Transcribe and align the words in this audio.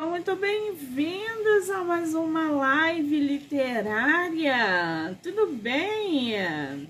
Muito 0.00 0.34
bem-vindos 0.34 1.68
a 1.68 1.84
mais 1.84 2.14
uma 2.14 2.50
live 2.50 3.20
literária. 3.20 5.14
Tudo 5.22 5.48
bem? 5.48 6.88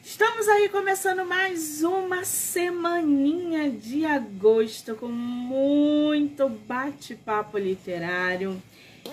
Estamos 0.00 0.46
aí 0.46 0.68
começando 0.68 1.26
mais 1.26 1.82
uma 1.82 2.24
semaninha 2.24 3.68
de 3.68 4.04
agosto 4.04 4.94
com 4.94 5.08
muito 5.08 6.48
bate-papo 6.48 7.58
literário. 7.58 8.62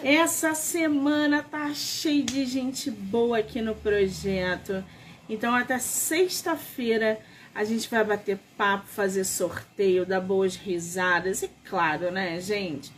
Essa 0.04 0.54
semana 0.54 1.42
tá 1.42 1.74
cheia 1.74 2.22
de 2.22 2.46
gente 2.46 2.92
boa 2.92 3.40
aqui 3.40 3.62
no 3.62 3.74
projeto. 3.74 4.84
Então 5.28 5.56
até 5.56 5.80
sexta-feira 5.80 7.20
a 7.60 7.66
gente 7.66 7.90
vai 7.90 8.06
bater 8.06 8.40
papo, 8.58 8.88
fazer 8.88 9.26
sorteio, 9.26 10.06
dar 10.06 10.22
boas 10.22 10.56
risadas 10.56 11.44
e, 11.44 11.52
claro, 11.66 12.10
né, 12.10 12.40
gente? 12.40 12.90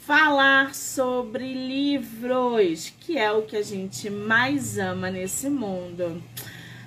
Falar 0.00 0.74
sobre 0.74 1.54
livros, 1.54 2.92
que 3.00 3.16
é 3.16 3.32
o 3.32 3.40
que 3.40 3.56
a 3.56 3.62
gente 3.62 4.10
mais 4.10 4.76
ama 4.76 5.10
nesse 5.10 5.48
mundo. 5.48 6.22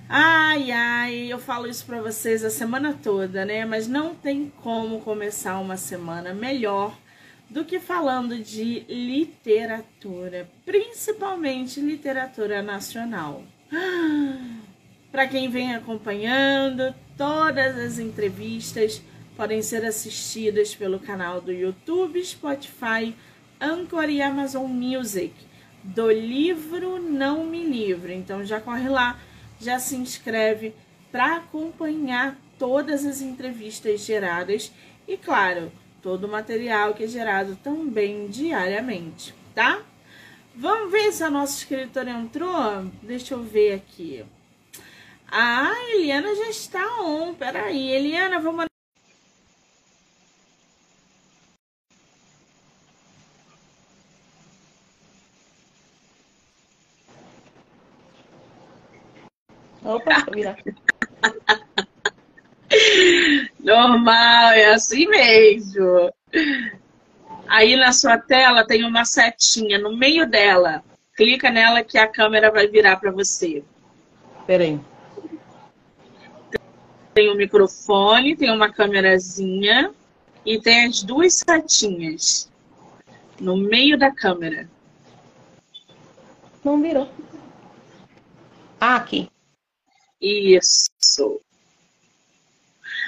Ai, 0.07 0.70
ai, 0.70 1.34
eu 1.34 1.39
falo 1.39 1.67
isso 1.67 1.84
para 1.88 1.99
vocês 1.99 2.45
a 2.45 2.51
semana 2.51 2.93
toda, 2.93 3.43
né? 3.43 3.65
Mas 3.65 3.87
não 3.87 4.13
tem 4.13 4.53
como 4.62 5.01
começar 5.01 5.57
uma 5.57 5.77
semana 5.77 6.31
melhor 6.31 6.95
do 7.49 7.65
que 7.65 7.79
falando 7.79 8.37
de 8.37 8.81
literatura, 8.87 10.48
principalmente 10.63 11.79
literatura 11.79 12.62
nacional. 12.62 13.41
Para 15.12 15.27
quem 15.27 15.49
vem 15.49 15.73
acompanhando, 15.73 16.93
Todas 17.17 17.77
as 17.77 17.97
entrevistas 17.97 19.01
podem 19.37 19.61
ser 19.61 19.85
assistidas 19.85 20.75
pelo 20.75 20.99
canal 20.99 21.39
do 21.39 21.51
YouTube, 21.51 22.23
Spotify, 22.23 23.15
Anchor 23.59 24.09
e 24.09 24.21
Amazon 24.21 24.67
Music 24.67 25.33
do 25.81 26.11
livro 26.11 26.99
Não 26.99 27.45
Me 27.45 27.63
Livre. 27.63 28.13
Então 28.13 28.43
já 28.43 28.59
corre 28.59 28.90
lá, 28.90 29.20
já 29.62 29.79
se 29.79 29.95
inscreve 29.95 30.73
para 31.12 31.37
acompanhar 31.37 32.37
todas 32.59 33.05
as 33.05 33.21
entrevistas 33.21 34.01
geradas 34.01 34.71
e, 35.07 35.15
claro, 35.15 35.71
todo 36.01 36.25
o 36.25 36.31
material 36.31 36.93
que 36.93 37.03
é 37.03 37.07
gerado 37.07 37.57
também 37.63 38.27
diariamente, 38.27 39.34
tá? 39.53 39.81
Vamos 40.53 40.91
ver 40.91 41.12
se 41.12 41.23
a 41.23 41.29
nossa 41.29 41.57
escritora 41.59 42.12
entrou? 42.12 42.85
Deixa 43.01 43.34
eu 43.34 43.43
ver 43.43 43.73
aqui. 43.73 44.25
Ah, 45.31 45.73
Eliana 45.93 46.34
já 46.35 46.49
está 46.49 47.01
on. 47.01 47.34
Peraí, 47.34 47.91
Eliana, 47.91 48.40
vou 48.40 48.54
mandar. 48.54 48.70
Opa, 59.84 60.26
virar. 60.34 60.57
Normal, 63.59 64.51
é 64.53 64.73
assim 64.73 65.07
mesmo. 65.07 66.12
Aí 67.47 67.75
na 67.75 67.91
sua 67.91 68.18
tela 68.18 68.66
tem 68.66 68.84
uma 68.84 69.06
setinha 69.06 69.78
no 69.78 69.96
meio 69.96 70.28
dela. 70.28 70.84
Clica 71.16 71.51
nela 71.51 71.84
que 71.84 71.97
a 71.97 72.07
câmera 72.07 72.51
vai 72.51 72.68
virar 72.68 72.97
para 72.97 73.12
você. 73.12 73.63
Peraí. 74.47 74.79
Tem 77.16 77.31
um 77.31 77.35
microfone, 77.35 78.35
tem 78.35 78.52
uma 78.52 78.69
câmerazinha 78.69 79.96
e 80.46 80.59
tem 80.59 80.84
as 80.84 81.02
duas 81.02 81.35
setinhas 81.35 82.52
no 83.40 83.56
meio 83.56 83.97
da 83.97 84.13
câmera. 84.13 84.69
Não 86.62 86.81
virou. 86.81 87.09
Ah, 88.81 88.97
aqui. 88.97 89.31
Isso. 90.19 91.40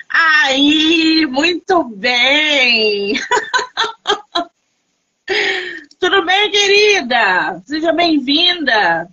Aí, 0.10 1.26
muito 1.26 1.84
bem! 1.84 3.16
Tudo 6.00 6.24
bem, 6.24 6.50
querida? 6.50 7.62
Seja 7.66 7.92
bem-vinda! 7.92 9.12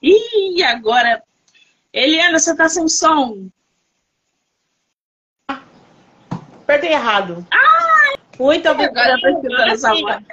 E 0.00 0.62
agora 0.62 1.20
Eliana, 1.92 2.38
você 2.38 2.56
tá 2.56 2.68
sem 2.68 2.88
som. 2.88 3.48
Apertei 6.62 6.92
errado. 6.92 7.46
Ah! 7.50 8.14
Muito 8.38 8.68
obrigada 8.68 9.20
por 9.20 9.30
escutar 9.30 9.68
essa 9.68 9.90
voz. 9.90 10.24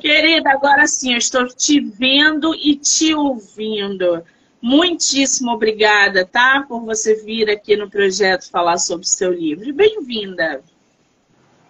Querida, 0.00 0.50
agora 0.50 0.86
sim, 0.86 1.12
eu 1.12 1.18
estou 1.18 1.46
te 1.46 1.80
vendo 1.80 2.54
e 2.54 2.74
te 2.76 3.14
ouvindo. 3.14 4.24
Muitíssimo 4.60 5.52
obrigada, 5.52 6.26
tá? 6.26 6.64
Por 6.66 6.84
você 6.84 7.14
vir 7.14 7.48
aqui 7.50 7.76
no 7.76 7.88
projeto 7.88 8.50
falar 8.50 8.78
sobre 8.78 9.04
o 9.04 9.08
seu 9.08 9.32
livro. 9.32 9.72
Bem-vinda. 9.72 10.62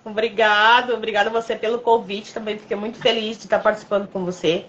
Obrigado, 0.04 0.94
obrigada 0.94 1.28
você 1.28 1.56
pelo 1.56 1.78
convite. 1.78 2.32
Também 2.32 2.58
fiquei 2.58 2.76
muito 2.76 2.98
feliz 2.98 3.36
de 3.36 3.44
estar 3.44 3.58
participando 3.58 4.08
com 4.08 4.24
você. 4.24 4.64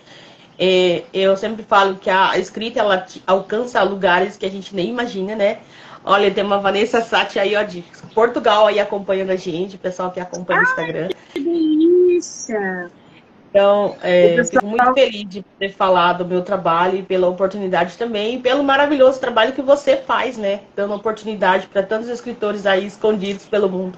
É, 0.58 1.04
eu 1.14 1.36
sempre 1.36 1.64
falo 1.64 1.96
que 1.96 2.10
a 2.10 2.38
escrita 2.38 2.80
ela 2.80 3.06
alcança 3.28 3.82
lugares 3.84 4.38
que 4.38 4.46
a 4.46 4.52
gente 4.52 4.76
nem 4.76 4.90
imagina, 4.90 5.36
né? 5.36 5.60
Olha, 6.04 6.32
tem 6.32 6.44
uma 6.44 6.60
Vanessa 6.60 7.02
Sati 7.02 7.40
aí, 7.40 7.56
ó, 7.56 7.64
de 7.64 7.84
Portugal 8.14 8.68
aí 8.68 8.80
acompanhando 8.80 9.32
a 9.32 9.36
gente, 9.36 9.76
o 9.76 9.80
pessoal 9.80 10.12
que 10.12 10.20
acompanha 10.20 10.62
o 10.62 10.64
Instagram. 10.64 11.10
Que 11.34 11.40
delícia! 11.40 12.92
Então, 13.50 13.96
é, 14.04 14.36
pessoal... 14.36 14.62
fico 14.62 14.68
muito 14.68 14.94
feliz 14.94 15.30
de 15.30 15.42
ter 15.58 15.74
falado 15.74 16.20
do 16.20 16.30
meu 16.30 16.42
trabalho 16.42 16.98
e 16.98 17.04
pela 17.04 17.28
oportunidade 17.28 17.98
também, 17.98 18.36
e 18.36 18.40
pelo 18.40 18.64
maravilhoso 18.64 19.20
trabalho 19.20 19.54
que 19.54 19.62
você 19.62 19.98
faz, 19.98 20.38
né? 20.38 20.62
Dando 20.76 20.94
oportunidade 20.94 21.68
para 21.68 21.82
tantos 21.82 22.10
escritores 22.10 22.66
aí 22.66 22.86
escondidos 22.86 23.46
pelo 23.46 23.70
mundo. 23.70 23.98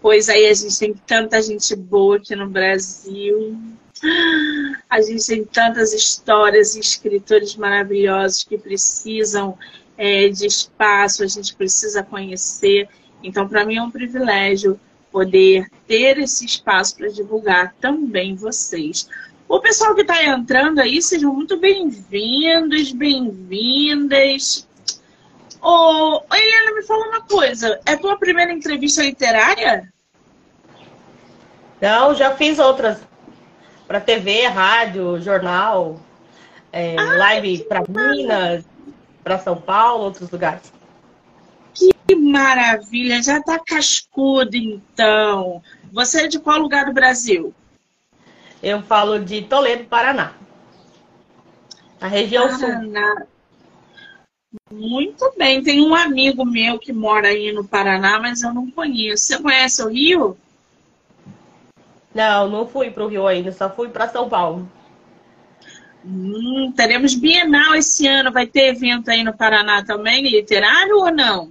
Pois 0.00 0.28
aí, 0.28 0.46
a 0.46 0.54
gente 0.54 0.78
tem 0.78 0.94
tanta 0.94 1.42
gente 1.42 1.74
boa 1.74 2.16
aqui 2.16 2.34
no 2.36 2.48
Brasil. 2.48 3.58
A 4.88 5.00
gente 5.00 5.26
tem 5.26 5.44
tantas 5.44 5.92
histórias 5.92 6.74
e 6.74 6.80
escritores 6.80 7.56
maravilhosos 7.56 8.44
que 8.44 8.56
precisam 8.56 9.58
é, 9.96 10.28
de 10.28 10.46
espaço, 10.46 11.24
a 11.24 11.26
gente 11.26 11.54
precisa 11.54 12.02
conhecer. 12.02 12.88
Então, 13.22 13.48
para 13.48 13.64
mim 13.64 13.76
é 13.76 13.82
um 13.82 13.90
privilégio 13.90 14.78
poder 15.10 15.68
ter 15.86 16.18
esse 16.18 16.44
espaço 16.44 16.96
para 16.96 17.08
divulgar 17.08 17.74
também 17.80 18.36
vocês. 18.36 19.08
O 19.48 19.58
pessoal 19.60 19.94
que 19.94 20.02
está 20.02 20.22
entrando 20.24 20.78
aí, 20.78 21.00
sejam 21.00 21.34
muito 21.34 21.56
bem-vindos, 21.56 22.92
bem-vindas. 22.92 24.68
Ô, 25.60 26.22
Helena, 26.32 26.74
me 26.74 26.82
fala 26.82 27.08
uma 27.08 27.22
coisa. 27.22 27.80
É 27.84 27.96
tua 27.96 28.16
primeira 28.16 28.52
entrevista 28.52 29.02
literária? 29.02 29.92
Não, 31.80 32.14
já 32.14 32.36
fiz 32.36 32.58
outras 32.58 33.07
para 33.88 34.02
TV, 34.02 34.46
rádio, 34.46 35.18
jornal, 35.18 35.98
é, 36.70 36.94
ah, 36.98 37.16
live 37.16 37.64
para 37.64 37.82
Minas, 37.88 38.66
para 39.24 39.38
São 39.38 39.58
Paulo, 39.58 40.04
outros 40.04 40.30
lugares. 40.30 40.70
Que 41.72 42.14
maravilha! 42.14 43.22
Já 43.22 43.42
tá 43.42 43.58
cascudo, 43.58 44.54
então. 44.54 45.62
Você 45.90 46.24
é 46.24 46.28
de 46.28 46.38
qual 46.38 46.58
lugar 46.58 46.84
do 46.84 46.92
Brasil? 46.92 47.54
Eu 48.62 48.82
falo 48.82 49.18
de 49.18 49.42
Toledo, 49.42 49.84
Paraná. 49.84 50.34
A 51.98 52.08
região 52.08 52.46
Paraná. 52.46 53.14
sul. 53.16 53.26
Muito 54.70 55.32
bem. 55.38 55.62
Tem 55.62 55.80
um 55.80 55.94
amigo 55.94 56.44
meu 56.44 56.78
que 56.78 56.92
mora 56.92 57.28
aí 57.28 57.52
no 57.52 57.66
Paraná, 57.66 58.18
mas 58.20 58.42
eu 58.42 58.52
não 58.52 58.70
conheço. 58.70 59.24
Você 59.24 59.42
conhece 59.42 59.82
o 59.82 59.88
Rio? 59.88 60.36
Não, 62.14 62.48
não 62.48 62.66
fui 62.66 62.90
para 62.90 63.04
o 63.04 63.08
Rio 63.08 63.26
ainda, 63.26 63.52
só 63.52 63.68
fui 63.70 63.88
para 63.88 64.08
São 64.08 64.28
Paulo. 64.28 64.68
Hum, 66.04 66.72
teremos 66.76 67.14
Bienal 67.14 67.74
esse 67.74 68.06
ano. 68.06 68.32
Vai 68.32 68.46
ter 68.46 68.68
evento 68.68 69.10
aí 69.10 69.22
no 69.22 69.36
Paraná 69.36 69.84
também, 69.84 70.22
literário 70.22 70.96
ou 70.96 71.12
não? 71.12 71.50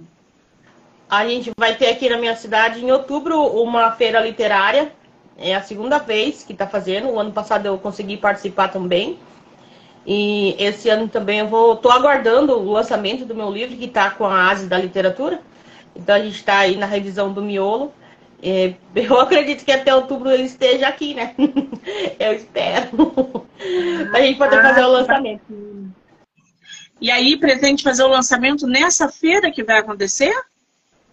A 1.08 1.26
gente 1.26 1.50
vai 1.56 1.74
ter 1.74 1.88
aqui 1.88 2.08
na 2.08 2.18
minha 2.18 2.36
cidade, 2.36 2.84
em 2.84 2.90
outubro, 2.90 3.40
uma 3.40 3.92
feira 3.92 4.20
literária. 4.20 4.92
É 5.38 5.54
a 5.54 5.62
segunda 5.62 5.98
vez 5.98 6.42
que 6.42 6.52
está 6.52 6.66
fazendo. 6.66 7.08
O 7.08 7.18
ano 7.18 7.32
passado 7.32 7.66
eu 7.66 7.78
consegui 7.78 8.16
participar 8.16 8.68
também. 8.68 9.18
E 10.06 10.56
esse 10.58 10.88
ano 10.88 11.08
também 11.08 11.38
eu 11.38 11.48
vou. 11.48 11.74
Estou 11.74 11.92
aguardando 11.92 12.58
o 12.58 12.72
lançamento 12.72 13.24
do 13.24 13.34
meu 13.34 13.50
livro, 13.50 13.76
que 13.76 13.84
está 13.84 14.10
com 14.10 14.24
a 14.24 14.50
ASE 14.50 14.66
da 14.66 14.78
literatura. 14.78 15.40
Então 15.94 16.14
a 16.14 16.18
gente 16.18 16.36
está 16.36 16.58
aí 16.58 16.76
na 16.76 16.86
revisão 16.86 17.32
do 17.32 17.42
miolo. 17.42 17.92
É, 18.42 18.74
eu 18.94 19.20
acredito 19.20 19.64
que 19.64 19.72
até 19.72 19.94
outubro 19.94 20.30
ele 20.30 20.44
esteja 20.44 20.88
aqui, 20.88 21.14
né? 21.14 21.34
eu 22.18 22.32
espero. 22.32 23.46
a 24.12 24.20
gente 24.20 24.38
poder 24.38 24.62
fazer 24.62 24.82
o 24.82 24.88
lançamento. 24.88 25.88
E 27.00 27.10
aí 27.10 27.36
pretende 27.36 27.82
fazer 27.82 28.02
o 28.02 28.08
lançamento 28.08 28.66
nessa 28.66 29.08
feira 29.08 29.50
que 29.50 29.62
vai 29.62 29.78
acontecer? 29.78 30.34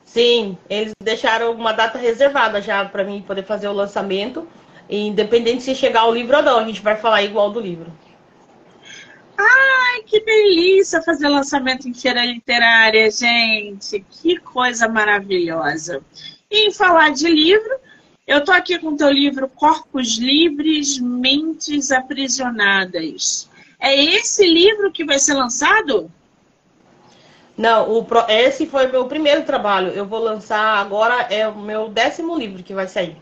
Sim, 0.03 0.57
eles 0.69 0.93
deixaram 1.01 1.51
uma 1.51 1.73
data 1.73 1.97
reservada 1.97 2.61
já 2.61 2.85
para 2.85 3.03
mim 3.03 3.21
poder 3.21 3.43
fazer 3.43 3.67
o 3.67 3.73
lançamento. 3.73 4.47
Independente 4.89 5.63
se 5.63 5.75
chegar 5.75 6.05
o 6.05 6.13
livro 6.13 6.37
ou 6.37 6.43
não, 6.43 6.59
a 6.59 6.65
gente 6.65 6.81
vai 6.81 6.95
falar 6.95 7.23
igual 7.23 7.51
do 7.51 7.59
livro. 7.59 7.91
Ai, 9.37 10.03
que 10.03 10.23
delícia 10.23 11.01
fazer 11.01 11.27
lançamento 11.27 11.87
em 11.87 11.93
feira 11.93 12.23
literária, 12.23 13.09
gente. 13.11 13.99
Que 14.09 14.37
coisa 14.37 14.87
maravilhosa. 14.87 16.01
Em 16.57 16.71
falar 16.71 17.11
de 17.11 17.27
livro, 17.27 17.75
eu 18.25 18.41
tô 18.41 18.49
aqui 18.49 18.79
com 18.79 18.87
o 18.87 18.95
teu 18.95 19.11
livro 19.11 19.49
Corpos 19.49 20.17
Livres, 20.17 20.97
Mentes 20.97 21.91
Aprisionadas. 21.91 23.49
É 23.77 23.93
esse 23.93 24.47
livro 24.47 24.89
que 24.89 25.03
vai 25.03 25.19
ser 25.19 25.33
lançado? 25.33 26.09
Não, 27.57 27.89
o, 27.91 28.07
esse 28.29 28.65
foi 28.65 28.87
meu 28.87 29.05
primeiro 29.05 29.43
trabalho. 29.43 29.89
Eu 29.89 30.05
vou 30.05 30.19
lançar 30.19 30.77
agora, 30.77 31.23
é 31.23 31.45
o 31.45 31.57
meu 31.57 31.89
décimo 31.89 32.37
livro 32.37 32.63
que 32.63 32.73
vai 32.73 32.87
sair. 32.87 33.17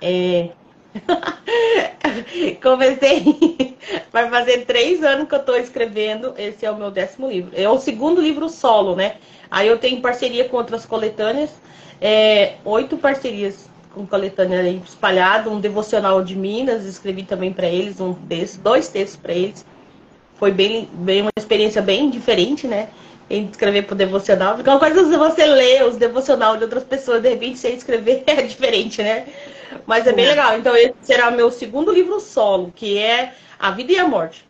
É... 0.00 0.48
Comecei, 2.62 3.76
vai 4.10 4.30
fazer 4.30 4.64
três 4.64 5.04
anos 5.04 5.28
que 5.28 5.34
eu 5.34 5.40
estou 5.40 5.56
escrevendo. 5.56 6.32
Esse 6.38 6.64
é 6.64 6.70
o 6.70 6.76
meu 6.76 6.90
décimo 6.90 7.28
livro. 7.28 7.50
É 7.54 7.68
o 7.68 7.78
segundo 7.78 8.18
livro 8.18 8.48
solo, 8.48 8.96
né? 8.96 9.16
Aí 9.50 9.68
eu 9.68 9.76
tenho 9.76 10.00
parceria 10.00 10.48
com 10.48 10.56
outras 10.56 10.86
coletâneas, 10.86 11.50
é, 12.00 12.54
oito 12.64 12.96
parcerias 12.96 13.68
com 13.94 14.06
coletânea 14.06 14.62
espalhado, 14.84 15.50
um 15.50 15.60
devocional 15.60 16.22
de 16.22 16.36
Minas, 16.36 16.84
escrevi 16.84 17.22
também 17.22 17.52
para 17.52 17.66
eles, 17.66 18.00
um 18.00 18.12
desses, 18.12 18.56
dois 18.58 18.88
textos 18.88 19.18
para 19.20 19.32
eles. 19.32 19.64
Foi 20.34 20.52
bem, 20.52 20.88
bem 20.92 21.22
uma 21.22 21.30
experiência 21.38 21.80
bem 21.80 22.10
diferente, 22.10 22.66
né? 22.66 22.88
em 23.28 23.46
escrever 23.46 23.82
pro 23.82 23.94
devocional. 23.94 24.54
Porque 24.54 24.70
uma 24.70 24.78
coisa 24.78 25.00
é 25.00 25.18
você 25.18 25.44
ler 25.46 25.84
os 25.84 25.96
devocional 25.96 26.56
de 26.56 26.64
outras 26.64 26.84
pessoas, 26.84 27.22
de 27.22 27.28
repente 27.28 27.58
você 27.58 27.70
escrever 27.70 28.22
é 28.26 28.42
diferente, 28.42 29.02
né? 29.02 29.26
Mas 29.86 30.06
é 30.06 30.12
bem 30.12 30.26
legal. 30.26 30.58
Então, 30.58 30.76
esse 30.76 30.94
será 31.02 31.30
meu 31.30 31.50
segundo 31.50 31.92
livro 31.92 32.20
solo, 32.20 32.72
que 32.74 32.98
é 32.98 33.34
A 33.58 33.70
Vida 33.70 33.92
e 33.92 33.98
a 33.98 34.06
Morte. 34.06 34.44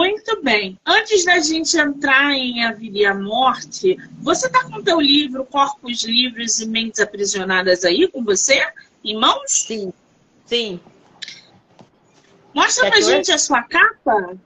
Muito 0.00 0.42
bem. 0.42 0.78
Antes 0.86 1.26
da 1.26 1.38
gente 1.40 1.76
entrar 1.76 2.32
em 2.32 2.64
A 2.64 2.72
Vida 2.72 3.00
e 3.00 3.04
a 3.04 3.12
Morte, 3.12 3.98
você 4.22 4.48
tá 4.48 4.64
com 4.64 4.76
o 4.76 4.82
teu 4.82 4.98
livro 4.98 5.44
Corpos 5.44 6.04
Livres 6.04 6.58
e 6.58 6.66
Mentes 6.66 7.00
Aprisionadas 7.00 7.84
aí 7.84 8.08
com 8.08 8.24
você? 8.24 8.66
Em 9.04 9.14
mãos? 9.20 9.66
Sim. 9.66 9.92
Sim. 10.46 10.80
Mostra 12.54 12.84
Quer 12.84 12.92
pra 12.92 13.00
gente 13.02 13.30
a 13.30 13.36
sua 13.36 13.62
capa. 13.62 14.38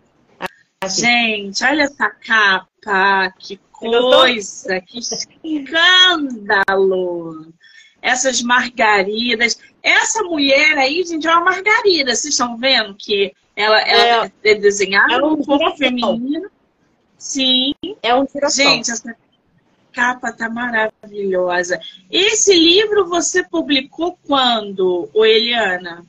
Gente, 0.88 1.62
olha 1.62 1.84
essa 1.84 2.10
capa, 2.10 3.32
que 3.38 3.56
coisa, 3.70 4.80
que 4.80 4.98
escândalo! 5.52 6.74
Essas 8.02 8.42
margaridas. 8.42 9.56
Essa 9.80 10.20
mulher 10.24 10.76
aí, 10.78 11.04
gente, 11.04 11.28
é 11.28 11.30
uma 11.30 11.44
margarida. 11.44 12.12
Vocês 12.12 12.34
estão 12.34 12.56
vendo 12.56 12.96
que 12.96 13.32
ela, 13.56 13.80
ela 13.80 14.26
é, 14.42 14.50
é 14.50 14.54
desenhada 14.54 15.14
é 15.14 15.24
um 15.24 15.42
corpo 15.42 15.76
feminino? 15.76 16.50
Sim. 17.16 17.74
É 18.02 18.14
um 18.14 18.26
girassol. 18.26 18.64
Gente, 18.64 18.90
essa 18.90 19.16
capa 19.92 20.32
tá 20.32 20.50
maravilhosa. 20.50 21.80
Esse 22.10 22.52
livro 22.52 23.08
você 23.08 23.44
publicou 23.44 24.18
quando, 24.26 25.08
o 25.14 25.24
Eliana? 25.24 26.04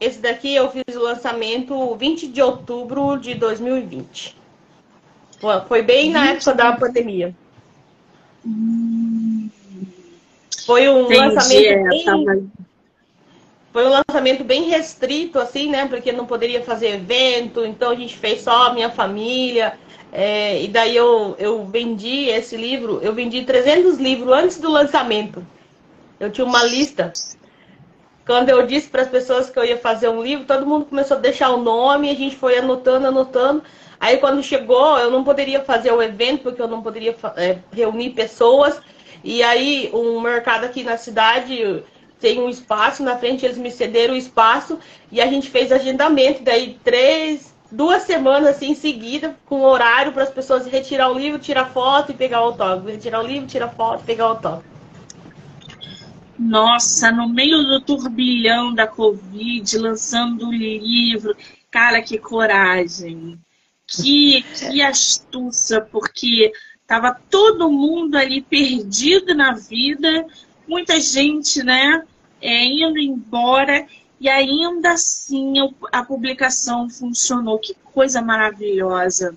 Esse 0.00 0.20
daqui 0.20 0.54
eu 0.54 0.70
fiz 0.70 0.94
o 0.94 1.02
lançamento 1.02 1.96
20 1.96 2.28
de 2.28 2.40
outubro 2.40 3.16
de 3.16 3.34
2020. 3.34 4.36
Foi 5.66 5.82
bem 5.82 6.10
na 6.10 6.30
época 6.30 6.54
da 6.54 6.72
pandemia. 6.72 7.34
Foi 10.64 10.88
um 10.88 11.04
Entendi, 11.04 11.20
lançamento 11.20 11.64
é, 11.64 11.82
bem... 11.88 12.52
Foi 13.72 13.86
um 13.86 13.90
lançamento 13.90 14.42
bem 14.44 14.64
restrito, 14.64 15.38
assim, 15.38 15.70
né? 15.70 15.86
Porque 15.86 16.10
não 16.10 16.26
poderia 16.26 16.62
fazer 16.62 16.94
evento, 16.94 17.64
então 17.64 17.90
a 17.90 17.94
gente 17.94 18.16
fez 18.16 18.42
só 18.42 18.68
a 18.68 18.74
minha 18.74 18.90
família. 18.90 19.78
É, 20.10 20.62
e 20.62 20.68
daí 20.68 20.96
eu, 20.96 21.36
eu 21.38 21.64
vendi 21.66 22.30
esse 22.30 22.56
livro, 22.56 22.98
eu 23.02 23.12
vendi 23.12 23.44
300 23.44 23.98
livros 23.98 24.32
antes 24.32 24.58
do 24.58 24.70
lançamento. 24.70 25.46
Eu 26.18 26.30
tinha 26.30 26.46
uma 26.46 26.64
lista 26.64 27.12
quando 28.28 28.50
eu 28.50 28.66
disse 28.66 28.90
para 28.90 29.00
as 29.00 29.08
pessoas 29.08 29.48
que 29.48 29.58
eu 29.58 29.64
ia 29.64 29.78
fazer 29.78 30.10
um 30.10 30.22
livro, 30.22 30.44
todo 30.44 30.66
mundo 30.66 30.84
começou 30.84 31.16
a 31.16 31.20
deixar 31.20 31.48
o 31.48 31.62
nome, 31.62 32.10
a 32.10 32.14
gente 32.14 32.36
foi 32.36 32.58
anotando, 32.58 33.06
anotando. 33.06 33.62
Aí 33.98 34.18
quando 34.18 34.42
chegou, 34.42 34.98
eu 34.98 35.10
não 35.10 35.24
poderia 35.24 35.64
fazer 35.64 35.90
o 35.92 36.02
evento, 36.02 36.42
porque 36.42 36.60
eu 36.60 36.68
não 36.68 36.82
poderia 36.82 37.16
é, 37.36 37.56
reunir 37.72 38.10
pessoas. 38.10 38.78
E 39.24 39.42
aí 39.42 39.90
um 39.94 40.20
mercado 40.20 40.64
aqui 40.64 40.84
na 40.84 40.98
cidade 40.98 41.82
tem 42.20 42.40
um 42.40 42.48
espaço 42.48 43.02
na 43.02 43.16
frente, 43.16 43.44
eles 43.44 43.58
me 43.58 43.70
cederam 43.70 44.14
o 44.14 44.18
espaço 44.18 44.78
e 45.10 45.20
a 45.20 45.26
gente 45.26 45.50
fez 45.50 45.70
agendamento. 45.72 46.42
Daí 46.42 46.78
três, 46.82 47.54
duas 47.70 48.02
semanas 48.02 48.48
assim 48.48 48.70
em 48.70 48.74
seguida, 48.74 49.36
com 49.46 49.62
horário 49.62 50.12
para 50.12 50.24
as 50.24 50.30
pessoas 50.30 50.66
retirar 50.66 51.10
o 51.10 51.18
livro, 51.18 51.38
tirar 51.38 51.66
foto 51.66 52.12
e 52.12 52.14
pegar 52.14 52.40
o 52.40 52.46
autógrafo. 52.46 52.88
Retirar 52.88 53.22
o 53.22 53.26
livro, 53.26 53.46
tirar 53.46 53.68
foto 53.68 54.02
e 54.02 54.06
pegar 54.06 54.26
o 54.26 54.30
autógrafo. 54.30 54.78
Nossa, 56.38 57.10
no 57.10 57.28
meio 57.28 57.64
do 57.64 57.80
turbilhão 57.80 58.72
da 58.72 58.86
Covid, 58.86 59.76
lançando 59.78 60.48
o 60.48 60.52
livro. 60.52 61.36
Cara, 61.70 62.00
que 62.00 62.16
coragem. 62.16 63.38
Que, 63.86 64.42
que 64.42 64.82
astúcia, 64.82 65.80
porque 65.80 66.52
tava 66.86 67.16
todo 67.30 67.70
mundo 67.70 68.16
ali 68.16 68.40
perdido 68.40 69.34
na 69.34 69.52
vida, 69.52 70.26
muita 70.68 71.00
gente, 71.00 71.62
né, 71.62 72.02
é, 72.40 72.64
indo 72.64 72.98
embora, 72.98 73.86
e 74.20 74.28
ainda 74.28 74.92
assim 74.92 75.54
a 75.92 76.04
publicação 76.04 76.90
funcionou. 76.90 77.58
Que 77.58 77.74
coisa 77.92 78.20
maravilhosa. 78.20 79.34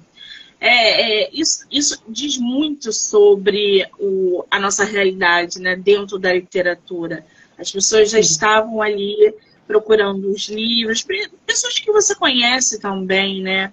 É, 0.60 1.24
é, 1.24 1.30
isso, 1.33 1.66
isso 1.72 2.04
diz 2.07 2.38
muito 2.38 2.94
sobre 2.94 3.88
o, 4.00 4.45
a 4.51 4.60
nossa 4.60 4.83
realidade 4.83 5.60
né, 5.60 5.75
dentro 5.75 6.19
da 6.19 6.31
literatura. 6.31 7.25
As 7.57 7.72
pessoas 7.72 8.12
já 8.12 8.19
estavam 8.19 8.81
ali 8.81 9.34
procurando 9.68 10.30
os 10.30 10.50
livros, 10.50 11.06
pessoas 11.45 11.80
que 11.80 11.92
você 11.92 12.13
conhece 12.13 12.80
também, 12.80 13.42
né? 13.42 13.72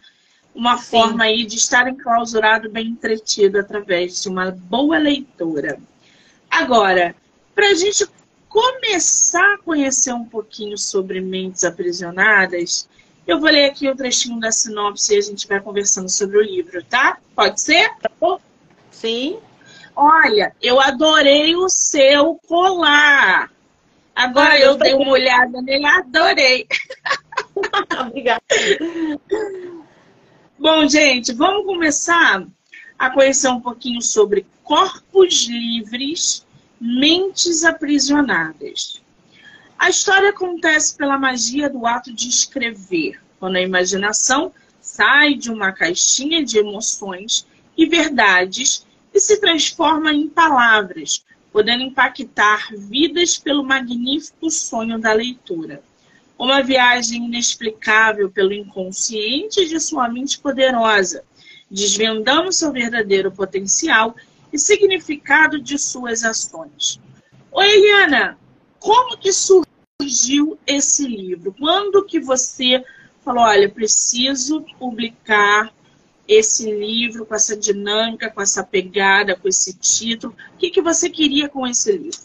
Uma 0.55 0.77
Sim. 0.79 0.91
forma 0.91 1.25
aí 1.25 1.45
de 1.45 1.57
estar 1.57 1.89
enclausurado, 1.89 2.71
bem 2.71 2.89
entretido 2.89 3.59
através 3.59 4.23
de 4.23 4.29
uma 4.29 4.51
boa 4.51 4.99
leitura. 4.99 5.79
Agora, 6.51 7.15
para 7.59 7.71
a 7.71 7.75
gente 7.75 8.07
começar 8.49 9.55
a 9.55 9.59
conhecer 9.59 10.13
um 10.13 10.25
pouquinho 10.25 10.79
sobre 10.79 11.21
Mentes 11.21 11.65
Aprisionadas, 11.65 12.89
eu 13.27 13.41
vou 13.41 13.51
ler 13.51 13.65
aqui 13.65 13.89
o 13.89 13.97
trechinho 13.97 14.39
da 14.39 14.53
sinopse 14.53 15.13
e 15.13 15.19
a 15.19 15.21
gente 15.21 15.49
vai 15.49 15.61
conversando 15.61 16.09
sobre 16.09 16.39
o 16.39 16.41
livro, 16.41 16.85
tá? 16.85 17.19
Pode 17.35 17.61
ser? 17.61 17.91
Tá 18.01 18.09
bom? 18.21 18.39
Sim. 18.93 19.41
Olha, 19.97 20.55
eu 20.63 20.81
adorei 20.81 21.57
o 21.57 21.69
seu 21.69 22.37
colar. 22.47 23.51
Agora 24.15 24.53
ah, 24.53 24.61
eu, 24.61 24.67
eu 24.67 24.77
dei 24.77 24.95
uma 24.95 25.11
olhada 25.11 25.61
nele, 25.61 25.85
adorei. 25.85 26.65
Obrigada. 28.07 28.41
Bom, 30.57 30.89
gente, 30.89 31.33
vamos 31.33 31.67
começar 31.67 32.47
a 32.97 33.11
conhecer 33.11 33.49
um 33.49 33.61
pouquinho 33.61 34.01
sobre 34.01 34.47
corpos 34.63 35.49
livres, 35.49 36.47
mentes 36.81 37.65
aprisionadas. 37.65 39.03
A 39.79 39.89
história 39.89 40.31
acontece 40.31 40.97
pela 40.97 41.19
magia 41.19 41.69
do 41.69 41.87
ato 41.87 42.13
de 42.13 42.29
escrever, 42.29 43.21
quando 43.39 43.57
a 43.57 43.63
imaginação 43.63 44.53
sai 44.81 45.35
de 45.35 45.51
uma 45.51 45.73
caixinha 45.73 46.45
de 46.45 46.59
emoções 46.59 47.47
e 47.77 47.87
verdades 47.87 48.87
e 49.13 49.21
se 49.21 49.41
transforma 49.41 50.13
em 50.13 50.29
palavras, 50.29 51.25
podendo 51.53 51.83
impactar 51.83 52.69
vidas 52.77 53.39
pelo 53.39 53.65
magnífico 53.65 54.51
sonho 54.51 54.99
da 54.99 55.13
leitura. 55.13 55.83
Uma 56.39 56.63
viagem 56.63 57.25
inexplicável 57.25 58.31
pelo 58.31 58.53
inconsciente 58.53 59.67
de 59.67 59.81
sua 59.81 60.09
mente 60.09 60.39
poderosa, 60.39 61.25
desvendando 61.71 62.53
seu 62.53 62.73
verdadeiro 62.73 63.31
potencial 63.31 64.15
e 64.53 64.59
significado 64.59 65.61
de 65.61 65.79
suas 65.79 66.25
ações. 66.25 67.01
Oi, 67.53 67.67
Eliana, 67.67 68.39
como 68.79 69.17
que 69.17 69.33
surgiu 69.33 70.59
esse 70.67 71.07
livro? 71.07 71.55
Quando 71.59 72.05
que 72.05 72.21
você 72.21 72.85
falou, 73.25 73.45
olha, 73.45 73.69
preciso 73.69 74.65
publicar 74.79 75.73
esse 76.27 76.71
livro 76.71 77.25
com 77.25 77.35
essa 77.35 77.57
dinâmica, 77.57 78.31
com 78.31 78.41
essa 78.41 78.63
pegada, 78.63 79.35
com 79.35 79.49
esse 79.49 79.73
título? 79.79 80.35
O 80.55 80.59
que, 80.59 80.71
que 80.71 80.83
você 80.83 81.09
queria 81.09 81.49
com 81.49 81.67
esse 81.67 81.93
livro? 81.93 82.21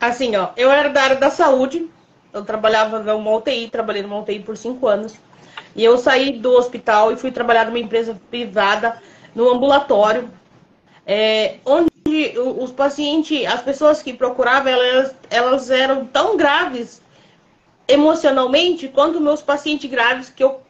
Assim, 0.00 0.34
ó, 0.36 0.50
eu 0.56 0.70
era 0.70 0.88
da 0.88 1.02
área 1.02 1.16
da 1.16 1.30
saúde, 1.30 1.90
eu 2.32 2.44
trabalhava 2.44 3.00
numa 3.00 3.36
UTI, 3.36 3.68
trabalhei 3.68 4.02
numa 4.02 4.20
UTI 4.20 4.40
por 4.40 4.56
cinco 4.56 4.86
anos. 4.86 5.14
E 5.74 5.84
eu 5.84 5.98
saí 5.98 6.38
do 6.38 6.52
hospital 6.52 7.12
e 7.12 7.16
fui 7.16 7.30
trabalhar 7.30 7.66
numa 7.66 7.78
empresa 7.78 8.18
privada, 8.30 9.00
no 9.34 9.48
ambulatório, 9.50 10.30
é, 11.06 11.56
onde 11.64 11.90
os 12.38 12.72
pacientes, 12.72 13.46
as 13.46 13.62
pessoas 13.62 14.02
que 14.02 14.12
procuravam, 14.12 14.72
elas, 14.72 15.14
elas 15.28 15.70
eram 15.70 16.04
tão 16.04 16.36
graves 16.36 17.00
emocionalmente 17.86 18.88
quanto 18.88 19.20
meus 19.20 19.42
pacientes 19.42 19.90
graves 19.90 20.30
que 20.30 20.42
eu 20.42 20.60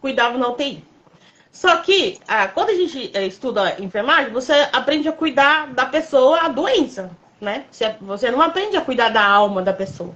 cuidava 0.00 0.38
na 0.38 0.48
UTI. 0.48 0.84
Só 1.52 1.76
que, 1.78 2.18
ah, 2.28 2.48
quando 2.48 2.70
a 2.70 2.74
gente 2.74 3.10
eh, 3.14 3.26
estuda 3.26 3.80
enfermagem, 3.80 4.30
você 4.30 4.52
aprende 4.72 5.08
a 5.08 5.12
cuidar 5.12 5.68
da 5.72 5.86
pessoa, 5.86 6.40
a 6.40 6.48
doença, 6.48 7.10
né? 7.40 7.64
Você, 7.70 7.94
você 8.00 8.30
não 8.30 8.42
aprende 8.42 8.76
a 8.76 8.82
cuidar 8.82 9.08
da 9.08 9.26
alma 9.26 9.62
da 9.62 9.72
pessoa. 9.72 10.14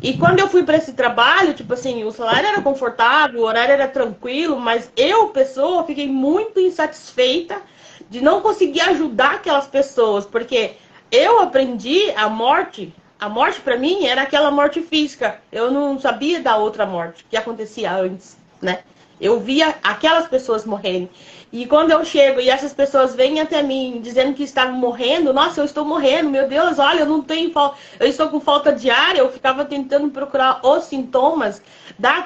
E 0.00 0.16
quando 0.16 0.38
eu 0.38 0.48
fui 0.48 0.62
para 0.62 0.76
esse 0.76 0.92
trabalho, 0.92 1.54
tipo 1.54 1.74
assim, 1.74 2.04
o 2.04 2.12
salário 2.12 2.48
era 2.48 2.62
confortável, 2.62 3.40
o 3.40 3.44
horário 3.44 3.72
era 3.72 3.88
tranquilo, 3.88 4.58
mas 4.58 4.90
eu, 4.96 5.28
pessoa, 5.28 5.84
fiquei 5.84 6.06
muito 6.06 6.60
insatisfeita 6.60 7.60
de 8.08 8.20
não 8.20 8.40
conseguir 8.40 8.80
ajudar 8.82 9.34
aquelas 9.34 9.66
pessoas, 9.66 10.24
porque 10.24 10.76
eu 11.10 11.40
aprendi 11.40 12.10
a 12.12 12.28
morte, 12.28 12.94
a 13.18 13.28
morte 13.28 13.60
para 13.60 13.76
mim 13.76 14.06
era 14.06 14.22
aquela 14.22 14.52
morte 14.52 14.80
física. 14.82 15.40
Eu 15.50 15.70
não 15.70 15.98
sabia 15.98 16.40
da 16.40 16.56
outra 16.56 16.86
morte 16.86 17.26
que 17.28 17.36
acontecia 17.36 17.92
antes, 17.92 18.36
né? 18.62 18.80
Eu 19.20 19.40
via 19.40 19.74
aquelas 19.82 20.28
pessoas 20.28 20.64
morrerem. 20.64 21.10
E 21.50 21.66
quando 21.66 21.90
eu 21.90 22.04
chego 22.04 22.40
e 22.40 22.50
essas 22.50 22.74
pessoas 22.74 23.14
vêm 23.14 23.40
até 23.40 23.62
mim 23.62 24.00
dizendo 24.02 24.34
que 24.34 24.42
estavam 24.42 24.74
morrendo, 24.74 25.32
nossa, 25.32 25.60
eu 25.60 25.64
estou 25.64 25.84
morrendo, 25.84 26.28
meu 26.28 26.46
Deus, 26.46 26.78
olha, 26.78 27.00
eu 27.00 27.06
não 27.06 27.22
tenho 27.22 27.50
eu 27.98 28.06
estou 28.06 28.28
com 28.28 28.38
falta 28.38 28.70
de 28.72 28.90
ar, 28.90 29.16
eu 29.16 29.32
ficava 29.32 29.64
tentando 29.64 30.10
procurar 30.10 30.60
os 30.62 30.84
sintomas 30.84 31.62
da 31.98 32.22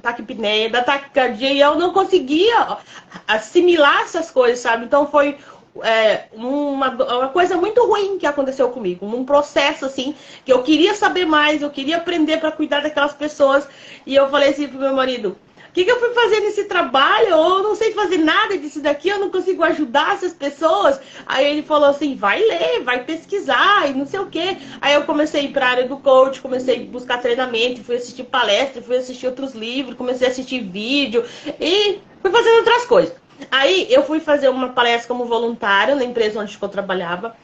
taquipneia, 0.00 0.70
da 0.70 0.82
taquicardia, 0.82 1.52
e 1.52 1.60
eu 1.60 1.74
não 1.74 1.92
conseguia 1.92 2.78
assimilar 3.26 4.02
essas 4.02 4.30
coisas, 4.30 4.60
sabe? 4.60 4.84
Então 4.84 5.08
foi 5.08 5.36
é, 5.82 6.24
uma, 6.32 6.90
uma 6.90 7.28
coisa 7.28 7.56
muito 7.56 7.84
ruim 7.84 8.18
que 8.18 8.26
aconteceu 8.26 8.68
comigo, 8.70 9.06
um 9.06 9.24
processo 9.24 9.86
assim, 9.86 10.14
que 10.44 10.52
eu 10.52 10.62
queria 10.62 10.94
saber 10.94 11.24
mais, 11.24 11.62
eu 11.62 11.70
queria 11.70 11.96
aprender 11.96 12.38
para 12.38 12.52
cuidar 12.52 12.80
daquelas 12.80 13.12
pessoas, 13.12 13.68
e 14.06 14.14
eu 14.14 14.28
falei 14.28 14.50
assim 14.50 14.68
pro 14.68 14.78
meu 14.78 14.94
marido, 14.94 15.36
o 15.70 15.72
que, 15.72 15.84
que, 15.84 15.90
eu 15.90 16.00
fui 16.00 16.12
fazer 16.12 16.40
nesse 16.40 16.64
trabalho? 16.64 17.28
Eu 17.28 17.62
não 17.62 17.76
sei 17.76 17.92
fazer 17.92 18.18
nada 18.18 18.58
disso 18.58 18.80
daqui, 18.80 19.08
eu 19.08 19.20
não 19.20 19.30
consigo 19.30 19.62
ajudar 19.62 20.14
essas 20.14 20.32
pessoas. 20.32 21.00
Aí 21.24 21.46
ele 21.46 21.62
falou 21.62 21.88
assim: 21.88 22.16
vai 22.16 22.40
ler, 22.40 22.82
vai 22.82 23.04
pesquisar 23.04 23.88
e 23.88 23.94
não 23.94 24.04
sei 24.04 24.18
o 24.18 24.26
quê. 24.26 24.56
Aí 24.80 24.94
eu 24.94 25.04
comecei 25.04 25.42
a 25.42 25.44
ir 25.44 25.52
para 25.52 25.66
a 25.66 25.70
área 25.70 25.88
do 25.88 25.96
coach, 25.98 26.40
comecei 26.40 26.82
a 26.82 26.90
buscar 26.90 27.18
treinamento, 27.18 27.84
fui 27.84 27.94
assistir 27.94 28.24
palestra, 28.24 28.82
fui 28.82 28.96
assistir 28.96 29.28
outros 29.28 29.54
livros, 29.54 29.94
comecei 29.94 30.26
a 30.26 30.30
assistir 30.30 30.60
vídeo 30.60 31.24
e 31.60 32.00
fui 32.20 32.32
fazendo 32.32 32.56
outras 32.56 32.84
coisas. 32.86 33.14
Aí 33.48 33.86
eu 33.90 34.02
fui 34.02 34.18
fazer 34.18 34.48
uma 34.48 34.70
palestra 34.70 35.06
como 35.06 35.24
voluntário 35.26 35.94
na 35.94 36.04
empresa 36.04 36.40
onde 36.40 36.58
eu 36.60 36.68
trabalhava 36.68 37.36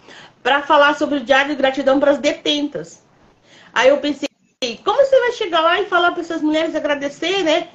para 0.42 0.62
falar 0.62 0.96
sobre 0.96 1.18
o 1.18 1.24
diário 1.24 1.50
de 1.50 1.54
gratidão 1.54 2.00
para 2.00 2.10
as 2.10 2.18
detentas. 2.18 3.04
Aí 3.72 3.88
eu 3.88 3.98
pensei, 3.98 4.28
como 4.84 4.98
você 4.98 5.20
vai 5.20 5.32
chegar 5.32 5.60
lá 5.60 5.80
e 5.80 5.86
falar 5.86 6.10
para 6.10 6.22
essas 6.22 6.42
mulheres 6.42 6.74
agradecer, 6.74 7.44
né? 7.44 7.68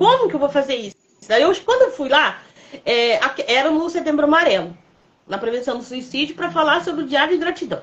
Como 0.00 0.30
que 0.30 0.34
eu 0.34 0.40
vou 0.40 0.48
fazer 0.48 0.76
isso? 0.76 0.96
Daí 1.28 1.42
eu, 1.42 1.54
quando 1.62 1.82
eu 1.82 1.90
fui 1.90 2.08
lá, 2.08 2.40
é, 2.86 3.20
era 3.46 3.70
no 3.70 3.90
Setembro 3.90 4.24
Amarelo, 4.24 4.74
na 5.28 5.36
prevenção 5.36 5.76
do 5.76 5.84
suicídio, 5.84 6.34
para 6.34 6.50
falar 6.50 6.82
sobre 6.82 7.04
o 7.04 7.06
diário 7.06 7.34
de 7.34 7.38
gratidão. 7.38 7.82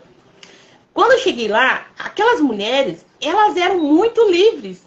Quando 0.95 1.11
eu 1.11 1.19
cheguei 1.19 1.47
lá, 1.47 1.85
aquelas 1.95 2.41
mulheres, 2.41 3.05
elas 3.21 3.55
eram 3.55 3.77
muito 3.77 4.31
livres. 4.31 4.83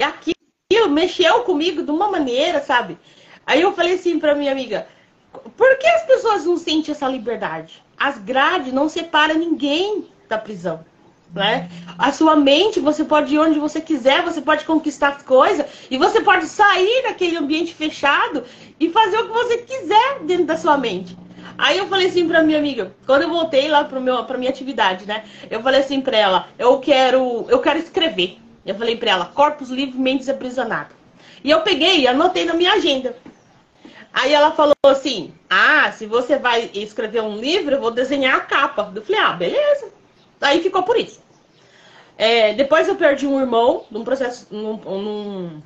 E 0.00 0.02
aquilo 0.02 0.90
mexeu 0.90 1.44
comigo 1.44 1.84
de 1.84 1.90
uma 1.92 2.10
maneira, 2.10 2.60
sabe? 2.60 2.98
Aí 3.46 3.60
eu 3.60 3.72
falei 3.72 3.94
assim 3.94 4.18
para 4.18 4.34
minha 4.34 4.50
amiga, 4.50 4.88
por 5.56 5.78
que 5.78 5.86
as 5.86 6.02
pessoas 6.02 6.44
não 6.46 6.56
sentem 6.56 6.90
essa 6.90 7.06
liberdade? 7.06 7.80
As 7.96 8.18
grades 8.18 8.72
não 8.72 8.88
separam 8.88 9.36
ninguém 9.36 10.08
da 10.28 10.36
prisão 10.36 10.84
né? 11.34 11.68
A 11.98 12.12
sua 12.12 12.36
mente, 12.36 12.80
você 12.80 13.04
pode 13.04 13.34
ir 13.34 13.38
onde 13.38 13.58
você 13.58 13.80
quiser, 13.80 14.22
você 14.22 14.40
pode 14.40 14.64
conquistar 14.64 15.10
as 15.10 15.22
coisas 15.22 15.66
e 15.90 15.96
você 15.96 16.20
pode 16.20 16.46
sair 16.46 17.02
daquele 17.04 17.36
ambiente 17.36 17.74
fechado 17.74 18.44
e 18.78 18.90
fazer 18.90 19.18
o 19.18 19.26
que 19.28 19.32
você 19.32 19.58
quiser 19.58 20.20
dentro 20.22 20.46
da 20.46 20.56
sua 20.56 20.76
mente. 20.76 21.16
Aí 21.56 21.78
eu 21.78 21.86
falei 21.88 22.08
assim 22.08 22.26
pra 22.26 22.42
minha 22.42 22.58
amiga, 22.58 22.94
quando 23.06 23.22
eu 23.22 23.28
voltei 23.28 23.68
lá 23.68 23.84
pro 23.84 24.00
meu, 24.00 24.24
pra 24.24 24.38
minha 24.38 24.50
atividade, 24.50 25.06
né? 25.06 25.24
Eu 25.50 25.62
falei 25.62 25.80
assim 25.80 26.00
pra 26.00 26.16
ela, 26.16 26.48
eu 26.58 26.78
quero, 26.78 27.46
eu 27.48 27.58
quero 27.60 27.78
escrever. 27.78 28.38
Eu 28.64 28.74
falei 28.74 28.96
pra 28.96 29.10
ela, 29.10 29.26
corpos 29.26 29.70
livres, 29.70 29.96
mentes 29.98 30.28
aprisionadas. 30.28 30.92
E 31.42 31.50
eu 31.50 31.62
peguei 31.62 32.00
e 32.00 32.08
anotei 32.08 32.44
na 32.44 32.54
minha 32.54 32.72
agenda. 32.74 33.16
Aí 34.12 34.32
ela 34.32 34.52
falou 34.52 34.74
assim: 34.84 35.32
Ah, 35.48 35.90
se 35.92 36.06
você 36.06 36.36
vai 36.36 36.70
escrever 36.74 37.22
um 37.22 37.36
livro, 37.36 37.74
eu 37.74 37.80
vou 37.80 37.90
desenhar 37.90 38.36
a 38.36 38.40
capa. 38.40 38.92
Eu 38.94 39.02
falei, 39.02 39.20
ah, 39.20 39.32
beleza. 39.32 39.99
Aí 40.40 40.62
ficou 40.62 40.82
por 40.82 40.96
isso. 40.96 41.20
É, 42.16 42.54
depois 42.54 42.86
eu 42.86 42.96
perdi 42.96 43.26
um 43.26 43.40
irmão 43.40 43.84
num 43.90 44.04
processo, 44.04 44.46
num, 44.50 44.76
num 44.76 45.62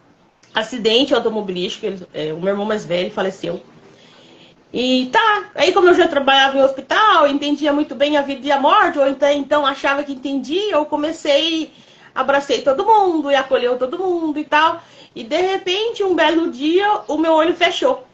acidente 0.55 1.15
automobilístico. 1.15 1.87
Ele, 1.87 2.07
é, 2.13 2.33
o 2.33 2.41
meu 2.41 2.51
irmão 2.51 2.67
mais 2.67 2.85
velho 2.85 3.11
faleceu. 3.11 3.61
E 4.73 5.07
tá, 5.13 5.51
aí 5.55 5.73
como 5.73 5.89
eu 5.89 5.95
já 5.95 6.09
trabalhava 6.09 6.59
em 6.59 6.63
hospital, 6.63 7.29
entendia 7.29 7.73
muito 7.73 7.95
bem 7.95 8.17
a 8.17 8.23
vida 8.23 8.45
e 8.45 8.51
a 8.51 8.59
morte, 8.59 8.99
ou 8.99 9.07
então, 9.07 9.31
então 9.31 9.65
achava 9.65 10.03
que 10.03 10.13
entendia, 10.13 10.73
eu 10.73 10.85
comecei, 10.85 11.73
abracei 12.13 12.61
todo 12.61 12.85
mundo 12.85 13.31
e 13.31 13.37
acolheu 13.37 13.79
todo 13.79 13.99
mundo 13.99 14.37
e 14.37 14.45
tal. 14.45 14.83
E 15.15 15.23
de 15.23 15.41
repente, 15.41 16.03
um 16.03 16.17
belo 16.17 16.51
dia, 16.51 17.03
o 17.07 17.17
meu 17.17 17.35
olho 17.35 17.55
fechou. 17.55 18.05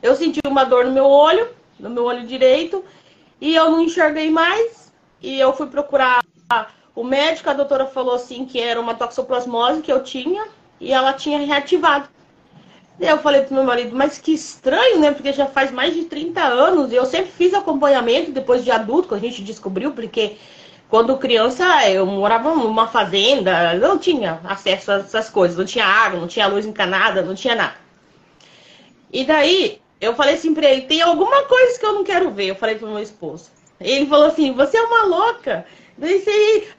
Eu 0.00 0.14
senti 0.14 0.38
uma 0.46 0.62
dor 0.62 0.84
no 0.84 0.92
meu 0.92 1.06
olho, 1.06 1.48
no 1.78 1.90
meu 1.90 2.04
olho 2.04 2.24
direito, 2.24 2.84
e 3.40 3.52
eu 3.54 3.68
não 3.68 3.82
enxerguei 3.82 4.30
mais. 4.30 4.81
E 5.22 5.38
eu 5.38 5.52
fui 5.52 5.68
procurar 5.68 6.22
o 6.94 7.04
médico, 7.04 7.48
a 7.48 7.54
doutora 7.54 7.86
falou 7.86 8.14
assim 8.14 8.44
que 8.44 8.60
era 8.60 8.80
uma 8.80 8.94
toxoplasmose 8.94 9.80
que 9.80 9.92
eu 9.92 10.02
tinha 10.02 10.46
e 10.80 10.92
ela 10.92 11.12
tinha 11.12 11.38
reativado. 11.38 12.08
E 13.00 13.06
eu 13.06 13.18
falei 13.18 13.42
pro 13.42 13.54
meu 13.54 13.64
marido, 13.64 13.96
mas 13.96 14.18
que 14.18 14.32
estranho, 14.32 14.98
né? 15.00 15.12
Porque 15.12 15.32
já 15.32 15.46
faz 15.46 15.70
mais 15.70 15.94
de 15.94 16.04
30 16.04 16.42
anos 16.42 16.92
e 16.92 16.96
eu 16.96 17.06
sempre 17.06 17.30
fiz 17.30 17.54
acompanhamento 17.54 18.32
depois 18.32 18.64
de 18.64 18.70
adulto, 18.70 19.08
que 19.08 19.14
a 19.14 19.18
gente 19.18 19.42
descobriu, 19.42 19.92
porque 19.92 20.36
quando 20.88 21.16
criança 21.16 21.88
eu 21.88 22.04
morava 22.04 22.54
numa 22.54 22.86
fazenda, 22.86 23.74
não 23.74 23.98
tinha 23.98 24.40
acesso 24.44 24.92
a 24.92 24.96
essas 24.96 25.30
coisas, 25.30 25.56
não 25.56 25.64
tinha 25.64 25.86
água, 25.86 26.20
não 26.20 26.28
tinha 26.28 26.46
luz 26.46 26.66
encanada, 26.66 27.22
não 27.22 27.34
tinha 27.34 27.54
nada. 27.54 27.76
E 29.10 29.24
daí 29.24 29.80
eu 30.00 30.14
falei 30.14 30.34
assim 30.34 30.52
pra 30.52 30.68
ele, 30.68 30.82
tem 30.82 31.00
alguma 31.00 31.44
coisa 31.44 31.78
que 31.78 31.86
eu 31.86 31.92
não 31.92 32.04
quero 32.04 32.30
ver, 32.30 32.48
eu 32.48 32.56
falei 32.56 32.74
pro 32.74 32.88
meu 32.88 32.98
esposo. 32.98 33.51
Ele 33.84 34.06
falou 34.06 34.26
assim: 34.26 34.52
Você 34.52 34.76
é 34.76 34.82
uma 34.82 35.04
louca. 35.04 35.66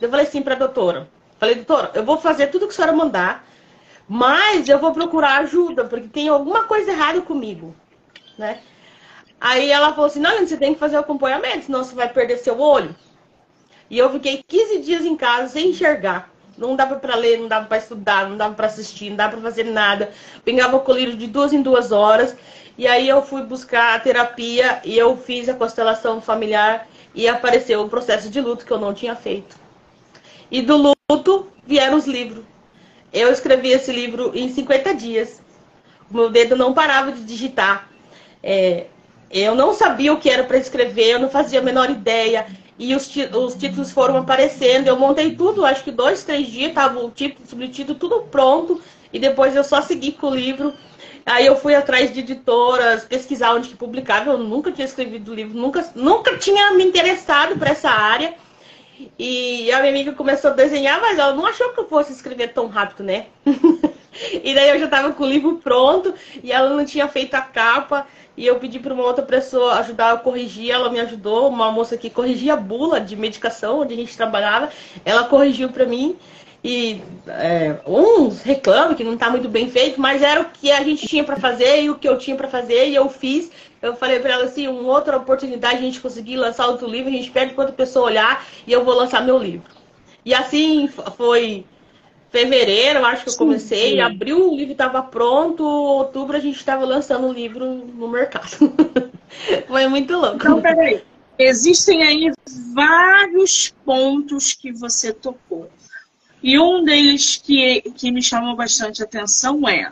Eu 0.02 0.10
falei 0.10 0.26
assim 0.26 0.42
para 0.42 0.56
a 0.56 0.60
doutora: 0.60 1.08
Falei, 1.40 1.56
doutora, 1.56 1.92
eu 1.94 2.04
vou 2.04 2.18
fazer 2.18 2.48
tudo 2.48 2.68
que 2.68 2.74
a 2.74 2.76
senhora 2.76 2.94
mandar, 2.94 3.46
mas 4.08 4.68
eu 4.70 4.80
vou 4.80 4.94
procurar 4.94 5.40
ajuda, 5.40 5.86
porque 5.86 6.08
tem 6.08 6.30
alguma 6.30 6.64
coisa 6.64 6.92
errada 6.92 7.22
comigo. 7.22 7.76
Né? 8.38 8.60
Aí 9.40 9.70
ela 9.70 9.92
falou 9.94 10.06
assim: 10.06 10.20
Não, 10.20 10.40
você 10.40 10.58
tem 10.58 10.74
que 10.74 10.80
fazer 10.80 10.96
o 10.96 11.00
acompanhamento, 11.00 11.66
senão 11.66 11.84
você 11.84 11.94
vai 11.94 12.10
perder 12.10 12.38
seu 12.38 12.60
olho. 12.60 12.96
E 13.90 13.98
eu 13.98 14.10
fiquei 14.12 14.44
15 14.48 14.80
dias 14.80 15.06
em 15.06 15.16
casa 15.16 15.50
sem 15.50 15.70
enxergar. 15.70 16.32
Não 16.58 16.76
dava 16.76 16.96
para 16.96 17.16
ler, 17.16 17.40
não 17.40 17.48
dava 17.48 17.66
para 17.66 17.78
estudar, 17.78 18.30
não 18.30 18.38
dava 18.38 18.54
para 18.54 18.68
assistir, 18.68 19.10
não 19.10 19.18
dava 19.18 19.34
para 19.34 19.42
fazer 19.42 19.66
nada. 19.66 20.12
Pegava 20.46 20.78
o 20.78 20.82
colírio 20.82 21.16
de 21.16 21.28
duas 21.28 21.52
em 21.52 21.62
duas 21.62 21.92
horas. 21.92 22.36
E 22.78 22.88
aí 22.88 23.08
eu 23.08 23.22
fui 23.22 23.42
buscar 23.44 23.96
a 23.96 24.00
terapia 24.00 24.82
e 24.84 24.98
eu 24.98 25.16
fiz 25.18 25.50
a 25.50 25.54
constelação 25.54 26.22
familiar 26.22 26.88
e 27.14 27.28
apareceu 27.28 27.82
o 27.82 27.90
processo 27.90 28.30
de 28.30 28.42
luto 28.42 28.66
que 28.66 28.72
eu 28.72 28.80
não 28.80 28.94
tinha 28.94 29.16
feito. 29.16 29.56
E 30.50 30.62
do 30.62 30.96
luto 31.12 31.48
vieram 31.66 31.98
os 31.98 32.06
livros. 32.06 32.44
Eu 33.12 33.32
escrevi 33.32 33.70
esse 33.70 33.92
livro 33.92 34.32
em 34.34 34.50
50 34.50 34.96
dias. 34.96 35.42
O 36.10 36.16
meu 36.16 36.30
dedo 36.30 36.56
não 36.56 36.74
parava 36.74 37.12
de 37.12 37.24
digitar. 37.24 37.90
É, 38.42 38.88
eu 39.30 39.56
não 39.56 39.74
sabia 39.74 40.14
o 40.14 40.20
que 40.20 40.30
era 40.30 40.44
para 40.44 40.58
escrever, 40.58 41.14
eu 41.14 41.20
não 41.20 41.30
fazia 41.30 41.60
a 41.60 41.64
menor 41.64 41.90
ideia. 41.90 42.46
E 42.78 42.96
os, 42.96 43.10
os 43.36 43.56
títulos 43.56 43.92
foram 43.92 44.18
aparecendo. 44.18 44.88
Eu 44.88 44.98
montei 44.98 45.36
tudo, 45.36 45.66
acho 45.66 45.84
que 45.84 45.92
dois, 45.92 46.24
três 46.24 46.48
dias, 46.48 46.70
estava 46.70 47.00
o 47.00 47.12
título, 47.12 47.48
subtítulo, 47.48 47.98
tudo 47.98 48.24
pronto. 48.24 48.82
E 49.12 49.20
depois 49.20 49.56
eu 49.56 49.64
só 49.64 49.82
segui 49.82 50.12
com 50.12 50.28
o 50.28 50.36
livro. 50.36 50.74
Aí 51.26 51.46
eu 51.46 51.56
fui 51.56 51.74
atrás 51.74 52.14
de 52.14 52.20
editoras, 52.20 53.06
pesquisar 53.06 53.54
onde 53.54 53.70
que 53.70 53.76
publicava. 53.76 54.32
Eu 54.32 54.38
nunca 54.38 54.72
tinha 54.72 54.86
escrevido 54.86 55.34
livro, 55.34 55.58
nunca, 55.58 55.90
nunca 55.96 56.38
tinha 56.38 56.72
me 56.72 56.84
interessado 56.84 57.58
por 57.58 57.68
essa 57.68 57.90
área. 57.90 58.34
E 59.18 59.72
a 59.72 59.80
minha 59.80 59.90
amiga 59.90 60.12
começou 60.14 60.52
a 60.52 60.54
desenhar, 60.54 61.00
mas 61.02 61.18
ela 61.18 61.34
não 61.34 61.46
achou 61.46 61.70
que 61.70 61.80
eu 61.80 61.88
fosse 61.88 62.12
escrever 62.12 62.50
tão 62.50 62.68
rápido, 62.68 63.04
né? 63.04 63.28
e 64.44 64.54
daí 64.54 64.70
eu 64.70 64.80
já 64.80 64.86
estava 64.86 65.12
com 65.14 65.24
o 65.24 65.28
livro 65.28 65.56
pronto 65.64 66.14
e 66.44 66.52
ela 66.52 66.70
não 66.70 66.86
tinha 66.86 67.08
feito 67.08 67.34
a 67.36 67.42
capa. 67.42 68.06
E 68.36 68.48
eu 68.48 68.56
pedi 68.60 68.80
para 68.80 68.94
uma 68.94 69.04
outra 69.04 69.24
pessoa 69.24 69.76
ajudar 69.76 70.14
a 70.14 70.18
corrigir, 70.18 70.72
ela 70.72 70.90
me 70.90 71.00
ajudou, 71.00 71.48
uma 71.48 71.72
moça 71.72 71.96
que 71.96 72.10
corrigia 72.10 72.54
a 72.54 72.58
bula 72.58 73.00
de 73.00 73.16
medicação 73.16 73.82
onde 73.82 73.94
a 73.94 73.98
gente 73.98 74.18
trabalhava, 74.18 74.72
ela 75.06 75.26
corrigiu 75.26 75.70
para 75.70 75.86
mim. 75.86 76.18
E 76.64 77.02
é, 77.28 77.78
uns 77.86 78.42
reclamam 78.42 78.96
que 78.96 79.04
não 79.04 79.16
está 79.16 79.30
muito 79.30 79.50
bem 79.50 79.70
feito, 79.70 80.00
mas 80.00 80.22
era 80.22 80.42
o 80.42 80.46
que 80.46 80.72
a 80.72 80.82
gente 80.82 81.06
tinha 81.06 81.24
para 81.24 81.36
fazer 81.36 81.84
e 81.84 81.90
o 81.90 81.96
que 81.96 82.08
eu 82.08 82.18
tinha 82.18 82.38
para 82.38 82.48
fazer 82.48 82.88
e 82.88 82.96
eu 82.96 83.10
fiz. 83.10 83.52
Eu 83.82 83.98
falei 83.98 84.20
para 84.20 84.34
ela 84.34 84.46
assim, 84.46 84.68
uma 84.70 84.94
outra 84.94 85.18
oportunidade 85.18 85.80
a 85.80 85.82
gente 85.82 86.00
conseguir 86.00 86.38
lançar 86.38 86.68
outro 86.68 86.88
livro, 86.88 87.10
a 87.10 87.14
gente 87.14 87.30
pede 87.30 87.54
quanto 87.54 87.74
pessoa 87.74 88.06
olhar 88.06 88.48
e 88.66 88.72
eu 88.72 88.86
vou 88.86 88.96
lançar 88.96 89.26
meu 89.26 89.38
livro. 89.38 89.70
E 90.24 90.34
assim 90.34 90.88
foi 91.18 91.66
fevereiro, 92.32 93.06
acho 93.06 93.26
que 93.26 93.30
eu 93.30 93.36
comecei, 93.36 93.90
sim, 93.90 93.96
sim. 93.96 94.00
abril 94.00 94.50
o 94.50 94.56
livro 94.56 94.72
estava 94.72 95.04
pronto, 95.04 95.64
outubro 95.64 96.38
a 96.38 96.40
gente 96.40 96.56
estava 96.56 96.86
lançando 96.86 97.28
o 97.28 97.34
livro 97.34 97.66
no 97.66 98.08
mercado. 98.08 98.74
foi 99.68 99.88
muito 99.88 100.14
louco. 100.14 100.38
Então, 100.38 100.62
peraí. 100.62 101.04
Existem 101.38 102.04
aí 102.04 102.32
vários 102.74 103.74
pontos 103.84 104.54
que 104.54 104.72
você 104.72 105.12
tocou. 105.12 105.70
E 106.44 106.60
um 106.60 106.84
deles 106.84 107.42
que, 107.42 107.82
que 107.96 108.12
me 108.12 108.22
chamou 108.22 108.54
bastante 108.56 109.02
atenção 109.02 109.68
é: 109.68 109.92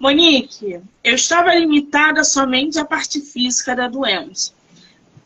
Monique, 0.00 0.80
eu 1.04 1.14
estava 1.14 1.54
limitada 1.54 2.24
somente 2.24 2.78
à 2.78 2.84
parte 2.84 3.20
física 3.20 3.76
da 3.76 3.88
doença. 3.88 4.52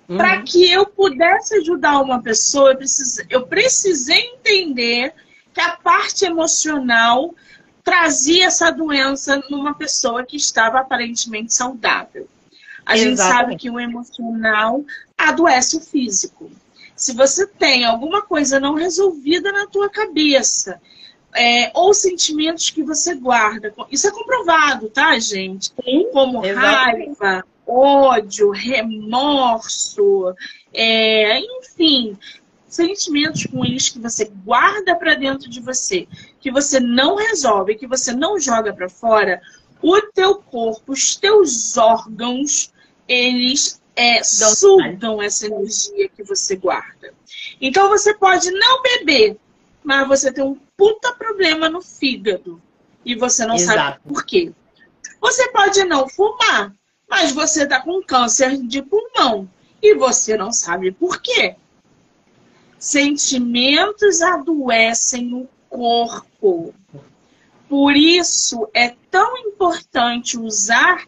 Uhum. 0.09 0.17
Para 0.17 0.43
que 0.43 0.71
eu 0.71 0.85
pudesse 0.85 1.55
ajudar 1.57 2.01
uma 2.01 2.21
pessoa, 2.21 2.73
eu 2.73 2.77
precisei, 2.77 3.27
eu 3.31 3.47
precisei 3.47 4.21
entender 4.35 5.15
que 5.55 5.61
a 5.61 5.77
parte 5.77 6.25
emocional 6.25 7.33
trazia 7.83 8.47
essa 8.47 8.71
doença 8.71 9.41
numa 9.49 9.73
pessoa 9.73 10.25
que 10.25 10.37
estava 10.37 10.81
aparentemente 10.81 11.55
saudável. 11.55 12.29
A 12.85 12.97
Exatamente. 12.97 13.09
gente 13.09 13.17
sabe 13.19 13.57
que 13.57 13.71
o 13.71 13.79
emocional 13.79 14.85
adoece 15.17 15.77
o 15.77 15.81
físico. 15.81 16.51
Se 16.97 17.15
você 17.15 17.47
tem 17.47 17.85
alguma 17.85 18.23
coisa 18.23 18.59
não 18.59 18.75
resolvida 18.75 19.53
na 19.53 19.67
tua 19.67 19.91
cabeça, 19.91 20.81
é, 21.35 21.71
ou 21.75 21.93
sentimentos 21.93 22.71
que 22.71 22.83
você 22.83 23.15
guarda, 23.15 23.73
isso 23.91 24.09
é 24.09 24.11
comprovado, 24.11 24.89
tá, 24.89 25.19
gente? 25.19 25.73
Sim, 25.85 26.09
Como 26.11 26.45
exatamente. 26.45 27.19
raiva, 27.21 27.45
ódio, 27.67 28.51
remorso, 28.51 30.35
é, 30.73 31.39
enfim, 31.39 32.17
sentimentos 32.67 33.45
ruins 33.45 33.91
que 33.91 33.99
você 33.99 34.25
guarda 34.45 34.95
para 34.97 35.15
dentro 35.15 35.51
de 35.51 35.61
você, 35.61 36.09
que 36.41 36.51
você 36.51 36.81
não 36.81 37.17
resolve, 37.17 37.77
que 37.77 37.87
você 37.87 38.13
não 38.13 38.39
joga 38.41 38.73
para 38.73 38.89
fora, 38.89 39.41
o 39.83 40.01
teu 40.01 40.37
corpo, 40.37 40.93
os 40.93 41.17
teus 41.17 41.77
órgãos, 41.77 42.73
eles 43.07 43.81
é, 43.97 44.23
sugam 44.23 45.23
essa 45.23 45.47
energia 45.47 46.09
que 46.11 46.23
você 46.23 46.55
guarda. 46.55 47.15
Então 47.61 47.89
você 47.89 48.13
pode 48.15 48.51
não 48.51 48.83
beber, 48.83 49.39
mas 49.83 50.07
você 50.07 50.31
tem 50.31 50.45
um 50.45 50.59
puta 50.77 51.15
problema 51.15 51.71
no 51.71 51.81
fígado 51.81 52.61
e 53.03 53.15
você 53.15 53.47
não 53.47 53.55
Exato. 53.55 53.79
sabe 53.79 54.01
por 54.07 54.25
quê. 54.25 54.53
Você 55.21 55.49
pode 55.51 55.83
não 55.85 56.07
fumar, 56.09 56.73
mas 57.09 57.33
você 57.33 57.63
está 57.63 57.81
com 57.81 58.03
câncer 58.03 58.59
de 58.59 58.83
pulmão 58.83 59.49
e 59.83 59.95
você 59.95 60.37
não 60.37 60.53
sabe 60.53 60.93
por 60.93 61.21
quê. 61.23 61.57
Sentimentos 62.79 64.21
adoecem 64.21 65.33
o 65.33 65.49
corpo. 65.71 66.75
Por 67.69 67.97
isso 67.97 68.69
é 68.75 68.95
tão 69.11 69.37
importante 69.39 70.39
usar 70.39 71.07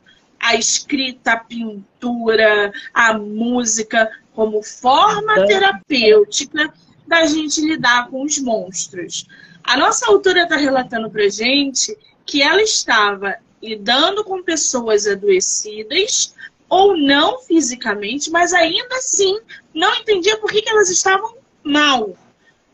a 0.48 0.54
escrita, 0.54 1.32
a 1.32 1.36
pintura, 1.36 2.72
a 2.94 3.12
música 3.18 4.10
como 4.34 4.62
forma 4.62 5.46
terapêutica 5.46 6.72
da 7.06 7.26
gente 7.26 7.60
lidar 7.60 8.08
com 8.08 8.22
os 8.22 8.38
monstros. 8.38 9.26
A 9.62 9.76
nossa 9.76 10.06
autora 10.06 10.44
está 10.44 10.56
relatando 10.56 11.10
para 11.10 11.28
gente 11.28 11.94
que 12.24 12.42
ela 12.42 12.62
estava 12.62 13.36
lidando 13.62 14.24
com 14.24 14.42
pessoas 14.42 15.06
adoecidas 15.06 16.34
ou 16.66 16.96
não 16.96 17.40
fisicamente, 17.40 18.30
mas 18.30 18.54
ainda 18.54 18.96
assim 18.96 19.38
não 19.74 19.94
entendia 19.96 20.38
por 20.38 20.50
que, 20.50 20.62
que 20.62 20.70
elas 20.70 20.88
estavam 20.88 21.36
mal. 21.62 22.16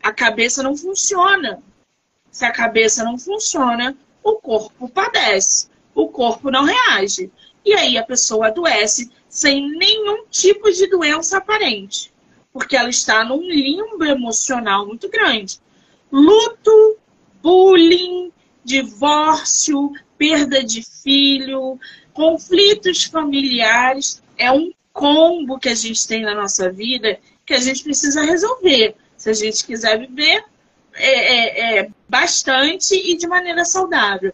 A 0.01 0.13
cabeça 0.13 0.63
não 0.63 0.77
funciona. 0.77 1.61
Se 2.31 2.45
a 2.45 2.51
cabeça 2.51 3.03
não 3.03 3.17
funciona, 3.17 3.97
o 4.23 4.35
corpo 4.35 4.87
padece, 4.87 5.67
o 5.93 6.07
corpo 6.07 6.49
não 6.49 6.63
reage. 6.63 7.29
E 7.65 7.73
aí 7.73 7.97
a 7.97 8.03
pessoa 8.03 8.47
adoece 8.47 9.11
sem 9.27 9.67
nenhum 9.69 10.25
tipo 10.29 10.71
de 10.71 10.87
doença 10.87 11.37
aparente, 11.37 12.13
porque 12.53 12.77
ela 12.77 12.89
está 12.89 13.25
num 13.25 13.41
limbo 13.41 14.05
emocional 14.05 14.85
muito 14.85 15.09
grande. 15.09 15.59
Luto, 16.11 16.97
bullying, 17.41 18.31
divórcio, 18.63 19.91
perda 20.17 20.63
de 20.63 20.83
filho, 20.83 21.79
conflitos 22.13 23.05
familiares, 23.05 24.21
é 24.37 24.51
um 24.51 24.71
combo 24.93 25.59
que 25.59 25.69
a 25.69 25.75
gente 25.75 26.07
tem 26.07 26.21
na 26.21 26.35
nossa 26.35 26.71
vida 26.71 27.19
que 27.45 27.53
a 27.53 27.59
gente 27.59 27.83
precisa 27.83 28.23
resolver. 28.23 28.95
Se 29.17 29.29
a 29.29 29.33
gente 29.33 29.65
quiser 29.65 29.99
viver 29.99 30.43
é, 30.93 31.77
é, 31.77 31.79
é 31.79 31.89
bastante 32.07 32.95
e 32.95 33.17
de 33.17 33.27
maneira 33.27 33.65
saudável. 33.65 34.33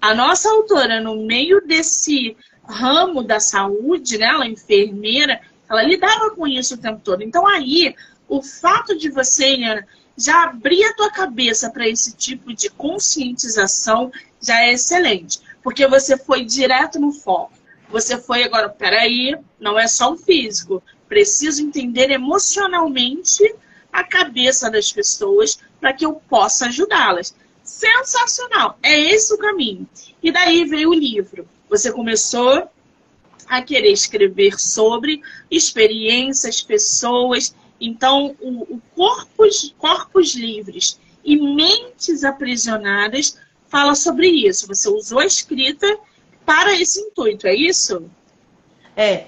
A 0.00 0.14
nossa 0.14 0.50
autora, 0.50 1.00
no 1.00 1.24
meio 1.24 1.60
desse 1.66 2.36
ramo 2.72 3.22
da 3.22 3.38
saúde, 3.38 4.18
né, 4.18 4.26
ela 4.26 4.44
é 4.44 4.48
enfermeira, 4.48 5.40
ela 5.68 5.82
lidava 5.82 6.30
com 6.30 6.46
isso 6.46 6.74
o 6.74 6.78
tempo 6.78 7.00
todo. 7.02 7.22
Então 7.22 7.46
aí, 7.46 7.94
o 8.28 8.42
fato 8.42 8.96
de 8.96 9.08
você, 9.08 9.44
Eliana, 9.44 9.86
já 10.16 10.44
abrir 10.44 10.84
a 10.84 10.94
tua 10.94 11.10
cabeça 11.10 11.70
para 11.70 11.88
esse 11.88 12.14
tipo 12.16 12.52
de 12.54 12.68
conscientização 12.70 14.10
já 14.40 14.60
é 14.62 14.72
excelente, 14.72 15.40
porque 15.62 15.86
você 15.86 16.16
foi 16.16 16.44
direto 16.44 16.98
no 16.98 17.12
foco. 17.12 17.52
Você 17.88 18.18
foi 18.18 18.42
agora, 18.42 18.68
peraí, 18.68 19.36
não 19.60 19.78
é 19.78 19.86
só 19.86 20.12
o 20.12 20.16
físico, 20.16 20.82
preciso 21.08 21.62
entender 21.62 22.10
emocionalmente 22.10 23.54
a 23.92 24.02
cabeça 24.02 24.70
das 24.70 24.90
pessoas 24.90 25.58
para 25.78 25.92
que 25.92 26.04
eu 26.04 26.14
possa 26.14 26.66
ajudá-las. 26.66 27.34
Sensacional! 27.62 28.78
É 28.82 28.98
esse 28.98 29.32
o 29.34 29.38
caminho. 29.38 29.86
E 30.22 30.32
daí 30.32 30.64
veio 30.64 30.90
o 30.90 30.94
livro. 30.94 31.46
Você 31.72 31.90
começou 31.90 32.68
a 33.48 33.62
querer 33.62 33.92
escrever 33.92 34.60
sobre 34.60 35.22
experiências, 35.50 36.60
pessoas. 36.60 37.56
Então, 37.80 38.36
o, 38.42 38.74
o 38.74 38.82
corpos, 38.94 39.74
corpos 39.78 40.34
livres 40.34 41.00
e 41.24 41.34
mentes 41.34 42.24
aprisionadas 42.24 43.38
fala 43.68 43.94
sobre 43.94 44.28
isso. 44.28 44.68
Você 44.68 44.86
usou 44.86 45.20
a 45.20 45.24
escrita 45.24 45.98
para 46.44 46.78
esse 46.78 47.00
intuito, 47.00 47.46
é 47.46 47.54
isso? 47.54 48.04
É, 48.94 49.24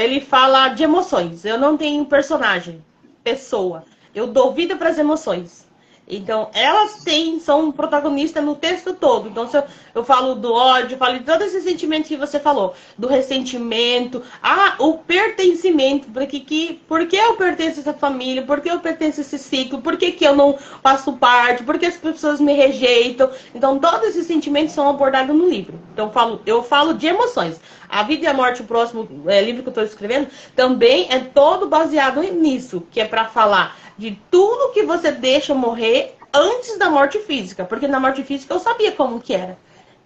ele 0.00 0.20
fala 0.20 0.68
de 0.68 0.84
emoções. 0.84 1.44
Eu 1.44 1.58
não 1.58 1.76
tenho 1.76 2.06
personagem, 2.06 2.80
pessoa. 3.24 3.84
Eu 4.14 4.28
dou 4.28 4.54
vida 4.54 4.76
para 4.76 4.90
as 4.90 4.98
emoções. 4.98 5.66
Então, 6.10 6.50
elas 6.52 7.04
têm, 7.04 7.38
são 7.38 7.70
protagonistas 7.70 8.44
no 8.44 8.56
texto 8.56 8.92
todo. 8.92 9.28
Então, 9.28 9.48
se 9.48 9.56
eu, 9.56 9.62
eu 9.94 10.04
falo 10.04 10.34
do 10.34 10.52
ódio, 10.52 10.98
falo 10.98 11.18
de 11.18 11.24
todos 11.24 11.46
esses 11.46 11.62
sentimentos 11.62 12.08
que 12.08 12.16
você 12.16 12.40
falou, 12.40 12.74
do 12.98 13.06
ressentimento, 13.06 14.22
ah, 14.42 14.74
o 14.78 14.98
pertencimento, 14.98 16.08
porque 16.08 16.40
que, 16.40 16.80
por 16.88 17.06
que 17.06 17.16
eu 17.16 17.36
pertenço 17.36 17.78
a 17.78 17.82
essa 17.82 17.94
família, 17.94 18.42
por 18.42 18.60
que 18.60 18.70
eu 18.70 18.80
pertenço 18.80 19.20
a 19.20 19.22
esse 19.22 19.38
ciclo, 19.38 19.80
por 19.80 19.96
que, 19.96 20.12
que 20.12 20.24
eu 20.24 20.34
não 20.34 20.58
faço 20.82 21.12
parte, 21.12 21.62
por 21.62 21.78
que 21.78 21.86
as 21.86 21.96
pessoas 21.96 22.40
me 22.40 22.52
rejeitam. 22.52 23.30
Então, 23.54 23.78
todos 23.78 24.08
esses 24.08 24.26
sentimentos 24.26 24.74
são 24.74 24.88
abordados 24.88 25.34
no 25.34 25.48
livro. 25.48 25.78
Então, 25.92 26.06
eu 26.06 26.12
falo, 26.12 26.42
eu 26.44 26.62
falo 26.62 26.94
de 26.94 27.06
emoções. 27.06 27.60
A 27.88 28.04
Vida 28.04 28.24
e 28.24 28.28
a 28.28 28.34
Morte, 28.34 28.62
o 28.62 28.64
próximo 28.64 29.08
é, 29.26 29.40
livro 29.40 29.62
que 29.62 29.68
eu 29.68 29.72
estou 29.72 29.84
escrevendo, 29.84 30.28
também 30.54 31.08
é 31.10 31.18
todo 31.18 31.68
baseado 31.68 32.22
nisso, 32.22 32.86
que 32.90 33.00
é 33.00 33.04
para 33.04 33.24
falar 33.24 33.76
de 34.00 34.18
tudo 34.30 34.72
que 34.72 34.82
você 34.82 35.12
deixa 35.12 35.54
morrer 35.54 36.16
antes 36.32 36.78
da 36.78 36.88
morte 36.88 37.18
física. 37.18 37.66
Porque 37.66 37.86
na 37.86 38.00
morte 38.00 38.24
física 38.24 38.54
eu 38.54 38.58
sabia 38.58 38.92
como 38.92 39.20
que 39.20 39.34
era. 39.34 39.58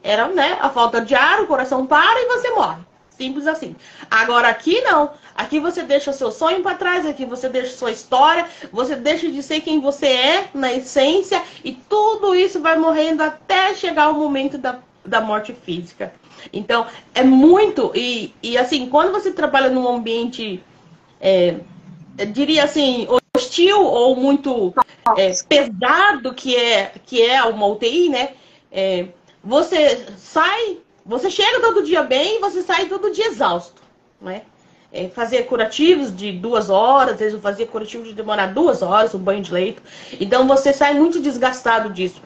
Era, 0.03 0.27
né, 0.29 0.59
a 0.61 0.69
falta 0.69 1.01
de 1.01 1.15
ar, 1.15 1.41
o 1.41 1.47
coração 1.47 1.87
para 1.87 2.21
e 2.21 2.27
você 2.27 2.51
morre. 2.51 2.83
Simples 3.11 3.47
assim. 3.47 3.77
Agora 4.11 4.49
aqui 4.49 4.81
não. 4.81 5.13
Aqui 5.37 5.61
você 5.61 5.85
deixa 5.85 6.13
seu 6.13 6.33
sonho 6.33 6.61
para 6.61 6.77
trás, 6.77 7.07
aqui 7.07 7.25
você 7.25 7.49
deixa 7.49 7.77
sua 7.77 7.93
história, 7.93 8.47
você 8.73 8.97
deixa 8.97 9.31
de 9.31 9.41
ser 9.43 9.61
quem 9.61 9.81
você 9.81 10.07
é 10.07 10.49
na 10.53 10.73
essência 10.73 11.41
e 11.63 11.73
tudo 11.73 12.35
isso 12.35 12.61
vai 12.61 12.77
morrendo 12.77 13.23
até 13.23 13.75
chegar 13.75 14.11
o 14.11 14.15
momento 14.15 14.59
da, 14.59 14.81
da 15.07 15.21
morte 15.21 15.53
física. 15.53 16.13
Então, 16.53 16.87
é 17.15 17.23
muito. 17.23 17.93
E, 17.95 18.35
e 18.43 18.59
assim, 18.59 18.89
quando 18.89 19.13
você 19.13 19.33
trabalha 19.33 19.71
num 19.71 19.89
ambiente, 19.89 20.63
é, 21.21 21.57
diria 22.33 22.65
assim, 22.65 23.07
hostil 23.55 23.85
ou 23.85 24.17
muito 24.17 24.75
é, 25.17 25.33
pesado 25.49 26.35
que 26.35 26.57
é 26.57 26.93
que 27.05 27.23
é 27.23 27.43
uma 27.45 27.67
UTI, 27.67 28.09
né? 28.09 28.31
É, 28.71 29.07
você 29.43 30.07
sai, 30.19 30.79
você 31.07 31.31
chega 31.31 31.61
todo 31.61 31.85
dia 31.85 32.03
bem 32.03 32.37
e 32.37 32.41
você 32.41 32.63
sai 32.63 32.87
todo 32.87 33.13
dia 33.13 33.29
exausto, 33.29 33.83
né? 34.21 34.43
é, 34.95 35.09
fazer 35.09 35.43
curativos 35.43 36.15
de 36.17 36.31
duas 36.31 36.71
horas, 36.71 37.15
às 37.15 37.19
vezes 37.19 37.35
eu 37.35 37.41
fazia 37.41 37.67
curativo 37.67 38.05
de 38.05 38.15
demorar 38.15 38.55
duas 38.55 38.81
horas, 38.81 39.13
um 39.13 39.19
banho 39.19 39.43
de 39.43 39.53
leito. 39.53 39.83
Então 40.21 40.47
você 40.47 40.73
sai 40.73 40.95
muito 40.95 41.21
desgastado 41.21 41.91
disso. 41.91 42.23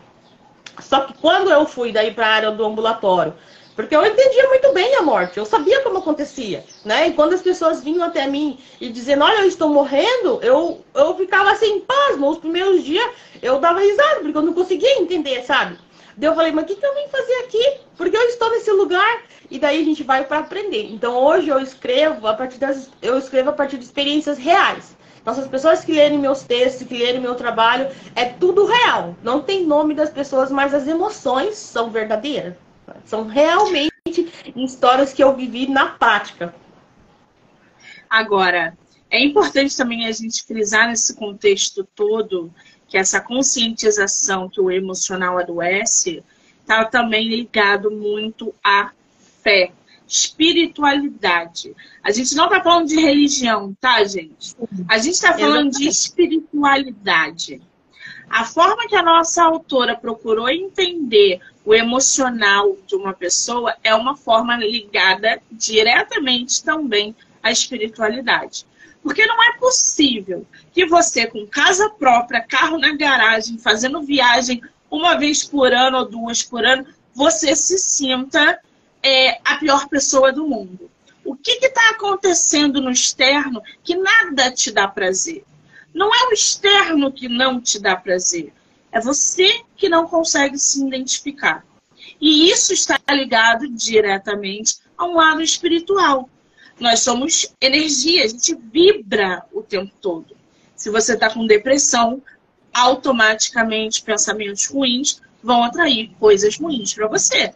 Só 0.79 1.01
que 1.01 1.15
quando 1.15 1.51
eu 1.51 1.65
fui 1.65 1.93
daí 1.93 2.13
para 2.13 2.27
a 2.27 2.35
área 2.35 2.51
do 2.51 2.65
ambulatório, 2.65 3.33
porque 3.79 3.95
eu 3.95 4.05
entendia 4.05 4.49
muito 4.49 4.73
bem 4.73 4.97
a 4.97 5.03
morte, 5.03 5.39
eu 5.39 5.47
sabia 5.47 5.81
como 5.83 5.99
acontecia, 5.99 6.65
né? 6.85 7.07
E 7.07 7.13
quando 7.13 7.35
as 7.35 7.43
pessoas 7.43 7.81
vinham 7.81 8.03
até 8.03 8.27
mim 8.27 8.59
e 8.81 8.89
dizendo, 8.89 9.23
olha, 9.23 9.43
eu 9.43 9.47
estou 9.47 9.69
morrendo, 9.69 10.41
eu, 10.43 10.85
eu 10.93 11.15
ficava 11.15 11.53
assim, 11.53 11.79
pasmo. 11.83 12.29
Os 12.29 12.39
primeiros 12.39 12.83
dias 12.83 13.09
eu 13.41 13.61
dava 13.61 13.79
risada, 13.79 14.19
porque 14.19 14.37
eu 14.37 14.43
não 14.43 14.53
conseguia 14.53 14.99
entender, 14.99 15.45
sabe? 15.45 15.79
Daí 16.17 16.29
eu 16.29 16.35
falei, 16.35 16.51
mas 16.51 16.65
o 16.65 16.67
que, 16.67 16.75
que 16.75 16.85
eu 16.85 16.93
vim 16.93 17.07
fazer 17.07 17.35
aqui? 17.35 17.77
Porque 17.97 18.17
eu 18.17 18.23
estou 18.23 18.51
nesse 18.51 18.73
lugar 18.73 19.23
e 19.49 19.61
daí 19.61 19.81
a 19.81 19.85
gente 19.85 20.03
vai 20.03 20.25
para 20.25 20.41
aprender. 20.41 20.91
Então 20.91 21.17
hoje 21.17 21.49
eu 21.49 21.61
escrevo 21.61 22.27
a 22.27 22.35
partir 22.35 22.59
das 22.59 22.91
eu 23.01 23.17
escrevo 23.17 23.51
a 23.51 23.53
partir 23.53 23.79
de 23.79 23.85
experiências 23.85 24.39
reais. 24.39 24.97
Então, 25.23 25.35
as 25.35 25.47
pessoas 25.47 25.85
que 25.85 25.93
lerem 25.93 26.19
meus 26.19 26.43
textos, 26.43 26.89
que 26.89 26.99
lerem 26.99 27.21
meu 27.21 27.37
trabalho, 27.37 27.89
é 28.17 28.25
tudo 28.25 28.65
real. 28.65 29.15
Não 29.23 29.41
tem 29.41 29.65
nome 29.65 29.95
das 29.95 30.11
pessoas, 30.11 30.51
mas 30.51 30.75
as 30.75 30.89
emoções 30.89 31.57
são 31.57 31.91
verdadeiras. 31.91 32.55
São 33.09 33.27
realmente 33.27 33.91
histórias 34.55 35.15
que 35.15 35.25
eu 35.25 35.35
vivi 35.35 35.67
na 35.67 35.87
prática. 35.87 36.55
Agora, 38.09 38.77
é 39.11 39.25
importante 39.25 39.75
também 39.75 40.07
a 40.07 40.13
gente 40.13 40.45
frisar 40.45 40.89
nesse 40.89 41.17
contexto 41.17 41.89
todo 41.95 42.53
que 42.87 42.99
essa 42.99 43.19
conscientização 43.19 44.47
que 44.47 44.61
o 44.61 44.71
emocional 44.71 45.39
adoece 45.39 46.23
está 46.61 46.85
também 46.85 47.27
ligado 47.27 47.91
muito 47.91 48.55
à 48.63 48.91
fé, 49.43 49.73
espiritualidade. 50.07 51.75
A 52.03 52.11
gente 52.11 52.35
não 52.35 52.45
está 52.45 52.63
falando 52.63 52.89
de 52.89 53.01
religião, 53.01 53.75
tá, 53.81 54.05
gente? 54.05 54.55
A 54.87 54.99
gente 54.99 55.15
está 55.15 55.33
falando 55.33 55.71
de 55.71 55.89
espiritualidade. 55.89 57.63
A 58.29 58.45
forma 58.45 58.87
que 58.87 58.97
a 58.97 59.03
nossa 59.03 59.43
autora 59.43 59.97
procurou 59.97 60.51
entender 60.51 61.41
o 61.69 61.75
emocional 61.75 62.79
de 62.87 62.97
uma 62.97 63.13
pessoa 63.13 63.77
é 63.85 63.95
uma 63.95 64.17
forma 64.17 64.57
ligada 64.57 65.39
diretamente 65.53 66.65
também 66.65 67.15
à 67.43 67.51
espiritualidade. 67.51 68.67
Porque 69.03 69.27
não 69.27 69.43
é 69.45 69.53
possível 69.59 70.47
que 70.73 70.87
você, 70.87 71.27
com 71.27 71.47
casa 71.47 71.91
própria, 71.91 72.41
carro 72.41 72.79
na 72.79 72.97
garagem, 72.97 73.59
fazendo 73.59 74.01
viagem 74.01 74.63
uma 74.91 75.19
vez 75.19 75.45
por 75.45 75.71
ano 75.75 75.99
ou 75.99 76.09
duas 76.09 76.43
por 76.43 76.65
ano, 76.65 76.87
você 77.13 77.55
se 77.55 77.77
sinta 77.77 78.59
é, 79.03 79.39
a 79.45 79.57
pior 79.57 79.89
pessoa 79.89 80.33
do 80.33 80.49
mundo. 80.49 80.91
O 81.23 81.37
que 81.37 81.51
está 81.51 81.91
acontecendo 81.91 82.81
no 82.81 82.91
externo 82.91 83.63
que 83.85 83.95
nada 83.95 84.51
te 84.51 84.73
dá 84.73 84.89
prazer? 84.89 85.45
Não 85.93 86.15
é 86.15 86.29
o 86.29 86.33
externo 86.33 87.13
que 87.13 87.29
não 87.29 87.61
te 87.61 87.79
dá 87.79 87.95
prazer, 87.95 88.55
é 88.91 89.01
você 89.01 89.63
que 89.77 89.89
não 89.89 90.07
consegue 90.07 90.59
se 90.59 90.85
identificar. 90.85 91.65
E 92.21 92.51
isso 92.51 92.73
está 92.73 92.99
ligado 93.11 93.69
diretamente 93.69 94.77
a 94.97 95.05
um 95.05 95.15
lado 95.15 95.43
espiritual. 95.43 96.29
Nós 96.81 97.01
somos 97.01 97.55
energia, 97.61 98.25
a 98.25 98.29
gente 98.29 98.55
vibra 98.55 99.45
o 99.53 99.63
tempo 99.63 99.93
todo. 100.01 100.37
Se 100.75 100.91
você 100.91 101.15
está 101.15 101.31
com 101.31 101.47
depressão, 101.47 102.23
automaticamente 102.73 104.03
pensamentos 104.03 104.67
ruins 104.67 105.21
vão 105.43 105.65
atrair 105.65 106.11
coisas 106.19 106.57
ruins 106.57 106.95
para 106.95 107.09
você. 107.09 107.53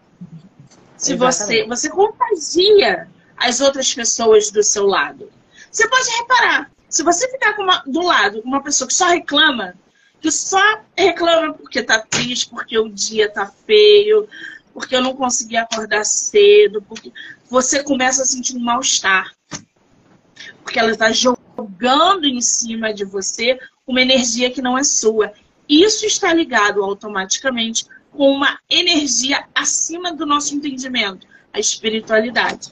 Se 0.96 1.16
você, 1.16 1.66
você 1.66 1.88
contagia 1.88 3.08
as 3.36 3.60
outras 3.60 3.92
pessoas 3.92 4.50
do 4.50 4.62
seu 4.62 4.86
lado. 4.86 5.30
Você 5.70 5.88
pode 5.88 6.08
reparar, 6.10 6.70
se 6.88 7.02
você 7.02 7.28
ficar 7.28 7.58
uma, 7.58 7.82
do 7.86 8.02
lado 8.02 8.42
com 8.42 8.48
uma 8.48 8.62
pessoa 8.62 8.86
que 8.86 8.94
só 8.94 9.08
reclama, 9.08 9.74
que 10.22 10.30
só 10.30 10.80
reclama 10.96 11.52
porque 11.52 11.82
tá 11.82 11.98
triste, 11.98 12.48
porque 12.48 12.78
o 12.78 12.88
dia 12.88 13.28
tá 13.28 13.52
feio, 13.66 14.28
porque 14.72 14.94
eu 14.94 15.02
não 15.02 15.16
consegui 15.16 15.56
acordar 15.56 16.04
cedo, 16.04 16.80
porque 16.80 17.12
você 17.50 17.82
começa 17.82 18.22
a 18.22 18.24
sentir 18.24 18.56
um 18.56 18.60
mal-estar. 18.60 19.32
Porque 20.62 20.78
ela 20.78 20.92
está 20.92 21.10
jogando 21.10 22.24
em 22.24 22.40
cima 22.40 22.94
de 22.94 23.04
você 23.04 23.58
uma 23.84 24.00
energia 24.00 24.48
que 24.48 24.62
não 24.62 24.78
é 24.78 24.84
sua. 24.84 25.32
Isso 25.68 26.06
está 26.06 26.32
ligado 26.32 26.84
automaticamente 26.84 27.84
com 28.12 28.30
uma 28.30 28.58
energia 28.70 29.44
acima 29.52 30.12
do 30.12 30.24
nosso 30.24 30.54
entendimento, 30.54 31.26
a 31.52 31.58
espiritualidade. 31.58 32.70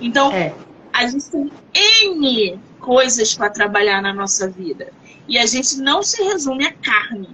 Então, 0.00 0.30
é. 0.30 0.54
a 0.92 1.08
gente 1.08 1.28
tem 1.28 1.50
N 1.74 2.60
coisas 2.78 3.34
para 3.34 3.50
trabalhar 3.50 4.00
na 4.00 4.14
nossa 4.14 4.48
vida. 4.48 4.92
E 5.28 5.38
a 5.38 5.46
gente 5.46 5.76
não 5.78 6.02
se 6.02 6.22
resume 6.22 6.66
a 6.66 6.72
carne, 6.72 7.28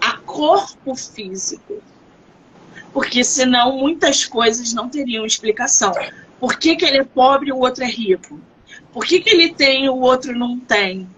a 0.00 0.16
corpo 0.18 0.94
físico. 0.94 1.82
Porque 2.92 3.22
senão 3.22 3.76
muitas 3.76 4.24
coisas 4.24 4.72
não 4.72 4.88
teriam 4.88 5.24
explicação. 5.24 5.92
Por 6.40 6.58
que, 6.58 6.76
que 6.76 6.84
ele 6.84 6.98
é 6.98 7.04
pobre 7.04 7.50
e 7.50 7.52
o 7.52 7.58
outro 7.58 7.84
é 7.84 7.88
rico? 7.88 8.40
Por 8.92 9.04
que, 9.04 9.20
que 9.20 9.30
ele 9.30 9.52
tem 9.52 9.84
e 9.84 9.88
o 9.88 10.00
outro 10.00 10.36
não 10.36 10.58
tem? 10.58 11.08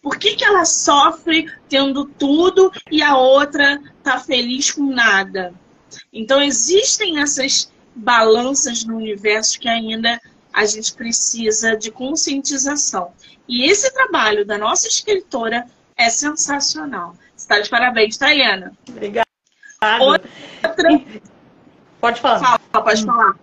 Por 0.00 0.16
que, 0.16 0.36
que 0.36 0.44
ela 0.44 0.64
sofre 0.64 1.50
tendo 1.68 2.04
tudo 2.04 2.72
e 2.90 3.02
a 3.02 3.16
outra 3.16 3.80
tá 4.02 4.18
feliz 4.18 4.70
com 4.70 4.86
nada? 4.86 5.52
Então 6.12 6.40
existem 6.40 7.18
essas 7.20 7.70
balanças 7.94 8.84
no 8.84 8.96
universo 8.96 9.58
que 9.58 9.68
ainda 9.68 10.20
a 10.52 10.64
gente 10.64 10.92
precisa 10.94 11.76
de 11.76 11.90
conscientização. 11.90 13.12
E 13.48 13.64
esse 13.70 13.92
trabalho 13.92 14.44
da 14.44 14.58
nossa 14.58 14.86
escritora 14.86 15.66
é 15.96 16.10
sensacional. 16.10 17.14
Está 17.36 17.60
de 17.60 17.70
parabéns, 17.70 18.16
Tayana. 18.16 18.72
Obrigada. 18.88 19.26
Outra... 20.00 20.28
Pode 22.00 22.20
falar. 22.20 22.38
Fala, 22.38 22.84
pode 22.84 23.04
falar. 23.04 23.34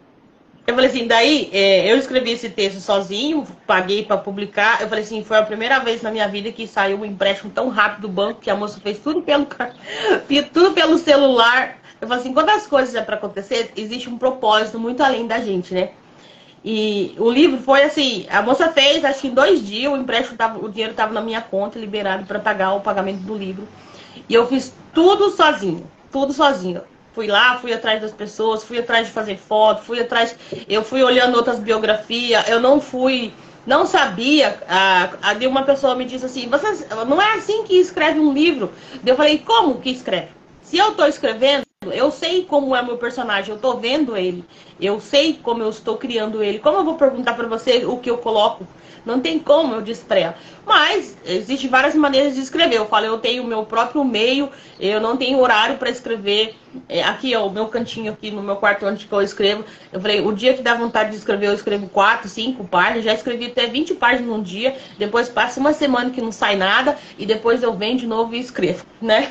Eu 0.68 0.74
falei 0.74 0.90
assim, 0.90 1.06
daí 1.08 1.50
é, 1.54 1.92
eu 1.92 1.98
escrevi 1.98 2.32
esse 2.32 2.50
texto 2.50 2.80
sozinho, 2.80 3.46
paguei 3.68 4.04
para 4.04 4.18
publicar. 4.18 4.82
Eu 4.82 4.90
falei 4.90 5.04
assim, 5.04 5.24
foi 5.24 5.38
a 5.38 5.44
primeira 5.44 5.80
vez 5.80 6.02
na 6.02 6.12
minha 6.12 6.28
vida 6.28 6.52
que 6.52 6.66
saiu 6.66 7.00
um 7.00 7.06
empréstimo 7.06 7.52
tão 7.52 7.70
rápido 7.70 8.02
do 8.02 8.10
banco 8.10 8.42
que 8.42 8.50
a 8.50 8.56
moça 8.56 8.80
fez 8.80 8.98
tudo 9.00 9.22
pelo 9.22 9.46
tudo 10.52 10.74
pelo 10.74 10.98
celular. 10.98 11.78
Eu 12.02 12.08
falei 12.08 12.22
assim, 12.22 12.34
quando 12.34 12.50
as 12.50 12.66
coisas 12.66 12.96
é 12.96 13.02
para 13.02 13.16
acontecer, 13.16 13.72
existe 13.76 14.10
um 14.10 14.18
propósito 14.18 14.80
muito 14.80 15.04
além 15.04 15.28
da 15.28 15.40
gente, 15.40 15.74
né? 15.74 15.92
E 16.68 17.14
o 17.20 17.30
livro 17.30 17.60
foi 17.60 17.84
assim, 17.84 18.26
a 18.28 18.42
moça 18.42 18.72
fez, 18.72 19.06
acho 19.06 19.22
que 19.22 19.28
em 19.28 19.34
dois 19.36 19.64
dias, 19.64 19.94
o 19.94 19.96
empréstimo 19.96 20.36
tava, 20.36 20.58
o 20.58 20.68
dinheiro 20.68 20.94
estava 20.94 21.14
na 21.14 21.22
minha 21.22 21.40
conta, 21.40 21.78
liberado 21.78 22.26
para 22.26 22.40
pagar 22.40 22.74
o 22.74 22.82
pagamento 22.82 23.20
do 23.20 23.38
livro. 23.38 23.68
E 24.28 24.34
eu 24.34 24.48
fiz 24.48 24.74
tudo 24.92 25.30
sozinho, 25.30 25.88
tudo 26.12 26.34
sozinho. 26.34 26.82
Fui 27.14 27.28
lá, 27.28 27.60
fui 27.60 27.72
atrás 27.72 28.02
das 28.02 28.12
pessoas, 28.12 28.64
fui 28.64 28.80
atrás 28.80 29.06
de 29.06 29.14
fazer 29.14 29.38
foto, 29.38 29.84
fui 29.84 30.00
atrás. 30.00 30.36
Eu 30.68 30.84
fui 30.84 31.04
olhando 31.04 31.36
outras 31.36 31.60
biografias, 31.60 32.50
eu 32.50 32.60
não 32.60 32.82
fui. 32.82 33.32
Não 33.64 33.86
sabia. 33.86 34.60
A, 34.68 35.12
uma 35.48 35.64
pessoa 35.64 35.96
me 35.96 36.04
disse 36.04 36.26
assim: 36.26 36.50
Você, 36.50 36.88
não 37.08 37.22
é 37.22 37.36
assim 37.36 37.64
que 37.64 37.76
escreve 37.76 38.20
um 38.20 38.34
livro. 38.34 38.72
Eu 39.06 39.16
falei: 39.16 39.38
Como 39.38 39.80
que 39.80 39.92
escreve? 39.92 40.30
Se 40.64 40.78
eu 40.78 40.90
estou 40.90 41.08
escrevendo, 41.08 41.65
eu 41.92 42.12
sei 42.12 42.44
como 42.44 42.76
é 42.76 42.82
meu 42.82 42.98
personagem, 42.98 43.50
eu 43.52 43.56
estou 43.56 43.80
vendo 43.80 44.16
ele, 44.16 44.44
eu 44.80 45.00
sei 45.00 45.34
como 45.34 45.64
eu 45.64 45.70
estou 45.70 45.98
criando 45.98 46.44
ele. 46.44 46.60
Como 46.60 46.78
eu 46.78 46.84
vou 46.84 46.96
perguntar 46.96 47.34
para 47.34 47.48
você 47.48 47.86
o 47.86 47.98
que 47.98 48.10
eu 48.10 48.18
coloco 48.18 48.68
não 49.06 49.20
tem 49.20 49.38
como 49.40 49.76
eu 49.76 49.84
ela. 50.10 50.36
Mas 50.66 51.16
existem 51.26 51.70
várias 51.70 51.94
maneiras 51.94 52.34
de 52.34 52.42
escrever. 52.42 52.78
Eu 52.78 52.88
falo, 52.88 53.06
eu 53.06 53.20
tenho 53.20 53.44
o 53.44 53.48
meu 53.48 53.64
próprio 53.64 54.04
meio, 54.04 54.50
eu 54.80 55.00
não 55.00 55.16
tenho 55.16 55.40
horário 55.40 55.78
para 55.78 55.90
escrever. 55.90 56.56
É, 56.90 57.04
aqui, 57.04 57.36
ó, 57.36 57.46
o 57.46 57.52
meu 57.52 57.68
cantinho 57.68 58.12
aqui 58.12 58.32
no 58.32 58.42
meu 58.42 58.56
quarto 58.56 58.86
onde 58.86 59.08
eu 59.10 59.22
escrevo. 59.22 59.64
Eu 59.94 60.02
falei, 60.02 60.22
o 60.22 60.32
dia 60.32 60.56
que 60.56 60.64
dá 60.64 60.74
vontade 60.74 61.12
de 61.12 61.18
escrever, 61.18 61.48
eu 61.48 61.54
escrevo 61.54 61.88
quatro, 61.88 62.28
cinco 62.28 62.66
páginas. 62.66 63.06
Já 63.06 63.14
escrevi 63.14 63.46
até 63.46 63.68
20 63.68 63.94
páginas 63.94 64.28
num 64.28 64.42
dia. 64.42 64.76
Depois 64.98 65.30
passa 65.30 65.60
uma 65.60 65.72
semana 65.72 66.10
que 66.10 66.22
não 66.22 66.32
sai 66.32 66.56
nada. 66.56 66.98
E 67.18 67.26
depois 67.28 67.62
eu 67.62 67.74
venho 67.74 67.98
de 67.98 68.08
novo 68.08 68.36
e 68.36 68.40
escrevo, 68.40 68.86
né? 69.00 69.30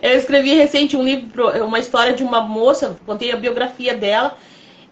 Eu 0.00 0.18
escrevi 0.18 0.54
recente 0.54 0.96
um 0.96 1.02
livro, 1.02 1.48
uma 1.64 1.80
história 1.80 2.12
de 2.12 2.22
uma 2.22 2.40
moça, 2.40 2.96
contei 3.04 3.32
a 3.32 3.36
biografia 3.36 3.94
dela. 3.94 4.36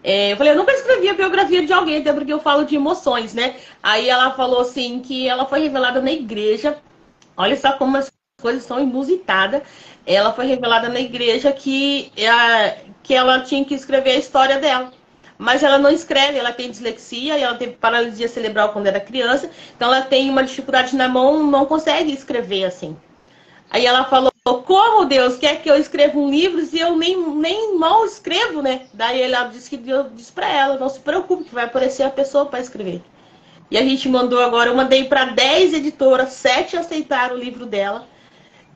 É, 0.05 0.33
eu 0.33 0.37
falei, 0.37 0.53
eu 0.53 0.57
nunca 0.57 0.73
escrevi 0.73 1.09
a 1.09 1.15
biografia 1.15 1.65
de 1.65 1.73
alguém, 1.73 1.99
até 1.99 2.13
porque 2.13 2.33
eu 2.33 2.39
falo 2.39 2.67
de 2.67 2.77
emoções, 2.77 3.33
né? 3.33 3.57
Aí 3.83 4.07
ela 4.09 4.33
falou 4.33 4.61
assim 4.61 5.01
que 5.01 5.27
ela 5.27 5.47
foi 5.47 5.61
revelada 5.61 6.03
na 6.03 6.13
igreja. 6.13 6.77
Olha 7.35 7.57
só 7.57 7.73
como 7.73 7.97
as 7.97 8.13
coisas 8.41 8.65
são 8.65 8.79
inusitadas. 8.81 9.63
Ela 10.07 10.31
foi 10.35 10.45
revelada 10.45 10.91
na 10.91 11.01
igreja 11.01 11.51
que, 11.53 12.13
é, 12.19 12.85
que 13.03 13.15
ela 13.15 13.41
tinha 13.41 13.65
que 13.65 13.75
escrever 13.75 14.11
a 14.11 14.19
história 14.19 14.59
dela. 14.59 14.93
Mas 15.39 15.63
ela 15.63 15.79
não 15.79 15.91
escreve, 15.91 16.39
ela 16.39 16.53
tem 16.53 16.71
dislexia 16.71 17.39
e 17.39 17.43
ela 17.43 17.57
teve 17.57 17.73
paralisia 17.73 18.29
cerebral 18.29 18.73
quando 18.73 18.87
era 18.87 19.01
criança. 19.01 19.51
Então 19.75 19.89
ela 19.93 20.03
tem 20.03 20.29
uma 20.29 20.45
dificuldade 20.45 20.95
na 20.95 21.09
mão, 21.09 21.43
não 21.43 21.65
consegue 21.65 22.13
escrever 22.13 22.65
assim. 22.65 22.95
Aí 23.75 23.87
ela 23.87 24.05
falou, 24.05 24.31
como 24.45 25.05
Deus 25.05 25.37
quer 25.37 25.61
que 25.61 25.69
eu 25.69 25.75
escreva 25.77 26.17
um 26.17 26.31
livro 26.31 26.65
se 26.65 26.79
eu 26.79 26.97
nem, 26.97 27.21
nem 27.33 27.77
mal 27.77 28.05
escrevo, 28.05 28.63
né? 28.63 28.83
Daí 28.93 29.21
ela 29.21 29.49
disse 29.49 29.69
que 29.69 29.77
Deus 29.77 30.07
disse 30.15 30.31
para 30.31 30.49
ela, 30.49 30.79
não 30.79 30.89
se 30.89 31.01
preocupe 31.01 31.43
que 31.43 31.53
vai 31.53 31.65
aparecer 31.65 32.05
a 32.05 32.11
pessoa 32.11 32.47
para 32.47 32.61
escrever. 32.61 33.03
E 33.73 33.77
a 33.77 33.83
gente 33.83 34.09
mandou 34.09 34.41
agora, 34.41 34.71
eu 34.71 34.77
mandei 34.77 35.07
para 35.07 35.25
10 35.25 35.75
editoras, 35.75 36.35
7 36.35 36.77
aceitaram 36.77 37.35
o 37.35 37.39
livro 37.41 37.67
dela. 37.67 38.07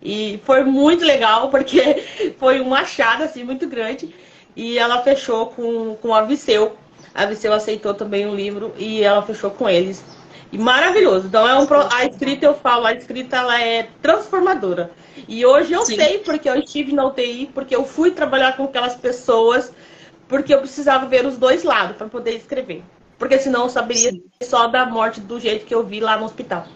E 0.02 0.40
foi 0.42 0.64
muito 0.64 1.04
legal, 1.04 1.46
porque 1.48 2.02
foi 2.36 2.60
um 2.60 2.74
achado 2.74 3.22
assim, 3.22 3.44
muito 3.44 3.68
grande. 3.68 4.12
E 4.56 4.80
ela 4.80 5.00
fechou 5.04 5.46
com, 5.46 5.94
com 6.02 6.12
a 6.12 6.22
Viseu. 6.22 6.76
A 7.14 7.24
Viseu 7.24 7.52
aceitou 7.52 7.94
também 7.94 8.26
o 8.26 8.34
livro 8.34 8.74
e 8.76 9.04
ela 9.04 9.22
fechou 9.22 9.52
com 9.52 9.70
eles. 9.70 10.02
E 10.50 10.58
maravilhoso. 10.58 11.26
Então 11.26 11.46
é 11.46 11.54
um 11.58 11.66
a 11.92 12.06
escrita 12.06 12.46
eu 12.46 12.54
falo, 12.54 12.86
a 12.86 12.94
escrita 12.94 13.36
ela 13.36 13.60
é 13.60 13.88
transformadora. 14.00 14.90
E 15.26 15.44
hoje 15.44 15.72
eu 15.72 15.84
Sim. 15.84 15.96
sei 15.96 16.18
porque 16.18 16.48
eu 16.48 16.56
estive 16.56 16.92
na 16.92 17.06
UTI, 17.06 17.50
porque 17.52 17.74
eu 17.74 17.84
fui 17.84 18.10
trabalhar 18.10 18.56
com 18.56 18.64
aquelas 18.64 18.94
pessoas, 18.94 19.72
porque 20.26 20.54
eu 20.54 20.60
precisava 20.60 21.06
ver 21.06 21.26
os 21.26 21.36
dois 21.36 21.62
lados 21.64 21.96
para 21.96 22.08
poder 22.08 22.36
escrever. 22.36 22.82
Porque 23.18 23.38
senão 23.38 23.64
eu 23.64 23.68
saberia 23.68 24.12
Sim. 24.12 24.22
só 24.42 24.68
da 24.68 24.86
morte 24.86 25.20
do 25.20 25.38
jeito 25.38 25.66
que 25.66 25.74
eu 25.74 25.84
vi 25.84 26.00
lá 26.00 26.16
no 26.16 26.24
hospital. 26.24 26.66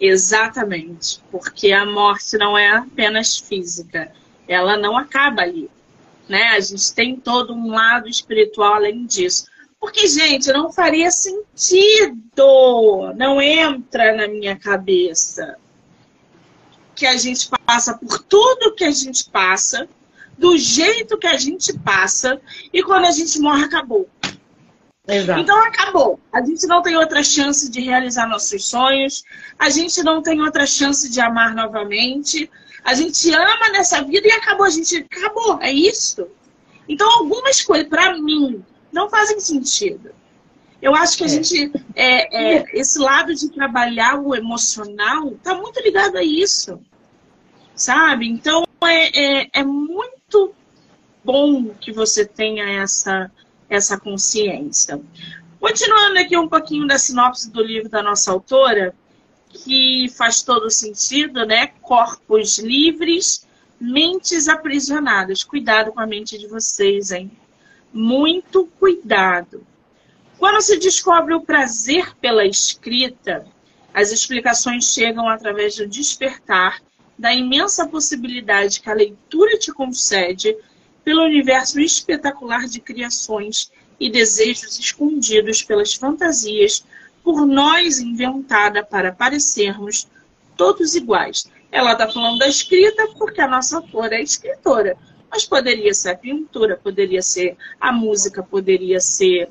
Exatamente, 0.00 1.22
porque 1.30 1.70
a 1.70 1.86
morte 1.86 2.36
não 2.36 2.58
é 2.58 2.76
apenas 2.76 3.38
física, 3.38 4.10
ela 4.48 4.76
não 4.76 4.96
acaba 4.96 5.42
ali, 5.42 5.70
né? 6.28 6.48
A 6.48 6.60
gente 6.60 6.92
tem 6.92 7.16
todo 7.16 7.54
um 7.54 7.70
lado 7.70 8.08
espiritual 8.08 8.74
além 8.74 9.06
disso. 9.06 9.46
Porque, 9.84 10.08
gente, 10.08 10.50
não 10.50 10.72
faria 10.72 11.10
sentido, 11.10 13.12
não 13.16 13.38
entra 13.38 14.16
na 14.16 14.26
minha 14.26 14.56
cabeça 14.56 15.58
que 16.94 17.04
a 17.04 17.18
gente 17.18 17.50
passa 17.66 17.92
por 17.92 18.18
tudo 18.20 18.74
que 18.74 18.82
a 18.82 18.90
gente 18.90 19.28
passa, 19.28 19.86
do 20.38 20.56
jeito 20.56 21.18
que 21.18 21.26
a 21.26 21.36
gente 21.36 21.78
passa, 21.80 22.40
e 22.72 22.82
quando 22.82 23.04
a 23.04 23.10
gente 23.10 23.38
morre, 23.38 23.64
acabou. 23.64 24.08
Exato. 25.06 25.38
Então 25.38 25.62
acabou. 25.62 26.18
A 26.32 26.40
gente 26.40 26.66
não 26.66 26.80
tem 26.80 26.96
outra 26.96 27.22
chance 27.22 27.70
de 27.70 27.82
realizar 27.82 28.26
nossos 28.26 28.64
sonhos, 28.64 29.22
a 29.58 29.68
gente 29.68 30.02
não 30.02 30.22
tem 30.22 30.40
outra 30.40 30.66
chance 30.66 31.10
de 31.10 31.20
amar 31.20 31.54
novamente. 31.54 32.50
A 32.82 32.94
gente 32.94 33.30
ama 33.34 33.68
nessa 33.68 34.02
vida 34.02 34.28
e 34.28 34.32
acabou. 34.32 34.64
A 34.64 34.70
gente 34.70 34.96
acabou. 34.96 35.58
É 35.60 35.70
isso. 35.70 36.26
Então 36.88 37.06
algumas 37.18 37.60
coisas, 37.60 37.86
para 37.86 38.16
mim, 38.16 38.64
não 38.94 39.10
fazem 39.10 39.40
sentido. 39.40 40.10
Eu 40.80 40.94
acho 40.94 41.18
que 41.18 41.24
a 41.24 41.26
é. 41.26 41.30
gente, 41.30 41.72
é, 41.96 42.58
é, 42.58 42.78
esse 42.78 42.98
lado 42.98 43.34
de 43.34 43.50
trabalhar 43.50 44.20
o 44.20 44.34
emocional 44.34 45.32
está 45.32 45.54
muito 45.54 45.80
ligado 45.80 46.16
a 46.16 46.22
isso, 46.22 46.80
sabe? 47.74 48.28
Então 48.28 48.64
é, 48.84 49.42
é, 49.42 49.50
é 49.52 49.64
muito 49.64 50.54
bom 51.24 51.70
que 51.80 51.90
você 51.90 52.24
tenha 52.24 52.82
essa 52.82 53.30
essa 53.68 53.98
consciência. 53.98 55.00
Continuando 55.58 56.18
aqui 56.18 56.36
um 56.36 56.48
pouquinho 56.48 56.86
da 56.86 56.98
sinopse 56.98 57.50
do 57.50 57.62
livro 57.62 57.88
da 57.88 58.02
nossa 58.02 58.30
autora, 58.30 58.94
que 59.48 60.06
faz 60.16 60.42
todo 60.42 60.70
sentido, 60.70 61.46
né? 61.46 61.68
Corpos 61.80 62.58
livres, 62.58 63.46
mentes 63.80 64.46
aprisionadas. 64.46 65.42
Cuidado 65.42 65.92
com 65.92 66.00
a 66.00 66.06
mente 66.06 66.38
de 66.38 66.46
vocês, 66.46 67.10
hein? 67.10 67.32
Muito 67.96 68.66
cuidado. 68.80 69.64
Quando 70.36 70.60
se 70.60 70.76
descobre 70.78 71.32
o 71.32 71.42
prazer 71.42 72.12
pela 72.16 72.44
escrita, 72.44 73.46
as 73.94 74.10
explicações 74.10 74.92
chegam 74.92 75.28
através 75.28 75.76
do 75.76 75.86
despertar 75.86 76.82
da 77.16 77.32
imensa 77.32 77.86
possibilidade 77.86 78.80
que 78.80 78.90
a 78.90 78.94
leitura 78.94 79.56
te 79.60 79.72
concede 79.72 80.56
pelo 81.04 81.22
universo 81.22 81.78
espetacular 81.78 82.66
de 82.66 82.80
criações 82.80 83.70
e 84.00 84.10
desejos 84.10 84.76
escondidos 84.76 85.62
pelas 85.62 85.94
fantasias 85.94 86.84
por 87.22 87.46
nós 87.46 88.00
inventada 88.00 88.84
para 88.84 89.12
parecermos 89.12 90.08
todos 90.56 90.96
iguais. 90.96 91.46
Ela 91.70 91.92
está 91.92 92.10
falando 92.10 92.40
da 92.40 92.48
escrita 92.48 93.06
porque 93.16 93.40
a 93.40 93.46
nossa 93.46 93.76
autora 93.76 94.16
é 94.16 94.22
escritora, 94.22 94.96
mas 95.34 95.44
poderia 95.44 95.92
ser 95.92 96.10
a 96.10 96.16
pintura, 96.16 96.78
poderia 96.80 97.20
ser 97.20 97.56
a 97.80 97.90
música, 97.90 98.40
poderia 98.40 99.00
ser 99.00 99.50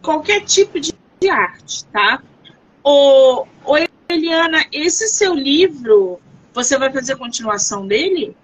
qualquer 0.00 0.40
tipo 0.40 0.80
de 0.80 0.94
arte, 1.28 1.84
tá? 1.92 2.22
Ô 2.82 3.44
Eliana, 4.08 4.64
esse 4.72 5.06
seu 5.08 5.34
livro, 5.34 6.18
você 6.54 6.78
vai 6.78 6.90
fazer 6.90 7.16
continuação 7.16 7.86
dele? 7.86 8.34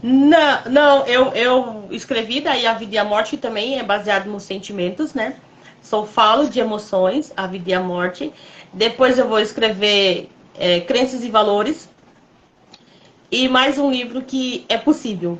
Não, 0.00 0.64
não 0.66 1.06
eu, 1.06 1.32
eu 1.32 1.88
escrevi 1.90 2.40
daí 2.40 2.64
A 2.64 2.74
Vida 2.74 2.94
e 2.94 2.98
a 2.98 3.04
Morte, 3.04 3.36
também 3.36 3.80
é 3.80 3.82
baseado 3.82 4.30
nos 4.30 4.44
sentimentos, 4.44 5.12
né? 5.12 5.34
Só 5.82 6.06
falo 6.06 6.48
de 6.48 6.60
emoções, 6.60 7.32
A 7.36 7.48
Vida 7.48 7.70
e 7.70 7.74
a 7.74 7.80
Morte. 7.80 8.32
Depois 8.72 9.18
eu 9.18 9.26
vou 9.26 9.40
escrever 9.40 10.30
é, 10.54 10.80
Crenças 10.80 11.24
e 11.24 11.30
Valores. 11.30 11.88
E 13.32 13.48
mais 13.48 13.78
um 13.78 13.88
livro 13.88 14.22
que 14.22 14.64
é 14.68 14.76
possível. 14.76 15.38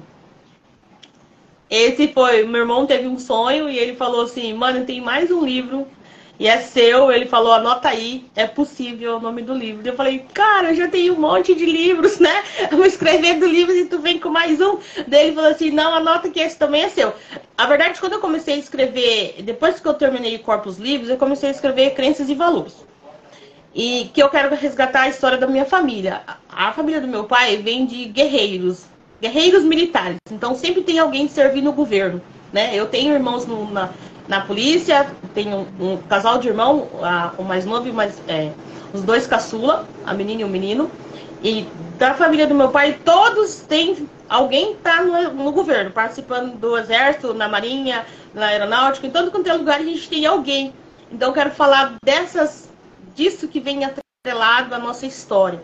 Esse 1.69 2.07
foi, 2.13 2.45
meu 2.45 2.61
irmão 2.61 2.87
teve 2.87 3.09
um 3.09 3.19
sonho 3.19 3.69
e 3.69 3.77
ele 3.77 3.97
falou 3.97 4.23
assim, 4.23 4.55
mano, 4.55 4.85
tem 4.85 5.01
mais 5.01 5.29
um 5.29 5.45
livro 5.45 5.89
e 6.39 6.47
é 6.47 6.59
seu. 6.59 7.11
Ele 7.11 7.27
falou, 7.27 7.53
anota 7.53 7.89
aí, 7.89 8.31
é 8.37 8.47
possível 8.47 9.17
o 9.17 9.21
nome 9.21 9.43
do 9.43 9.53
livro. 9.53 9.85
Eu 9.85 9.97
falei, 9.97 10.25
cara, 10.33 10.71
eu 10.71 10.77
já 10.77 10.87
tenho 10.87 11.15
um 11.15 11.21
monte 11.21 11.53
de 11.53 11.67
livros, 11.67 12.21
né? 12.21 12.45
Eu 12.71 12.77
vou 12.77 12.87
escrevendo 12.87 13.45
livros 13.45 13.77
e 13.77 13.87
tu 13.87 13.99
vem 13.99 14.21
com 14.21 14.29
mais 14.29 14.61
um. 14.61 14.79
Daí 15.09 15.27
ele 15.27 15.35
falou 15.35 15.51
assim, 15.51 15.73
não, 15.73 15.93
anota 15.93 16.31
que 16.31 16.39
esse 16.39 16.57
também 16.57 16.85
é 16.85 16.89
seu. 16.91 17.13
A 17.59 17.67
verdade, 17.67 17.99
quando 17.99 18.13
eu 18.13 18.21
comecei 18.21 18.55
a 18.55 18.59
escrever, 18.59 19.43
depois 19.43 19.81
que 19.81 19.89
eu 19.89 19.95
terminei 19.95 20.39
Corpos 20.39 20.79
Livros, 20.79 21.11
eu 21.11 21.17
comecei 21.17 21.49
a 21.49 21.53
escrever 21.53 21.95
Crenças 21.95 22.31
e 22.31 22.35
Valores. 22.37 22.90
E 23.75 24.11
que 24.13 24.23
eu 24.23 24.29
quero 24.29 24.55
resgatar 24.55 25.03
a 25.03 25.09
história 25.09 25.39
da 25.39 25.47
minha 25.47 25.65
família. 25.65 26.23
A 26.49 26.73
família 26.73 27.01
do 27.01 27.07
meu 27.07 27.25
pai 27.25 27.57
vem 27.59 27.87
de 27.87 28.07
guerreiros, 28.07 28.85
guerreiros 29.21 29.63
militares. 29.63 30.17
Então 30.31 30.55
sempre 30.55 30.83
tem 30.83 30.99
alguém 30.99 31.29
servindo 31.29 31.71
o 31.71 31.73
governo. 31.73 32.21
Né? 32.53 32.75
Eu 32.75 32.87
tenho 32.87 33.15
irmãos 33.15 33.47
no, 33.47 33.71
na, 33.71 33.91
na 34.27 34.41
polícia, 34.41 35.07
tenho 35.35 35.67
um, 35.79 35.93
um 35.93 35.97
casal 35.99 36.39
de 36.39 36.49
irmão, 36.49 36.89
a, 37.03 37.33
o 37.39 37.45
mais 37.45 37.65
novo 37.65 37.89
e 37.89 37.93
mais, 37.93 38.21
é, 38.27 38.51
os 38.93 39.03
dois 39.03 39.27
caçula, 39.27 39.87
a 40.05 40.13
menina 40.15 40.43
e 40.43 40.45
o 40.45 40.49
menino. 40.49 40.91
E 41.43 41.67
da 41.99 42.15
família 42.15 42.47
do 42.47 42.55
meu 42.55 42.69
pai, 42.69 42.99
todos 43.05 43.61
têm. 43.61 44.09
Alguém 44.29 44.73
está 44.73 45.03
no, 45.03 45.33
no, 45.33 45.53
governo, 45.53 45.91
participando 45.91 46.57
do 46.57 46.79
exército, 46.79 47.35
na 47.35 47.49
marinha, 47.49 48.07
na 48.33 48.47
aeronáutica, 48.47 49.07
em 49.07 49.11
todo 49.11 49.31
quanto 49.31 49.49
é 49.49 49.53
lugar 49.55 49.81
a 49.81 49.85
gente 49.85 50.09
tem 50.09 50.25
alguém. 50.25 50.73
Então 51.11 51.33
quero 51.33 51.51
falar 51.51 51.95
dessas, 52.05 52.70
disso 53.15 53.49
que 53.49 53.61
vem 53.61 53.85
atrelado 53.85 54.75
à 54.75 54.79
nossa 54.79 55.07
história. 55.07 55.63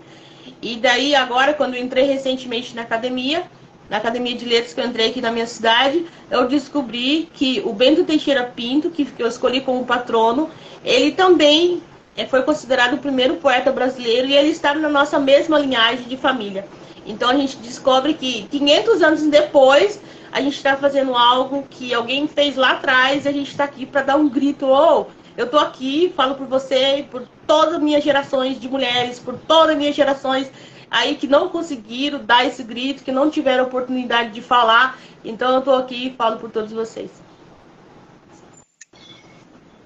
E 0.63 0.77
daí 0.77 1.15
agora, 1.15 1.55
quando 1.55 1.77
entrei 1.77 2.05
recentemente 2.05 2.75
na 2.75 2.83
academia, 2.83 3.45
na 3.89 3.99
Academia 3.99 4.35
de 4.35 4.45
Letras 4.45 4.75
que 4.75 4.81
eu 4.81 4.87
entrei 4.87 5.09
aqui 5.09 5.21
na 5.21 5.31
minha 5.31 5.47
cidade, 5.47 6.07
eu 6.31 6.49
descobri 6.49 7.29
que 7.33 7.63
o 7.65 7.73
Bento 7.73 8.05
Teixeira 8.05 8.45
Pinto, 8.45 8.91
que 8.91 9.09
eu 9.19 9.29
escolhi 9.29 9.61
como 9.61 9.85
patrono, 9.85 10.51
ele 10.85 11.13
também 11.13 11.83
é, 12.17 12.27
foi 12.27 12.43
considerado 12.43 12.95
o 12.95 12.99
primeiro 12.99 13.37
poeta 13.37 13.71
brasileiro 13.71 14.27
e 14.29 14.35
ele 14.35 14.49
está 14.49 14.75
na 14.75 14.89
nossa 14.89 15.19
mesma 15.19 15.59
linhagem 15.59 16.05
de 16.09 16.17
família. 16.17 16.67
Então 17.07 17.31
a 17.31 17.37
gente 17.37 17.57
descobre 17.59 18.15
que 18.15 18.43
500 18.51 19.03
anos 19.03 19.23
depois 19.23 20.01
a 20.33 20.41
gente 20.41 20.57
está 20.57 20.77
fazendo 20.77 21.15
algo 21.15 21.65
que 21.71 21.95
alguém 21.95 22.27
fez 22.27 22.57
lá 22.57 22.73
atrás 22.73 23.25
e 23.25 23.29
a 23.29 23.33
gente 23.33 23.51
está 23.51 23.65
aqui 23.65 23.87
para 23.87 24.03
dar 24.03 24.17
um 24.17 24.29
grito, 24.29 24.67
oh, 24.67 25.07
eu 25.37 25.45
estou 25.45 25.61
aqui, 25.61 26.13
falo 26.17 26.35
por 26.35 26.47
você, 26.47 27.07
por 27.11 27.27
todas 27.47 27.75
as 27.75 27.81
minhas 27.81 28.03
gerações 28.03 28.59
de 28.59 28.69
mulheres, 28.69 29.19
por 29.19 29.37
todas 29.37 29.71
as 29.71 29.77
minhas 29.77 29.95
gerações 29.95 30.51
aí 30.91 31.17
que 31.17 31.27
não 31.27 31.49
conseguiram 31.49 32.25
dar 32.25 32.47
esse 32.47 32.63
grito, 32.63 33.05
que 33.05 33.13
não 33.13 33.31
tiveram 33.31 33.65
oportunidade 33.65 34.31
de 34.31 34.41
falar. 34.41 34.99
Então 35.25 35.53
eu 35.53 35.59
estou 35.59 35.75
aqui 35.75 36.09
e 36.09 36.17
falo 36.17 36.39
por 36.39 36.51
todos 36.51 36.73
vocês. 36.73 37.11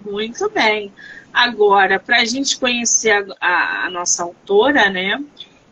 Muito 0.05 0.49
bem. 0.51 0.93
Agora, 1.33 1.99
para 1.99 2.21
a 2.21 2.25
gente 2.25 2.59
conhecer 2.59 3.11
a, 3.11 3.47
a, 3.47 3.87
a, 3.87 3.91
nossa 3.91 4.23
autora, 4.23 4.89
né? 4.89 5.23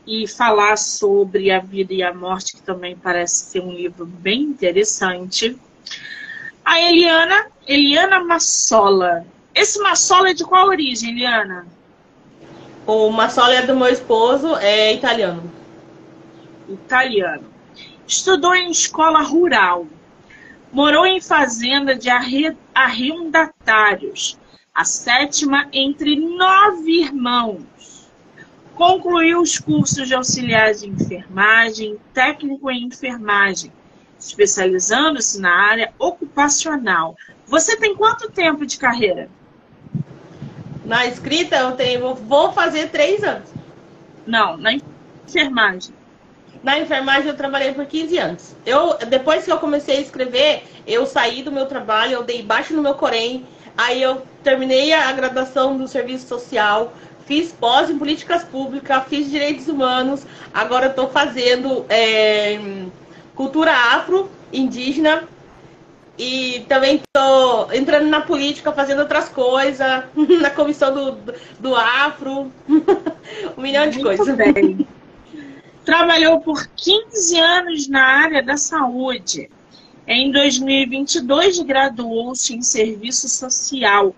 E 0.07 0.27
falar 0.27 0.77
sobre 0.77 1.51
a 1.51 1.61
vida 1.61 1.93
e 1.93 2.03
a 2.03 2.15
morte, 2.15 2.57
que 2.57 2.63
também 2.63 2.97
parece 2.97 3.45
ser 3.45 3.61
um 3.61 3.73
livro 3.73 4.07
bem 4.07 4.41
interessante. 4.43 5.59
A 6.65 6.81
Eliana, 6.81 7.47
Eliana 7.67 8.25
Massola. 8.25 9.27
Esse 9.55 9.79
Massola 9.81 10.31
é 10.31 10.35
de 10.35 10.45
qual 10.45 10.69
origem, 10.69 11.11
Eliana? 11.11 11.67
O 12.87 13.11
Massola 13.11 13.55
é 13.55 13.63
do 13.63 13.77
meu 13.77 13.89
esposo, 13.89 14.57
é 14.57 14.95
italiano. 14.95 15.53
Italiano. 16.69 17.45
Estudou 18.07 18.55
em 18.55 18.71
escola 18.71 19.21
rural. 19.23 19.87
Morou 20.73 21.05
em 21.07 21.21
fazenda 21.21 21.95
de 21.95 22.09
arrendatários, 22.75 24.39
a 24.75 24.85
sétima 24.85 25.69
entre 25.73 26.17
nove 26.17 27.03
irmãos. 27.03 28.09
Concluiu 28.75 29.41
os 29.41 29.59
cursos 29.59 30.07
de 30.07 30.15
auxiliar 30.15 30.73
de 30.73 30.89
enfermagem, 30.89 31.99
técnico 32.15 32.71
em 32.71 32.85
enfermagem, 32.85 33.73
especializando-se 34.19 35.41
na 35.41 35.53
área 35.53 35.93
ocupacional. 35.99 37.17
Você 37.47 37.77
tem 37.77 37.97
quanto 37.97 38.31
tempo 38.31 38.65
de 38.65 38.79
carreira? 38.79 39.29
Na 40.89 41.05
escrita 41.05 41.55
eu 41.55 41.73
tenho, 41.73 42.15
vou 42.15 42.51
fazer 42.51 42.89
três 42.89 43.23
anos. 43.23 43.51
Não, 44.27 44.57
na 44.57 44.71
enfermagem. 45.29 45.95
Na 46.63 46.79
enfermagem 46.79 47.29
eu 47.29 47.37
trabalhei 47.37 47.75
por 47.75 47.85
15 47.85 48.17
anos. 48.17 48.57
Eu, 48.65 48.97
depois 49.07 49.45
que 49.45 49.53
eu 49.53 49.59
comecei 49.59 49.99
a 49.99 50.01
escrever, 50.01 50.65
eu 50.87 51.05
saí 51.05 51.43
do 51.43 51.53
meu 51.53 51.67
trabalho, 51.67 52.15
eu 52.15 52.23
dei 52.23 52.43
baixo 52.43 52.75
no 52.75 52.81
meu 52.83 52.95
corém, 52.95 53.47
aí 53.77 54.01
eu 54.03 54.27
terminei 54.43 54.95
a 54.95 55.13
graduação 55.13 55.77
do 55.77 55.87
serviço 55.87 56.27
social, 56.27 56.95
fiz 57.27 57.53
pós 57.53 57.91
em 57.91 57.99
políticas 57.99 58.43
públicas, 58.43 59.05
fiz 59.09 59.31
direitos 59.31 59.69
humanos, 59.69 60.27
agora 60.55 60.87
estou 60.87 61.11
fazendo 61.11 61.85
é, 61.91 62.59
cultura 63.35 63.73
afro, 63.73 64.31
indígena, 64.51 65.29
e 66.19 66.65
também 66.69 66.97
estou 66.97 67.73
entrando 67.73 68.09
na 68.09 68.21
política, 68.21 68.73
fazendo 68.73 69.01
outras 69.01 69.29
coisas, 69.29 70.05
na 70.41 70.51
comissão 70.51 70.93
do, 70.93 71.35
do, 71.61 71.75
afro, 71.77 72.53
um 73.57 73.63
milhão 73.63 73.89
de 73.89 74.01
Muito 74.01 74.17
coisas. 74.17 74.37
Bem. 74.37 74.87
Trabalhou 75.85 76.41
por 76.41 76.67
15 76.67 77.39
anos 77.39 77.89
na 77.89 78.03
área 78.03 78.43
da 78.43 78.57
saúde. 78.57 79.49
Em 80.07 80.33
2022, 80.33 81.61
graduou-se 81.61 82.55
em 82.55 82.63
serviço 82.63 83.29
social, 83.29 84.15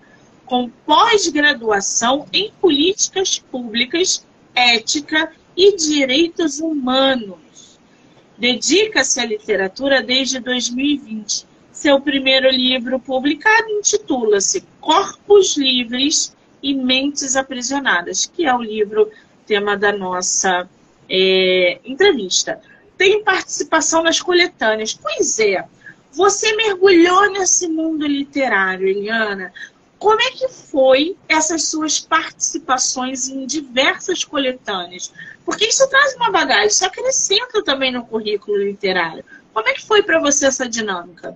com 0.46 0.70
pós-graduação 0.86 2.26
em 2.32 2.50
políticas 2.60 3.38
públicas, 3.38 4.26
ética 4.54 5.30
e 5.56 5.76
direitos 5.76 6.60
humanos. 6.60 7.78
Dedica-se 8.38 9.20
à 9.20 9.24
literatura 9.26 10.02
desde 10.02 10.40
2020. 10.40 11.49
Seu 11.80 11.98
primeiro 11.98 12.50
livro 12.50 13.00
publicado 13.00 13.70
intitula-se 13.70 14.66
Corpos 14.82 15.56
Livres 15.56 16.36
e 16.62 16.74
Mentes 16.74 17.36
Aprisionadas, 17.36 18.26
que 18.26 18.44
é 18.44 18.54
o 18.54 18.60
livro 18.60 19.10
tema 19.46 19.78
da 19.78 19.90
nossa 19.90 20.68
é, 21.08 21.80
entrevista. 21.82 22.60
Tem 22.98 23.24
participação 23.24 24.02
nas 24.02 24.20
coletâneas. 24.20 24.92
Pois 24.92 25.38
é, 25.38 25.64
você 26.12 26.54
mergulhou 26.54 27.30
nesse 27.30 27.66
mundo 27.66 28.06
literário, 28.06 28.86
Eliana. 28.86 29.50
Como 29.98 30.20
é 30.20 30.32
que 30.32 30.48
foi 30.48 31.16
essas 31.26 31.64
suas 31.64 31.98
participações 31.98 33.26
em 33.26 33.46
diversas 33.46 34.22
coletâneas? 34.22 35.10
Porque 35.46 35.64
isso 35.64 35.88
traz 35.88 36.14
uma 36.16 36.30
bagagem, 36.30 36.66
isso 36.66 36.84
acrescenta 36.84 37.64
também 37.64 37.90
no 37.90 38.04
currículo 38.04 38.58
literário. 38.58 39.24
Como 39.54 39.66
é 39.66 39.72
que 39.72 39.86
foi 39.86 40.02
para 40.02 40.20
você 40.20 40.44
essa 40.44 40.68
dinâmica? 40.68 41.34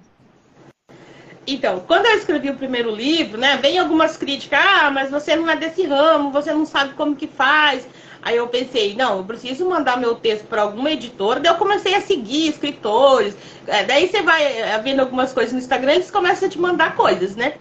Então, 1.47 1.81
quando 1.81 2.07
eu 2.07 2.17
escrevi 2.17 2.49
o 2.49 2.57
primeiro 2.57 2.91
livro, 2.91 3.39
né, 3.39 3.59
vem 3.61 3.79
algumas 3.79 4.17
críticas, 4.17 4.59
ah, 4.63 4.91
mas 4.91 5.11
você 5.11 5.37
não 5.37 5.49
é 5.51 5.57
desse 5.57 5.85
ramo, 5.85 6.31
você 6.31 6.53
não 6.53 6.65
sabe 6.65 6.95
como 6.95 7.15
que 7.15 7.27
faz. 7.27 7.87
Aí 8.23 8.37
eu 8.37 8.49
pensei, 8.49 8.95
não, 8.95 9.19
eu 9.19 9.25
preciso 9.25 9.69
mandar 9.69 9.99
meu 9.99 10.15
texto 10.15 10.47
para 10.47 10.63
alguma 10.63 10.91
editora. 10.91 11.41
Daí 11.41 11.53
eu 11.53 11.59
comecei 11.59 11.95
a 11.95 12.01
seguir 12.01 12.49
escritores. 12.49 13.37
É, 13.67 13.85
daí 13.85 14.09
você 14.09 14.23
vai 14.23 14.43
é, 14.43 14.79
vendo 14.79 15.01
algumas 15.01 15.35
coisas 15.35 15.53
no 15.53 15.59
Instagram, 15.59 15.93
eles 15.93 16.11
começam 16.11 16.49
a 16.49 16.51
te 16.51 16.59
mandar 16.59 16.97
coisas, 16.97 17.37
né? 17.37 17.55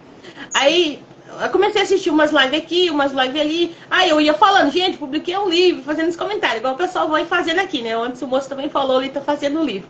Aí 0.54 1.02
eu 1.42 1.50
comecei 1.50 1.82
a 1.82 1.84
assistir 1.84 2.08
umas 2.08 2.30
lives 2.32 2.58
aqui, 2.58 2.88
umas 2.88 3.12
lives 3.12 3.38
ali. 3.38 3.76
Aí 3.90 4.08
eu 4.08 4.18
ia 4.22 4.32
falando, 4.32 4.72
gente, 4.72 4.96
publiquei 4.96 5.36
um 5.36 5.50
livro, 5.50 5.82
fazendo 5.82 6.08
os 6.08 6.16
comentários, 6.16 6.60
igual 6.60 6.72
o 6.72 6.78
pessoal 6.78 7.10
vai 7.10 7.26
fazendo 7.26 7.58
aqui, 7.58 7.82
né? 7.82 7.94
Antes 7.94 8.22
o 8.22 8.26
moço 8.26 8.48
também 8.48 8.70
falou, 8.70 9.02
ele 9.02 9.12
tá 9.12 9.20
fazendo 9.20 9.60
o 9.60 9.64
livro. 9.64 9.88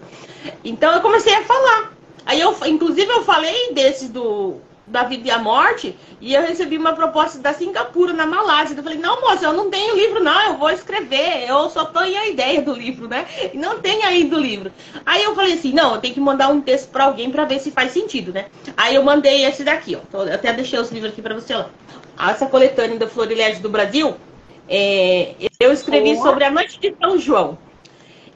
Então 0.64 0.92
eu 0.92 1.00
comecei 1.00 1.34
a 1.34 1.44
falar. 1.44 1.93
Aí 2.26 2.40
eu, 2.40 2.56
inclusive, 2.66 3.10
eu 3.10 3.24
falei 3.24 3.72
desses 3.72 4.08
do 4.08 4.60
da 4.86 5.02
vida 5.02 5.28
e 5.28 5.30
a 5.30 5.38
morte, 5.38 5.96
e 6.20 6.34
eu 6.34 6.42
recebi 6.42 6.76
uma 6.76 6.92
proposta 6.92 7.38
da 7.38 7.54
Singapura, 7.54 8.12
na 8.12 8.26
Malásia. 8.26 8.76
Eu 8.76 8.82
falei, 8.82 8.98
não, 8.98 9.20
moça, 9.20 9.46
eu 9.46 9.52
não 9.52 9.70
tenho 9.70 9.96
livro, 9.96 10.22
não, 10.22 10.42
eu 10.48 10.58
vou 10.58 10.70
escrever, 10.70 11.48
eu 11.48 11.70
só 11.70 11.86
tenho 11.86 12.20
a 12.20 12.28
ideia 12.28 12.60
do 12.60 12.74
livro, 12.74 13.08
né? 13.08 13.26
E 13.52 13.56
não 13.56 13.80
tem 13.80 14.04
ainda 14.04 14.36
o 14.36 14.40
livro. 14.40 14.70
Aí 15.06 15.24
eu 15.24 15.34
falei 15.34 15.54
assim, 15.54 15.72
não, 15.72 15.94
eu 15.94 16.00
tenho 16.00 16.14
que 16.14 16.20
mandar 16.20 16.48
um 16.48 16.60
texto 16.60 16.90
para 16.90 17.04
alguém 17.04 17.30
para 17.30 17.44
ver 17.44 17.60
se 17.60 17.70
faz 17.70 17.92
sentido, 17.92 18.32
né? 18.32 18.46
Aí 18.76 18.94
eu 18.94 19.02
mandei 19.02 19.44
esse 19.44 19.64
daqui, 19.64 19.96
ó. 19.96 20.18
Eu 20.18 20.34
até 20.34 20.52
deixei 20.52 20.78
os 20.78 20.90
livros 20.90 21.12
aqui 21.12 21.22
para 21.22 21.34
você 21.34 21.54
lá. 21.54 21.70
Essa 22.18 22.46
coletânea 22.46 22.98
da 22.98 23.08
Florilégio 23.08 23.62
do 23.62 23.70
Brasil, 23.70 24.14
é, 24.68 25.34
eu 25.58 25.72
escrevi 25.72 26.16
sobre 26.18 26.44
a 26.44 26.50
noite 26.50 26.78
de 26.78 26.94
São 27.00 27.18
João. 27.18 27.58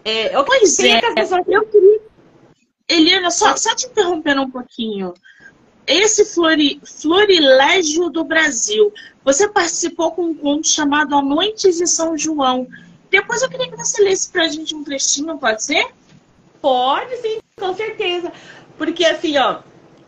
É, 0.05 0.35
eu 0.35 0.45
pois 0.45 0.79
é, 0.81 1.01
pessoas... 1.13 1.43
eu 1.47 1.67
queria... 1.67 2.01
Eliana, 2.89 3.31
só, 3.31 3.57
só 3.57 3.75
te 3.75 3.87
interrompendo 3.87 4.43
um 4.43 4.51
pouquinho 4.51 5.15
esse 5.89 6.27
flori, 6.27 6.81
Florilégio 6.85 8.11
do 8.11 8.23
Brasil, 8.23 8.93
você 9.25 9.49
participou 9.49 10.13
com 10.13 10.27
um 10.27 10.35
conto 10.35 10.69
chamado 10.69 11.17
A 11.17 11.23
Noites 11.23 11.79
de 11.79 11.87
São 11.87 12.17
João. 12.17 12.69
Depois 13.11 13.41
eu 13.41 13.49
queria 13.49 13.71
que 13.71 13.77
você 13.77 14.03
lesse 14.03 14.29
pra 14.29 14.49
gente 14.49 14.75
um 14.75 14.85
trechinho, 14.85 15.39
pode 15.39 15.65
ser? 15.65 15.87
Pode 16.61 17.17
sim, 17.17 17.39
com 17.59 17.75
certeza. 17.75 18.31
Porque 18.77 19.03
assim, 19.03 19.39
ó, 19.39 19.61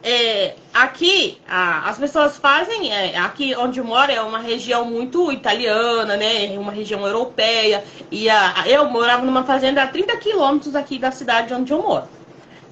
é, 0.02 0.54
aqui 0.74 1.38
a, 1.48 1.88
as 1.88 1.96
pessoas 1.96 2.36
fazem, 2.36 2.92
é, 2.92 3.16
aqui 3.16 3.56
onde 3.56 3.80
eu 3.80 3.84
moro 3.84 4.12
é 4.12 4.20
uma 4.20 4.38
região 4.38 4.84
muito 4.84 5.32
italiana, 5.32 6.14
né? 6.18 6.58
Uma 6.58 6.72
região 6.72 7.06
europeia. 7.06 7.82
E 8.10 8.28
a, 8.28 8.64
eu 8.66 8.84
morava 8.90 9.24
numa 9.24 9.44
fazenda 9.44 9.82
a 9.82 9.86
30 9.86 10.14
quilômetros 10.18 10.76
aqui 10.76 10.98
da 10.98 11.10
cidade 11.10 11.54
onde 11.54 11.72
eu 11.72 11.82
moro. 11.82 12.19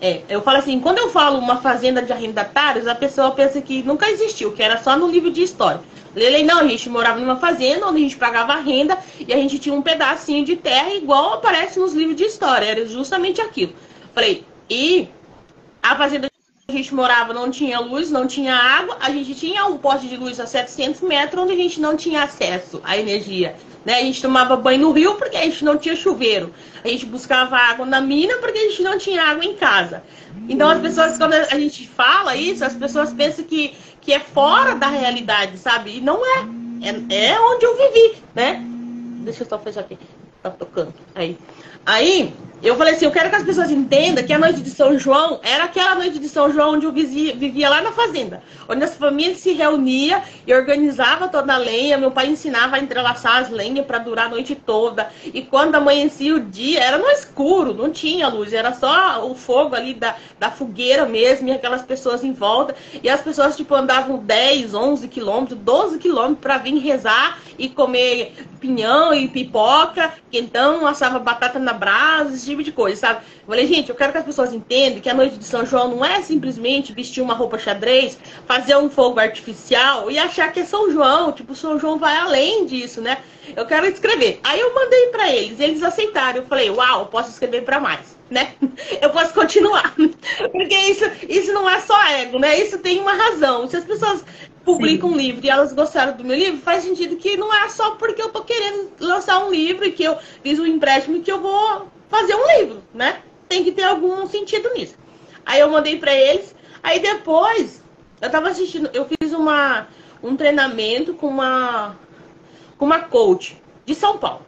É, 0.01 0.23
eu 0.29 0.41
falo 0.43 0.59
assim, 0.59 0.79
quando 0.81 0.99
eu 0.99 1.11
falo 1.11 1.39
uma 1.39 1.57
fazenda 1.57 2.01
de 2.01 2.13
arrendatários, 2.13 2.87
a 2.87 2.95
pessoa 2.95 3.33
pensa 3.33 3.61
que 3.61 3.83
nunca 3.83 4.09
existiu, 4.09 4.53
que 4.53 4.63
era 4.63 4.81
só 4.81 4.97
no 4.97 5.09
livro 5.09 5.31
de 5.31 5.43
história. 5.43 5.81
Lelei, 6.15 6.45
não, 6.45 6.61
a 6.61 6.67
gente 6.67 6.89
morava 6.89 7.19
numa 7.19 7.37
fazenda 7.37 7.87
onde 7.87 7.99
a 7.99 8.03
gente 8.03 8.17
pagava 8.17 8.55
renda 8.57 8.97
e 9.19 9.33
a 9.33 9.37
gente 9.37 9.59
tinha 9.59 9.75
um 9.75 9.83
pedacinho 9.83 10.45
de 10.45 10.57
terra 10.57 10.95
igual 10.95 11.35
aparece 11.35 11.79
nos 11.79 11.95
livros 11.95 12.17
de 12.17 12.25
história, 12.25 12.67
era 12.67 12.87
justamente 12.87 13.41
aquilo. 13.41 13.73
Falei, 14.15 14.45
e 14.71 15.09
a 15.83 15.97
fazenda 15.97 16.29
a 16.71 16.75
gente 16.75 16.95
morava 16.95 17.33
não 17.33 17.51
tinha 17.51 17.81
luz, 17.81 18.11
não 18.11 18.27
tinha 18.27 18.55
água, 18.55 18.99
a 19.01 19.11
gente 19.11 19.35
tinha 19.35 19.65
um 19.65 19.79
poste 19.79 20.07
de 20.07 20.19
luz 20.19 20.39
a 20.39 20.47
700 20.47 21.01
metros 21.01 21.43
onde 21.43 21.55
a 21.55 21.57
gente 21.57 21.81
não 21.81 21.97
tinha 21.97 22.25
acesso 22.25 22.79
à 22.85 22.99
energia. 22.99 23.57
Né? 23.87 23.95
A 23.95 24.03
gente 24.03 24.21
tomava 24.21 24.55
banho 24.55 24.83
no 24.83 24.93
rio 24.93 25.15
porque 25.15 25.39
a 25.39 25.45
gente 25.45 25.65
não 25.65 25.79
tinha 25.79 25.97
chuveiro. 25.97 26.53
A 26.85 26.89
gente 26.89 27.07
buscava 27.07 27.57
água 27.57 27.87
na 27.87 28.03
mina 28.03 28.37
porque 28.37 28.59
a 28.59 28.69
gente 28.69 28.83
não 28.83 28.99
tinha 28.99 29.23
água 29.23 29.47
em 29.47 29.57
casa. 29.57 30.03
Então 30.47 30.69
as 30.69 30.79
pessoas, 30.79 31.17
quando 31.17 31.33
a 31.33 31.59
gente 31.59 31.89
fala 31.89 32.37
isso, 32.37 32.63
as 32.63 32.75
pessoas 32.75 33.15
pensam 33.15 33.47
que, 33.47 33.75
que 34.03 34.13
é 34.13 34.21
fora 34.21 34.75
da 34.75 34.89
realidade, 34.89 35.57
sabe? 35.57 35.97
E 35.97 36.01
não 36.03 36.21
é. 36.23 36.47
É, 36.83 37.31
é 37.31 37.41
onde 37.41 37.65
eu 37.65 37.79
vivi, 37.79 38.19
né? 38.35 38.63
Deixa 39.21 39.43
eu 39.43 39.49
só 39.49 39.59
fechar 39.59 39.81
aqui. 39.81 39.99
Tá 40.43 40.51
tocando. 40.51 40.93
Aí. 41.15 41.39
Aí, 41.87 42.35
eu 42.63 42.77
falei 42.77 42.95
assim, 42.95 43.05
eu 43.05 43.13
quero 43.13 43.31
que 43.31 43.37
as 43.37 43.45
pessoas 43.45 43.71
entendam 43.71 44.25
que 44.25 44.33
a 44.33 44.39
noite 44.39 44.61
de 44.61 44.71
São 44.71 44.99
João 44.99 45.39
era 45.43 45.65
aquela 45.65 45.95
noite 45.95 46.19
de 46.19 46.29
São 46.29 46.53
João 46.53 46.75
onde 46.75 46.87
eu 46.87 46.93
vivia, 46.93 47.35
vivia 47.37 47.69
lá 47.69 47.81
na 47.81 47.93
fazenda, 47.93 48.43
onde 48.69 48.83
as 48.83 48.97
famílias 48.97 49.39
se 49.39 49.53
reuniam 49.53 50.21
e 50.45 50.53
organizava 50.53 51.29
toda 51.29 51.55
a 51.55 51.57
lenha. 51.57 51.97
Meu 51.97 52.11
pai 52.11 52.27
ensinava 52.27 52.77
a 52.77 52.81
entrelaçar 52.81 53.37
as 53.37 53.51
lenhas 53.51 53.87
para 53.87 53.99
durar 53.99 54.27
a 54.27 54.31
noite 54.31 54.57
toda. 54.57 55.09
E 55.25 55.43
quando 55.43 55.77
amanhecia 55.77 56.35
o 56.35 56.41
dia, 56.41 56.83
era 56.83 56.99
no 56.99 57.09
escuro, 57.11 57.73
não 57.73 57.91
tinha 57.91 58.27
luz, 58.29 58.53
era 58.53 58.75
só 58.75 59.25
o 59.25 59.37
fogo 59.37 59.77
ali 59.77 59.95
da, 59.95 60.17
da 60.39 60.51
fogueira 60.51 61.07
mesmo 61.07 61.49
e 61.49 61.53
aquelas 61.53 61.83
pessoas 61.83 62.25
em 62.25 62.33
volta. 62.33 62.75
E 63.03 63.09
as 63.09 63.21
pessoas, 63.21 63.57
tipo, 63.57 63.75
andavam 63.75 64.19
10, 64.19 64.75
11 64.75 65.07
quilômetros, 65.07 65.59
12 65.61 65.99
quilômetros 65.99 66.41
para 66.41 66.59
vir 66.59 66.77
rezar 66.79 67.39
e 67.57 67.69
comer 67.69 68.35
pinhão 68.59 69.15
e 69.15 69.29
pipoca, 69.29 70.13
então 70.33 70.87
assava 70.87 71.19
batata 71.19 71.59
na 71.59 71.73
brasa, 71.73 72.37
tipo 72.49 72.63
de 72.63 72.73
coisa, 72.73 73.01
sabe? 73.01 73.21
Eu 73.41 73.47
falei, 73.47 73.67
gente, 73.67 73.91
eu 73.91 73.95
quero 73.95 74.13
que 74.13 74.19
as 74.19 74.25
pessoas 74.25 74.53
entendam 74.53 75.01
que 75.01 75.09
a 75.09 75.15
noite 75.15 75.37
de 75.37 75.45
São 75.45 75.65
João 75.65 75.89
não 75.89 76.05
é 76.05 76.23
simplesmente 76.23 76.93
vestir 76.93 77.21
uma 77.21 77.35
roupa 77.35 77.59
xadrez, 77.59 78.19
fazer 78.47 78.77
um 78.77 78.91
fogo 78.91 79.21
artificial 79.21 80.11
e 80.11 80.19
achar 80.19 80.53
que 80.53 80.61
é 80.61 80.65
São 80.65 80.91
João. 80.91 81.33
Tipo, 81.33 81.55
São 81.55 81.79
João 81.79 81.99
vai 81.99 82.17
além 82.17 82.67
disso, 82.67 83.01
né? 83.01 83.19
Eu 83.57 83.67
quero 83.67 83.87
escrever. 83.87 84.41
Aí 84.43 84.61
eu 84.61 84.75
mandei 84.75 85.07
para 85.09 85.33
eles, 85.33 85.61
eles 85.61 85.83
aceitaram. 85.83 86.39
Eu 86.39 86.47
falei, 86.47 86.71
uau, 86.71 87.07
posso 87.07 87.31
escrever 87.31 87.63
para 87.63 87.81
mais, 87.81 88.17
né? 88.31 88.55
Eu 89.01 89.11
posso 89.11 89.33
continuar. 89.33 89.95
Porque 90.53 90.77
isso, 90.77 91.05
isso 91.29 91.53
não 91.53 91.69
é 91.69 91.81
só 91.81 92.01
ego, 92.09 92.39
né? 92.39 92.59
Isso 92.59 92.79
tem 92.79 93.01
uma 93.01 93.13
razão. 93.13 93.69
Se 93.69 93.77
as 93.77 93.85
pessoas 93.85 94.25
publicam 94.65 95.09
Sim. 95.09 95.15
um 95.15 95.19
livro 95.19 95.47
e 95.47 95.49
elas 95.49 95.73
gostaram 95.73 96.15
do 96.15 96.25
meu 96.25 96.37
livro, 96.37 96.61
faz 96.61 96.83
sentido 96.83 97.17
que 97.17 97.39
não 97.39 97.53
é 97.55 97.69
só 97.71 97.93
porque 97.93 98.21
eu 98.21 98.29
tô 98.29 98.43
querendo 98.43 98.91
lançar 99.01 99.43
um 99.45 99.51
livro 99.51 99.87
e 99.87 99.93
que 99.93 100.05
eu 100.05 100.19
fiz 100.43 100.59
um 100.59 100.67
empréstimo 100.67 101.23
que 101.23 101.33
eu 101.33 101.41
vou 101.41 101.89
fazer 102.09 102.35
um 102.35 102.47
livro, 102.59 102.83
né? 102.93 103.23
Tem 103.49 103.65
que 103.65 103.73
ter 103.73 103.85
algum 103.85 104.27
sentido 104.27 104.73
nisso. 104.75 104.97
Aí 105.47 105.61
eu 105.61 105.71
mandei 105.71 105.99
para 105.99 106.15
eles. 106.15 106.55
Aí 106.83 107.01
depois, 107.01 107.83
eu 108.21 108.31
tava 108.31 108.49
assistindo, 108.49 108.91
eu 108.93 109.07
fiz 109.07 109.33
uma, 109.33 109.89
um 110.23 110.37
treinamento 110.37 111.15
com 111.15 111.29
uma, 111.29 111.97
com 112.77 112.85
uma 112.85 113.01
coach 113.01 113.61
de 113.85 113.95
São 113.95 114.19
Paulo. 114.19 114.47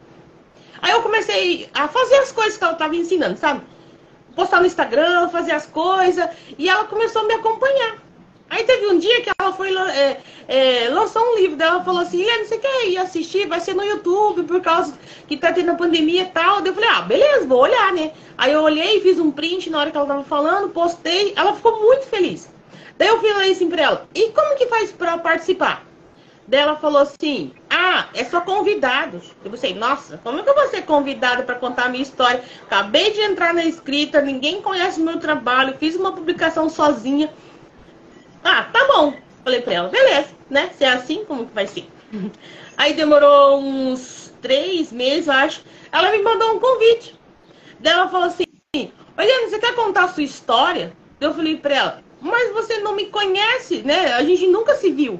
Aí 0.81 0.91
eu 0.91 1.01
comecei 1.01 1.69
a 1.73 1.87
fazer 1.87 2.15
as 2.15 2.31
coisas 2.31 2.57
que 2.57 2.63
ela 2.63 2.73
tava 2.73 2.95
ensinando, 2.95 3.37
sabe? 3.37 3.61
Postar 4.35 4.59
no 4.61 4.65
Instagram, 4.65 5.29
fazer 5.29 5.51
as 5.51 5.65
coisas. 5.65 6.27
E 6.57 6.67
ela 6.67 6.85
começou 6.85 7.21
a 7.21 7.25
me 7.25 7.33
acompanhar. 7.33 8.00
Aí 8.51 8.65
teve 8.65 8.85
um 8.87 8.99
dia 8.99 9.21
que 9.21 9.31
ela 9.39 9.53
foi 9.53 9.73
é, 9.73 10.19
é, 10.45 10.89
lançou 10.89 11.23
um 11.23 11.37
livro 11.37 11.55
dela 11.55 11.85
falou 11.85 12.01
assim, 12.01 12.21
Helena, 12.21 12.43
você 12.43 12.57
quer 12.57 12.89
ir 12.89 12.97
assistir? 12.97 13.47
Vai 13.47 13.61
ser 13.61 13.73
no 13.73 13.81
YouTube, 13.81 14.43
por 14.43 14.59
causa 14.59 14.93
que 15.25 15.37
tá 15.37 15.53
tendo 15.53 15.71
a 15.71 15.75
pandemia 15.75 16.23
e 16.23 16.25
tal. 16.25 16.59
eu 16.59 16.73
falei, 16.73 16.89
ah, 16.89 17.01
beleza, 17.01 17.47
vou 17.47 17.61
olhar, 17.61 17.93
né? 17.93 18.11
Aí 18.37 18.51
eu 18.51 18.61
olhei, 18.61 18.99
fiz 18.99 19.17
um 19.19 19.31
print 19.31 19.69
na 19.69 19.79
hora 19.79 19.89
que 19.89 19.95
ela 19.95 20.05
tava 20.05 20.23
falando, 20.25 20.67
postei, 20.67 21.31
ela 21.37 21.55
ficou 21.55 21.79
muito 21.79 22.05
feliz. 22.07 22.53
Daí 22.97 23.07
eu 23.07 23.21
falei 23.21 23.53
assim 23.53 23.69
pra 23.69 23.81
ela, 23.83 24.07
e 24.13 24.31
como 24.31 24.57
que 24.57 24.67
faz 24.67 24.91
pra 24.91 25.17
participar? 25.17 25.85
Daí 26.45 26.59
ela 26.59 26.75
falou 26.75 27.03
assim, 27.03 27.53
ah, 27.69 28.09
é 28.13 28.25
só 28.25 28.41
convidados. 28.41 29.31
Eu 29.45 29.51
pensei, 29.51 29.73
nossa, 29.73 30.19
como 30.21 30.39
é 30.39 30.43
que 30.43 30.49
eu 30.49 30.55
vou 30.55 30.67
ser 30.67 30.81
convidada 30.81 31.43
para 31.43 31.55
contar 31.55 31.85
a 31.85 31.89
minha 31.89 32.03
história? 32.03 32.43
Acabei 32.63 33.11
de 33.11 33.21
entrar 33.21 33.53
na 33.53 33.63
escrita, 33.63 34.21
ninguém 34.21 34.61
conhece 34.61 34.99
o 34.99 35.05
meu 35.05 35.19
trabalho, 35.19 35.77
fiz 35.79 35.95
uma 35.95 36.11
publicação 36.11 36.69
sozinha. 36.69 37.33
Ah, 38.43 38.63
tá 38.63 38.87
bom. 38.87 39.13
Falei 39.43 39.61
pra 39.61 39.73
ela, 39.73 39.89
beleza, 39.89 40.29
né? 40.49 40.69
Se 40.77 40.83
é 40.83 40.89
assim, 40.89 41.25
como 41.25 41.45
que 41.45 41.53
vai 41.53 41.67
ser? 41.67 41.87
Aí 42.77 42.93
demorou 42.93 43.59
uns 43.59 44.33
três 44.41 44.91
meses, 44.91 45.27
eu 45.27 45.33
acho. 45.33 45.63
Ela 45.91 46.11
me 46.11 46.21
mandou 46.21 46.55
um 46.55 46.59
convite. 46.59 47.19
Daí 47.79 47.93
ela 47.93 48.09
falou 48.09 48.27
assim, 48.27 48.43
Olha, 49.17 49.49
você 49.49 49.59
quer 49.59 49.75
contar 49.75 50.05
a 50.05 50.07
sua 50.07 50.23
história? 50.23 50.93
Eu 51.19 51.33
falei 51.33 51.57
pra 51.57 51.75
ela, 51.75 52.03
mas 52.19 52.51
você 52.53 52.79
não 52.79 52.95
me 52.95 53.07
conhece, 53.07 53.83
né? 53.83 54.13
A 54.13 54.23
gente 54.23 54.47
nunca 54.47 54.75
se 54.75 54.91
viu. 54.91 55.19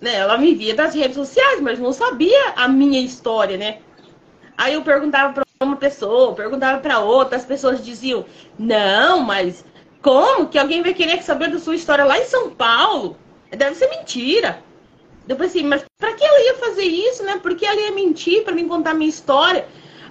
Né? 0.00 0.16
Ela 0.16 0.36
me 0.36 0.54
via 0.54 0.74
das 0.74 0.94
redes 0.94 1.14
sociais, 1.14 1.60
mas 1.60 1.78
não 1.78 1.92
sabia 1.92 2.52
a 2.56 2.66
minha 2.66 3.00
história, 3.00 3.56
né? 3.56 3.78
Aí 4.56 4.74
eu 4.74 4.82
perguntava 4.82 5.32
para 5.32 5.44
uma 5.62 5.76
pessoa, 5.76 6.34
perguntava 6.34 6.80
para 6.80 6.98
outra, 6.98 7.36
as 7.36 7.44
pessoas 7.44 7.84
diziam: 7.84 8.24
"Não, 8.58 9.20
mas 9.20 9.64
como 10.02 10.48
que 10.48 10.58
alguém 10.58 10.82
vai 10.82 10.94
querer 10.94 11.22
saber 11.22 11.50
da 11.50 11.58
sua 11.58 11.74
história 11.74 12.04
lá 12.04 12.18
em 12.18 12.24
São 12.24 12.50
Paulo? 12.50 13.16
Deve 13.50 13.74
ser 13.74 13.88
mentira". 13.88 14.62
Eu 15.28 15.36
pensei, 15.36 15.62
mas 15.62 15.84
para 15.98 16.12
que 16.14 16.24
ela 16.24 16.40
ia 16.40 16.54
fazer 16.56 16.82
isso, 16.82 17.22
né? 17.22 17.38
Por 17.40 17.54
que 17.54 17.64
ela 17.64 17.80
ia 17.80 17.92
mentir 17.92 18.42
para 18.42 18.54
me 18.54 18.64
contar 18.64 18.94
minha 18.94 19.08
história? 19.08 19.66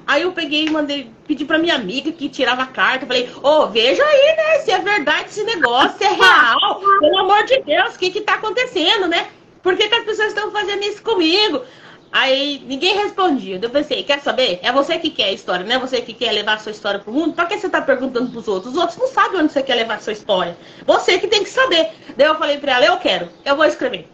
Aí 0.08 0.24
eu 0.24 0.32
peguei 0.32 0.66
e 0.66 0.70
mandei, 0.72 1.12
pedi 1.28 1.46
pra 1.46 1.60
minha 1.60 1.76
amiga 1.76 2.12
que 2.12 2.30
tirava 2.30 2.64
a 2.64 2.68
carta. 2.68 3.06
Falei, 3.06 3.30
ô, 3.44 3.50
oh, 3.50 3.68
veja 3.68 4.04
aí, 4.04 4.36
né? 4.38 4.60
Se 4.60 4.72
é 4.72 4.80
verdade 4.80 5.30
esse 5.30 5.44
negócio, 5.44 5.98
se 5.98 6.04
é 6.04 6.14
real. 6.14 6.82
Pelo 7.00 7.20
amor 7.20 7.44
de 7.44 7.62
Deus, 7.62 7.96
o 7.96 8.00
que 8.00 8.10
que 8.10 8.22
tá 8.22 8.36
acontecendo, 8.36 9.08
né? 9.08 9.28
Por 9.62 9.76
que, 9.76 9.88
que 9.88 9.96
as 9.96 10.06
pessoas 10.06 10.30
estão 10.30 10.52
fazendo 10.52 10.84
isso 10.84 11.04
comigo? 11.04 11.62
Aí 12.12 12.64
ninguém 12.66 12.96
respondia. 12.96 13.60
Eu 13.62 13.70
pensei, 13.70 14.04
quer 14.04 14.20
saber? 14.20 14.60
É 14.64 14.72
você 14.72 14.98
que 14.98 15.12
quer 15.12 15.26
a 15.26 15.32
história, 15.32 15.66
não 15.66 15.76
é 15.76 15.80
você 15.80 16.02
que 16.02 16.14
quer 16.14 16.32
levar 16.32 16.56
a 16.56 16.60
sua 16.60 16.72
história 16.72 17.00
pro 17.00 17.14
mundo? 17.14 17.34
Pra 17.34 17.46
que 17.46 17.58
você 17.58 17.70
tá 17.70 17.82
perguntando 17.82 18.32
pros 18.32 18.48
outros? 18.48 18.74
Os 18.74 18.80
outros 18.80 18.98
não 18.98 19.08
sabem 19.08 19.42
onde 19.42 19.54
você 19.54 19.62
quer 19.62 19.76
levar 19.76 19.96
a 19.96 20.00
sua 20.00 20.14
história. 20.14 20.58
Você 20.86 21.20
que 21.20 21.28
tem 21.28 21.44
que 21.44 21.50
saber. 21.50 21.92
Daí 22.18 22.28
eu 22.28 22.36
falei 22.36 22.58
pra 22.58 22.74
ela, 22.74 22.86
eu 22.86 22.98
quero, 22.98 23.30
eu 23.46 23.56
vou 23.56 23.66
escrever. 23.66 24.08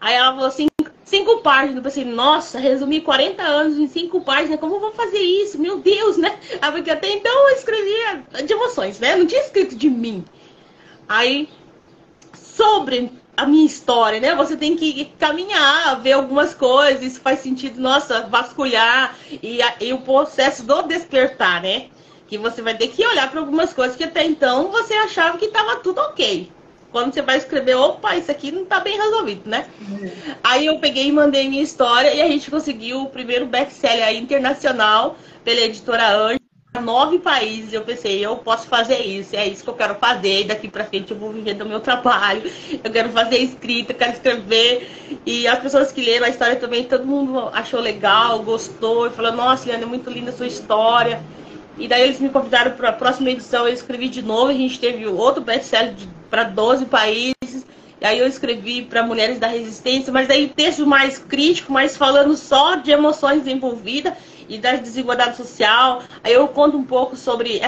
Aí 0.00 0.14
ela 0.14 0.32
falou 0.32 0.46
assim, 0.46 0.66
cinco 1.04 1.42
páginas. 1.42 1.76
Eu 1.76 1.82
pensei, 1.82 2.04
nossa, 2.04 2.58
resumi 2.58 3.00
40 3.02 3.42
anos 3.42 3.76
em 3.76 3.86
cinco 3.86 4.22
páginas, 4.22 4.58
como 4.58 4.76
eu 4.76 4.80
vou 4.80 4.92
fazer 4.92 5.18
isso? 5.18 5.58
Meu 5.58 5.78
Deus, 5.78 6.16
né? 6.16 6.38
Aí, 6.60 6.72
porque 6.72 6.90
até 6.90 7.12
então 7.12 7.48
eu 7.50 7.56
escrevia 7.56 8.24
de 8.44 8.52
emoções, 8.52 8.98
né? 8.98 9.16
Não 9.16 9.26
tinha 9.26 9.42
escrito 9.42 9.76
de 9.76 9.90
mim. 9.90 10.24
Aí, 11.06 11.48
sobre 12.34 13.12
a 13.36 13.46
minha 13.46 13.64
história, 13.66 14.20
né? 14.20 14.34
Você 14.34 14.56
tem 14.56 14.76
que 14.76 15.06
caminhar, 15.18 16.00
ver 16.00 16.12
algumas 16.12 16.54
coisas, 16.54 17.02
isso 17.02 17.20
faz 17.20 17.40
sentido, 17.40 17.80
nossa, 17.80 18.22
vasculhar 18.22 19.16
e, 19.30 19.60
e 19.80 19.92
o 19.92 19.98
processo 19.98 20.62
do 20.64 20.82
despertar, 20.82 21.62
né? 21.62 21.86
Que 22.28 22.38
você 22.38 22.62
vai 22.62 22.76
ter 22.76 22.88
que 22.88 23.06
olhar 23.06 23.30
para 23.30 23.40
algumas 23.40 23.72
coisas 23.72 23.96
que 23.96 24.04
até 24.04 24.24
então 24.24 24.70
você 24.70 24.94
achava 24.94 25.38
que 25.38 25.46
estava 25.46 25.76
tudo 25.76 26.00
ok. 26.00 26.50
Quando 26.90 27.14
você 27.14 27.22
vai 27.22 27.38
escrever, 27.38 27.74
opa, 27.74 28.16
isso 28.16 28.30
aqui 28.30 28.52
não 28.52 28.64
está 28.64 28.78
bem 28.78 28.98
resolvido, 28.98 29.48
né? 29.48 29.66
Uhum. 29.80 30.10
Aí 30.44 30.66
eu 30.66 30.78
peguei 30.78 31.06
e 31.06 31.12
mandei 31.12 31.48
minha 31.48 31.62
história 31.62 32.12
e 32.12 32.20
a 32.20 32.28
gente 32.28 32.50
conseguiu 32.50 33.02
o 33.02 33.08
primeiro 33.08 33.46
best-seller 33.46 34.14
internacional 34.14 35.16
pela 35.42 35.60
editora 35.60 36.14
Anjo 36.14 36.41
nove 36.80 37.18
países. 37.18 37.72
Eu 37.72 37.82
pensei, 37.82 38.24
eu 38.24 38.36
posso 38.36 38.66
fazer 38.66 39.00
isso, 39.00 39.36
é 39.36 39.46
isso 39.46 39.62
que 39.62 39.70
eu 39.70 39.74
quero 39.74 39.94
fazer. 39.96 40.44
Daqui 40.44 40.68
pra 40.68 40.84
frente 40.84 41.10
eu 41.10 41.18
vou 41.18 41.32
viver 41.32 41.54
do 41.54 41.66
meu 41.66 41.80
trabalho. 41.80 42.50
Eu 42.82 42.90
quero 42.90 43.10
fazer 43.10 43.38
escrita, 43.38 43.92
quero 43.92 44.12
escrever. 44.12 45.20
E 45.26 45.46
as 45.46 45.58
pessoas 45.58 45.92
que 45.92 46.02
leram 46.02 46.26
a 46.26 46.30
história 46.30 46.56
também, 46.56 46.84
todo 46.84 47.06
mundo 47.06 47.50
achou 47.52 47.80
legal, 47.80 48.42
gostou. 48.42 49.06
E 49.06 49.10
falou, 49.10 49.32
nossa, 49.32 49.66
Liana, 49.66 49.84
é 49.84 49.86
muito 49.86 50.10
linda 50.10 50.30
a 50.30 50.34
sua 50.34 50.46
história. 50.46 51.22
E 51.78 51.88
daí 51.88 52.02
eles 52.02 52.20
me 52.20 52.28
convidaram 52.28 52.72
para 52.72 52.90
a 52.90 52.92
próxima 52.92 53.30
edição, 53.30 53.66
eu 53.66 53.74
escrevi 53.74 54.08
de 54.08 54.22
novo. 54.22 54.50
A 54.50 54.54
gente 54.54 54.78
teve 54.78 55.06
outro 55.06 55.42
best-seller 55.42 55.94
para 56.30 56.44
12 56.44 56.86
países. 56.86 57.66
E 58.00 58.04
aí 58.04 58.18
eu 58.18 58.26
escrevi 58.26 58.82
para 58.82 59.04
Mulheres 59.04 59.38
da 59.38 59.46
Resistência, 59.46 60.12
mas 60.12 60.28
aí 60.28 60.48
texto 60.48 60.84
mais 60.84 61.18
crítico, 61.18 61.72
mas 61.72 61.96
falando 61.96 62.36
só 62.36 62.74
de 62.74 62.90
emoções 62.90 63.46
envolvidas 63.46 64.14
e 64.48 64.58
da 64.58 64.76
desigualdade 64.76 65.36
social. 65.36 66.02
Aí 66.22 66.32
eu 66.32 66.46
conto 66.48 66.76
um 66.76 66.84
pouco 66.84 67.16
sobre 67.16 67.60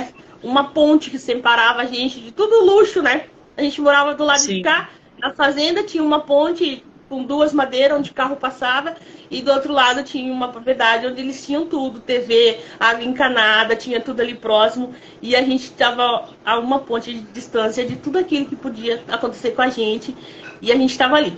uma 0.43 0.65
ponte 0.65 1.11
que 1.11 1.19
separava 1.19 1.83
a 1.83 1.87
gente 1.87 2.21
de 2.21 2.33
tudo 2.33 2.65
luxo, 2.65 3.03
né? 3.03 3.27
A 3.57 3.63
gente 3.63 3.81
morava 3.81 4.15
do 4.15 4.25
lado 4.25 4.41
Sim. 4.41 4.57
de 4.57 4.63
cá, 4.63 4.91
na 5.19 5.33
fazenda 5.33 5.83
tinha 5.83 6.03
uma 6.03 6.21
ponte 6.21 6.85
com 7.09 7.23
duas 7.23 7.53
madeiras 7.53 7.99
onde 7.99 8.11
o 8.11 8.15
carro 8.15 8.37
passava 8.37 8.97
e 9.31 9.41
do 9.41 9.53
outro 9.53 9.73
lado 9.73 10.03
tinha 10.03 10.33
uma 10.33 10.49
propriedade 10.49 11.07
onde 11.07 11.21
eles 11.21 11.45
tinham 11.45 11.67
tudo, 11.67 12.01
TV, 12.01 12.59
água 12.81 13.05
encanada, 13.05 13.77
tinha 13.77 14.01
tudo 14.01 14.21
ali 14.21 14.35
próximo 14.35 14.95
e 15.23 15.37
a 15.37 15.43
gente 15.43 15.65
estava 15.65 16.29
a 16.45 16.59
uma 16.59 16.81
ponte 16.81 17.13
de 17.13 17.21
distância 17.21 17.85
de 17.87 17.97
tudo 17.97 18.19
aquilo 18.19 18.47
que 18.47 18.57
podia 18.57 19.03
acontecer 19.09 19.53
com 19.53 19.63
a 19.63 19.69
gente 19.69 20.17
e 20.61 20.73
a 20.73 20.77
gente 20.77 20.91
estava 20.91 21.17
ali. 21.17 21.37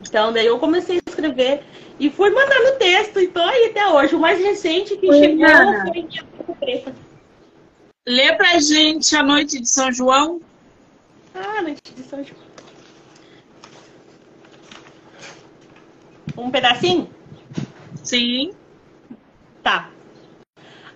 Então 0.00 0.32
daí 0.32 0.46
eu 0.46 0.58
comecei 0.58 0.98
a 0.98 1.03
escrever 1.24 1.62
e 1.98 2.10
fui 2.10 2.30
mandando 2.30 2.78
texto 2.78 3.20
e 3.20 3.28
tô 3.28 3.40
aí 3.40 3.66
até 3.66 3.88
hoje. 3.88 4.14
O 4.14 4.20
mais 4.20 4.38
recente 4.38 4.96
que 4.96 5.08
Oi, 5.08 5.18
chegou 5.18 5.46
Ana. 5.46 5.86
foi 5.86 5.98
em 5.98 6.54
Preta. 6.54 6.94
Lê 8.06 8.34
pra 8.34 8.58
gente 8.58 9.16
a 9.16 9.22
noite 9.22 9.60
de 9.60 9.68
São 9.68 9.90
João. 9.90 10.40
Ah, 11.34 11.62
noite 11.62 11.80
de 11.94 12.02
São 12.02 12.22
João. 12.22 12.44
Um 16.36 16.50
pedacinho? 16.50 17.08
Sim. 18.02 18.52
Tá. 19.62 19.90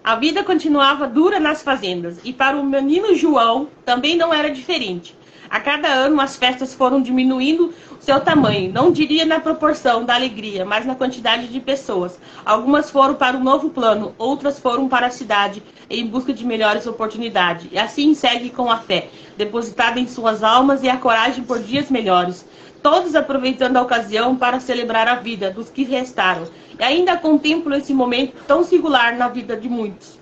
A 0.04 0.16
vida 0.16 0.42
continuava 0.42 1.06
dura 1.06 1.38
nas 1.40 1.62
fazendas 1.62 2.18
e 2.24 2.32
para 2.32 2.56
o 2.56 2.64
menino 2.64 3.14
João 3.14 3.68
também 3.84 4.16
não 4.16 4.32
era 4.32 4.50
diferente. 4.50 5.16
A 5.50 5.60
cada 5.60 5.88
ano 5.88 6.20
as 6.20 6.36
festas 6.36 6.74
foram 6.74 7.00
diminuindo 7.00 7.72
seu 8.00 8.20
tamanho, 8.20 8.72
não 8.72 8.92
diria 8.92 9.24
na 9.24 9.40
proporção 9.40 10.04
da 10.04 10.14
alegria, 10.14 10.64
mas 10.64 10.84
na 10.84 10.94
quantidade 10.94 11.48
de 11.48 11.58
pessoas. 11.58 12.18
Algumas 12.44 12.90
foram 12.90 13.14
para 13.14 13.36
o 13.36 13.42
novo 13.42 13.70
plano, 13.70 14.14
outras 14.18 14.58
foram 14.58 14.88
para 14.88 15.06
a 15.06 15.10
cidade 15.10 15.62
em 15.88 16.06
busca 16.06 16.34
de 16.34 16.44
melhores 16.44 16.86
oportunidades. 16.86 17.68
E 17.72 17.78
assim 17.78 18.14
segue 18.14 18.50
com 18.50 18.70
a 18.70 18.76
fé, 18.76 19.08
depositada 19.38 19.98
em 19.98 20.06
suas 20.06 20.42
almas 20.42 20.82
e 20.82 20.88
a 20.88 20.98
coragem 20.98 21.42
por 21.44 21.58
dias 21.60 21.90
melhores. 21.90 22.44
Todos 22.82 23.14
aproveitando 23.14 23.78
a 23.78 23.82
ocasião 23.82 24.36
para 24.36 24.60
celebrar 24.60 25.08
a 25.08 25.14
vida 25.14 25.50
dos 25.50 25.70
que 25.70 25.82
restaram. 25.82 26.46
E 26.78 26.82
ainda 26.84 27.16
contemplo 27.16 27.74
esse 27.74 27.94
momento 27.94 28.34
tão 28.46 28.62
singular 28.62 29.16
na 29.16 29.28
vida 29.28 29.56
de 29.56 29.68
muitos. 29.68 30.17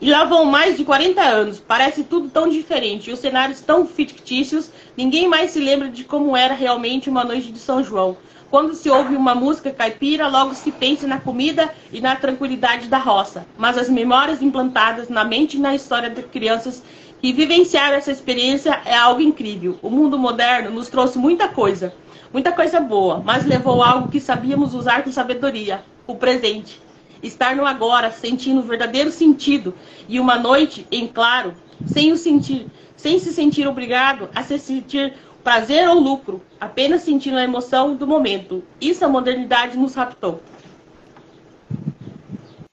E 0.00 0.10
lá 0.10 0.24
vão 0.24 0.44
mais 0.44 0.76
de 0.76 0.84
40 0.84 1.22
anos. 1.22 1.60
Parece 1.60 2.04
tudo 2.04 2.28
tão 2.28 2.48
diferente. 2.48 3.10
Os 3.10 3.18
cenários 3.18 3.60
tão 3.60 3.86
fictícios. 3.86 4.70
Ninguém 4.96 5.28
mais 5.28 5.52
se 5.52 5.60
lembra 5.60 5.88
de 5.88 6.04
como 6.04 6.36
era 6.36 6.54
realmente 6.54 7.08
uma 7.08 7.24
noite 7.24 7.50
de 7.50 7.58
São 7.58 7.82
João. 7.82 8.16
Quando 8.50 8.74
se 8.74 8.88
ouve 8.88 9.16
uma 9.16 9.34
música 9.34 9.70
caipira, 9.70 10.28
logo 10.28 10.54
se 10.54 10.70
pensa 10.70 11.06
na 11.06 11.18
comida 11.18 11.74
e 11.92 12.00
na 12.00 12.14
tranquilidade 12.14 12.88
da 12.88 12.98
roça. 12.98 13.44
Mas 13.58 13.76
as 13.76 13.88
memórias 13.88 14.40
implantadas 14.40 15.08
na 15.08 15.24
mente 15.24 15.56
e 15.56 15.60
na 15.60 15.74
história 15.74 16.08
das 16.08 16.26
crianças 16.26 16.82
que 17.20 17.32
vivenciaram 17.32 17.96
essa 17.96 18.12
experiência 18.12 18.80
é 18.84 18.96
algo 18.96 19.20
incrível. 19.20 19.78
O 19.82 19.90
mundo 19.90 20.18
moderno 20.18 20.70
nos 20.70 20.88
trouxe 20.88 21.18
muita 21.18 21.48
coisa, 21.48 21.92
muita 22.32 22.52
coisa 22.52 22.78
boa, 22.78 23.20
mas 23.24 23.44
levou 23.44 23.82
algo 23.82 24.08
que 24.08 24.20
sabíamos 24.20 24.74
usar 24.74 25.02
com 25.02 25.10
sabedoria: 25.10 25.82
o 26.06 26.14
presente 26.14 26.85
estar 27.22 27.56
no 27.56 27.66
agora, 27.66 28.10
sentindo 28.10 28.60
o 28.60 28.64
verdadeiro 28.64 29.10
sentido, 29.10 29.74
e 30.08 30.20
uma 30.20 30.36
noite 30.36 30.86
em 30.90 31.06
claro, 31.06 31.54
sem 31.86 32.12
o 32.12 32.16
sentir, 32.16 32.66
sem 32.96 33.18
se 33.18 33.32
sentir 33.32 33.66
obrigado 33.66 34.28
a 34.34 34.42
se 34.42 34.58
sentir 34.58 35.14
prazer 35.42 35.88
ou 35.88 36.00
lucro, 36.00 36.42
apenas 36.60 37.02
sentindo 37.02 37.36
a 37.36 37.44
emoção 37.44 37.94
do 37.94 38.06
momento. 38.06 38.64
Isso 38.80 39.04
a 39.04 39.08
modernidade 39.08 39.78
nos 39.78 39.94
raptou. 39.94 40.42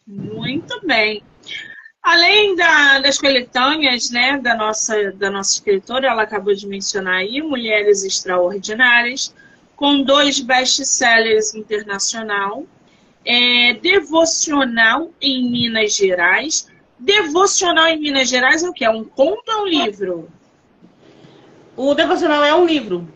Muito 0.07 0.79
bem. 0.85 1.23
Além 2.01 2.55
da, 2.55 2.99
das 2.99 3.17
coletâneas, 3.17 4.09
né, 4.09 4.37
da 4.37 4.55
nossa, 4.55 5.11
da 5.13 5.29
nossa 5.29 5.53
escritora, 5.53 6.07
ela 6.07 6.23
acabou 6.23 6.53
de 6.53 6.67
mencionar 6.67 7.17
aí, 7.17 7.41
Mulheres 7.41 8.03
Extraordinárias, 8.03 9.33
com 9.75 10.01
dois 10.01 10.39
best-sellers 10.39 11.53
internacional, 11.53 12.65
é, 13.25 13.73
devocional 13.75 15.11
em 15.21 15.49
Minas 15.49 15.95
Gerais. 15.95 16.67
Devocional 16.99 17.87
em 17.87 17.99
Minas 17.99 18.29
Gerais 18.29 18.63
é 18.63 18.69
o 18.69 18.73
que? 18.73 18.85
É 18.85 18.89
um 18.89 19.03
conto 19.03 19.43
ou 19.49 19.63
um 19.63 19.67
livro? 19.67 20.29
O 21.75 21.93
devocional 21.93 22.43
é 22.43 22.53
um 22.53 22.65
livro. 22.65 23.07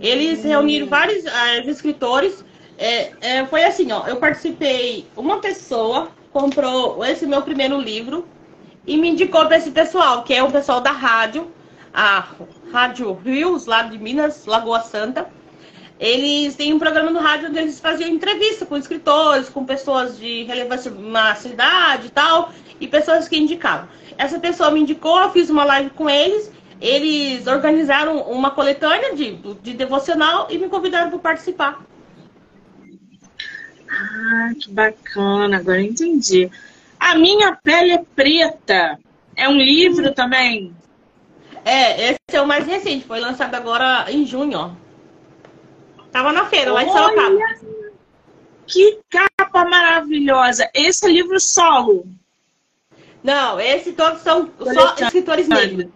Eles 0.00 0.42
reuniram 0.44 0.86
vários 0.86 1.24
uh, 1.24 1.68
escritores. 1.70 2.44
É, 2.76 3.12
é, 3.20 3.46
foi 3.46 3.64
assim, 3.64 3.90
ó. 3.92 4.06
Eu 4.06 4.16
participei. 4.16 5.06
Uma 5.16 5.40
pessoa 5.40 6.10
comprou 6.32 7.04
esse 7.04 7.26
meu 7.26 7.42
primeiro 7.42 7.80
livro 7.80 8.26
e 8.86 8.96
me 8.96 9.10
indicou 9.10 9.46
para 9.46 9.56
esse 9.56 9.70
pessoal, 9.70 10.24
que 10.24 10.34
é 10.34 10.42
o 10.42 10.50
pessoal 10.50 10.80
da 10.80 10.90
rádio, 10.90 11.50
a 11.92 12.26
Rádio 12.72 13.12
Rios, 13.14 13.66
lá 13.66 13.82
de 13.82 13.96
Minas, 13.98 14.44
Lagoa 14.46 14.80
Santa. 14.80 15.30
Eles 15.98 16.56
têm 16.56 16.72
um 16.72 16.78
programa 16.78 17.10
no 17.10 17.20
rádio 17.20 17.48
onde 17.48 17.58
eles 17.58 17.78
faziam 17.78 18.10
entrevista 18.10 18.66
com 18.66 18.76
escritores, 18.76 19.48
com 19.48 19.64
pessoas 19.64 20.18
de 20.18 20.42
relevância 20.42 20.90
na 20.90 21.34
cidade 21.34 22.08
e 22.08 22.10
tal, 22.10 22.52
e 22.80 22.88
pessoas 22.88 23.28
que 23.28 23.36
indicavam. 23.36 23.88
Essa 24.18 24.38
pessoa 24.38 24.70
me 24.70 24.80
indicou, 24.80 25.20
eu 25.20 25.30
fiz 25.30 25.48
uma 25.50 25.64
live 25.64 25.90
com 25.90 26.10
eles, 26.10 26.50
eles 26.80 27.46
organizaram 27.46 28.22
uma 28.22 28.50
coletânea 28.50 29.14
de, 29.14 29.36
de 29.62 29.72
devocional 29.72 30.48
e 30.50 30.58
me 30.58 30.68
convidaram 30.68 31.10
para 31.10 31.18
participar. 31.18 31.84
Ah, 33.88 34.50
que 34.60 34.70
bacana, 34.70 35.58
agora 35.58 35.80
entendi. 35.80 36.50
A 36.98 37.14
Minha 37.16 37.56
Pele 37.62 37.92
é 37.92 38.04
Preta 38.14 38.98
é 39.36 39.48
um 39.48 39.56
livro 39.56 40.12
também? 40.12 40.74
É, 41.64 42.10
esse 42.10 42.36
é 42.36 42.40
o 42.40 42.46
mais 42.46 42.66
recente, 42.66 43.06
foi 43.06 43.20
lançado 43.20 43.54
agora 43.54 44.06
em 44.10 44.26
junho, 44.26 44.58
ó. 44.58 44.83
Tava 46.14 46.32
na 46.32 46.46
feira, 46.46 46.72
lá 46.72 46.84
em 46.84 46.92
Sorocaba. 46.92 47.38
Que 48.68 49.00
capa 49.10 49.64
maravilhosa! 49.64 50.70
Esse 50.72 51.06
é 51.06 51.08
livro 51.08 51.40
solo? 51.40 52.06
Não, 53.20 53.58
esse 53.58 53.90
todos 53.94 54.22
são 54.22 54.48
só 54.60 54.94
escritores 54.94 55.48
negros. 55.48 55.88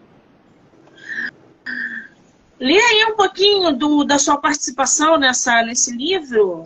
Lê 2.59 2.81
aí 2.81 3.05
um 3.05 3.15
pouquinho 3.15 3.71
do, 3.71 4.03
da 4.03 4.19
sua 4.19 4.37
participação 4.39 5.17
nessa, 5.19 5.63
nesse 5.63 5.97
livro. 5.97 6.65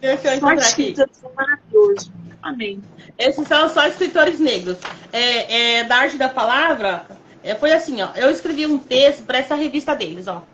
Deixa 0.00 0.28
eu 0.28 0.36
encontrar 0.36 0.68
aqui. 0.68 0.94
maravilhoso. 1.34 2.12
Amém. 2.40 2.80
Esses 3.18 3.48
são 3.48 3.68
só 3.70 3.88
escritores 3.88 4.38
negros. 4.38 4.76
É, 5.12 5.78
é, 5.78 5.84
da 5.84 5.96
arte 5.96 6.16
da 6.16 6.28
palavra, 6.28 7.08
é, 7.42 7.56
foi 7.56 7.72
assim, 7.72 8.00
ó. 8.02 8.10
Eu 8.14 8.30
escrevi 8.30 8.68
um 8.68 8.78
texto 8.78 9.24
para 9.24 9.38
essa 9.38 9.56
revista 9.56 9.96
deles, 9.96 10.28
ó. 10.28 10.44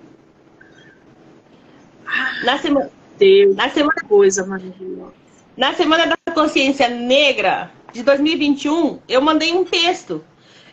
Na 2.45 2.59
semana. 2.59 2.91
Deus, 3.19 3.55
na 3.55 3.69
semana 3.69 4.01
coisa 4.09 4.47
maravilhosa. 4.47 5.13
Na 5.57 5.75
semana 5.75 6.07
da 6.07 6.33
consciência 6.33 6.89
negra 6.89 7.71
de 7.93 8.03
2021, 8.03 8.99
eu 9.07 9.21
mandei 9.21 9.53
um 9.53 9.63
texto 9.63 10.25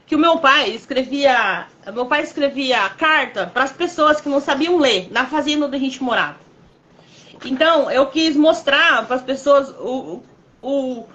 que 0.05 0.15
o 0.15 0.19
meu 0.19 0.37
pai 0.37 0.69
escrevia, 0.69 1.67
meu 1.93 2.05
pai 2.05 2.23
escrevia 2.23 2.87
carta 2.91 3.47
para 3.47 3.65
as 3.65 3.73
pessoas 3.73 4.21
que 4.21 4.29
não 4.29 4.39
sabiam 4.39 4.77
ler 4.77 5.11
na 5.11 5.25
fazenda 5.25 5.65
onde 5.65 5.75
a 5.75 5.79
gente 5.79 6.01
morava. 6.01 6.37
Então, 7.43 7.91
eu 7.91 8.05
quis 8.07 8.35
mostrar 8.35 9.05
para 9.05 9.17
as 9.17 9.21
pessoas 9.21 9.69
o, 9.71 10.23
o, 10.61 11.05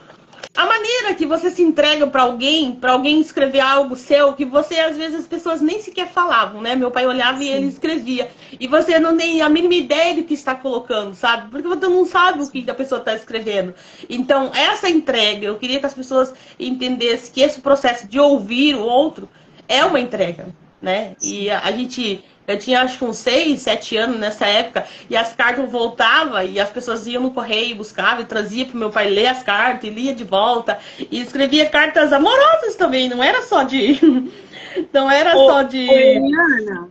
a 0.55 0.67
maneira 0.67 1.15
que 1.15 1.25
você 1.25 1.51
se 1.51 1.63
entrega 1.63 2.07
para 2.07 2.23
alguém, 2.23 2.73
para 2.73 2.93
alguém 2.93 3.21
escrever 3.21 3.61
algo 3.61 3.97
seu, 3.97 4.35
que 4.35 4.45
você, 4.45 4.81
às 4.81 4.97
vezes, 4.99 5.21
as 5.21 5.27
pessoas 5.27 5.63
nem 5.63 5.81
sequer 5.81 6.09
falavam, 6.13 6.61
né? 6.61 6.77
Meu 6.77 6.91
pai 6.91 7.07
olhava 7.07 7.39
Sim. 7.39 7.45
e 7.45 7.49
ele 7.49 7.67
escrevia. 7.69 8.31
E 8.61 8.67
você 8.67 8.99
não 8.99 9.17
tem 9.17 9.41
a 9.41 9.49
mínima 9.49 9.75
ideia 9.75 10.15
do 10.15 10.25
que 10.25 10.35
está 10.35 10.55
colocando, 10.55 11.15
sabe? 11.15 11.51
Porque 11.51 11.67
você 11.67 11.89
não 11.89 12.05
sabe 12.05 12.43
o 12.43 12.51
que 12.51 12.71
a 12.71 12.75
pessoa 12.75 12.99
está 12.99 13.15
escrevendo. 13.15 13.75
Então, 14.11 14.51
essa 14.55 14.91
entrega, 14.91 15.47
eu 15.47 15.57
queria 15.57 15.81
que 15.81 15.87
as 15.87 15.95
pessoas 15.95 16.35
entendessem 16.61 17.33
que 17.33 17.41
esse 17.41 17.61
processo 17.61 18.07
de 18.07 18.21
ouvir 18.21 18.75
o 18.75 18.83
outro 18.83 19.31
é 19.67 19.83
uma 19.87 20.01
entrega, 20.01 20.49
né? 20.83 21.17
E 21.23 21.49
a, 21.49 21.61
a 21.61 21.73
gente 21.73 22.23
eu 22.53 22.59
tinha 22.59 22.83
acho 22.83 22.99
que 22.99 23.05
uns 23.05 23.19
seis, 23.19 23.63
sete 23.63 23.97
anos 23.97 24.19
nessa 24.19 24.47
época, 24.47 24.87
e 25.09 25.17
as 25.17 25.33
cartas 25.35 25.71
voltavam, 25.71 26.43
e 26.43 26.61
as 26.61 26.71
pessoas 26.71 27.07
iam 27.07 27.23
no 27.23 27.33
correio, 27.33 27.77
buscavam 27.77 28.23
e 28.23 28.27
traziam 28.27 28.69
para 28.69 28.79
meu 28.79 28.91
pai 28.91 29.09
ler 29.09 29.27
as 29.27 29.43
cartas, 29.43 29.85
e 29.85 29.93
lia 29.93 30.15
de 30.15 30.25
volta, 30.25 30.79
e 31.11 31.21
escrevia 31.21 31.69
cartas 31.69 32.13
amorosas 32.13 32.75
também, 32.77 33.09
não 33.09 33.23
era 33.23 33.43
só 33.43 33.63
de. 33.63 33.99
não 34.93 35.11
era 35.11 35.37
ô, 35.37 35.49
só 35.49 35.63
de. 35.63 35.89
Ô, 35.89 35.93
Eliana, 35.93 36.89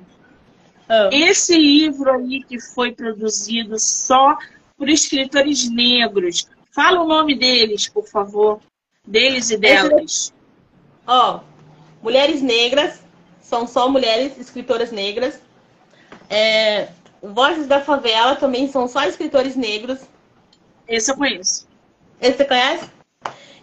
ah. 0.89 1.09
esse 1.11 1.55
livro 1.55 2.11
aí 2.11 2.43
que 2.43 2.59
foi 2.59 2.91
produzido 2.91 3.79
só 3.79 4.37
por 4.77 4.89
escritores 4.89 5.69
negros, 5.69 6.47
fala 6.73 7.01
o 7.01 7.07
nome 7.07 7.35
deles, 7.35 7.87
por 7.87 8.07
favor. 8.07 8.59
Deles 9.07 9.49
e 9.49 9.57
delas. 9.57 10.31
Ó, 11.07 11.39
Mulheres 12.01 12.41
Negras, 12.41 13.03
são 13.41 13.67
só 13.67 13.87
mulheres 13.87 14.39
escritoras 14.39 14.91
negras. 14.91 15.39
É, 16.31 16.87
Vozes 17.21 17.67
da 17.67 17.81
Favela 17.81 18.37
também 18.37 18.67
são 18.69 18.87
só 18.87 19.03
escritores 19.03 19.57
negros. 19.57 19.99
Esse 20.87 21.11
eu 21.11 21.17
conheço. 21.17 21.67
Esse 22.21 22.37
você 22.37 22.45
conhece? 22.45 22.89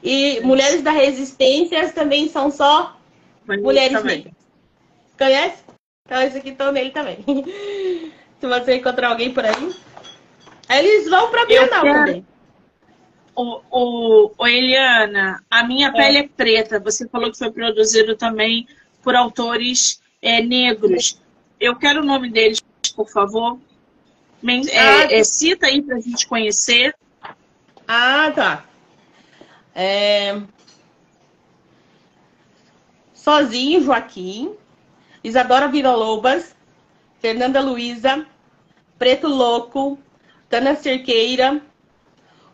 E 0.02 0.40
Mulheres 0.40 0.82
da 0.82 0.90
Resistência 0.90 1.90
também 1.92 2.28
são 2.28 2.50
só 2.50 2.96
mulheres 3.46 3.96
também. 3.96 4.18
negras. 4.18 4.34
Conhece? 5.16 5.64
Então 6.04 6.22
esse 6.22 6.38
aqui 6.38 6.50
estão 6.50 6.70
nele 6.70 6.90
também. 6.90 7.24
Se 8.38 8.46
você 8.46 8.76
encontrar 8.76 9.08
alguém 9.08 9.32
por 9.32 9.44
aí. 9.44 9.74
Eles 10.70 11.08
vão 11.08 11.30
para 11.30 11.46
Bienal 11.46 11.80
quero... 11.80 11.98
também. 11.98 12.26
O, 13.34 13.60
o, 13.70 14.32
o, 14.36 14.46
Eliana, 14.46 15.42
a 15.50 15.64
minha 15.64 15.88
é. 15.88 15.92
pele 15.92 16.18
é 16.18 16.28
preta. 16.28 16.78
Você 16.80 17.08
falou 17.08 17.30
que 17.30 17.38
foi 17.38 17.50
produzido 17.50 18.14
também 18.16 18.66
por 19.02 19.16
autores 19.16 20.00
é, 20.20 20.42
negros. 20.42 21.20
Eu 21.60 21.76
quero 21.76 22.00
o 22.02 22.04
nome 22.04 22.30
deles, 22.30 22.60
por 22.94 23.08
favor. 23.10 23.58
É, 24.70 24.78
ah, 24.78 25.06
é, 25.10 25.24
cita 25.24 25.66
aí 25.66 25.82
para 25.82 25.96
a 25.96 26.00
gente 26.00 26.26
conhecer. 26.26 26.94
Ah, 27.86 28.30
tá. 28.34 28.64
É... 29.74 30.40
Sozinho, 33.12 33.82
Joaquim. 33.82 34.54
Isadora 35.24 35.68
Virolobas. 35.68 36.54
Fernanda 37.20 37.60
Luiza. 37.60 38.24
Preto 38.98 39.26
Louco. 39.26 39.98
Tana 40.48 40.76
Cerqueira. 40.76 41.60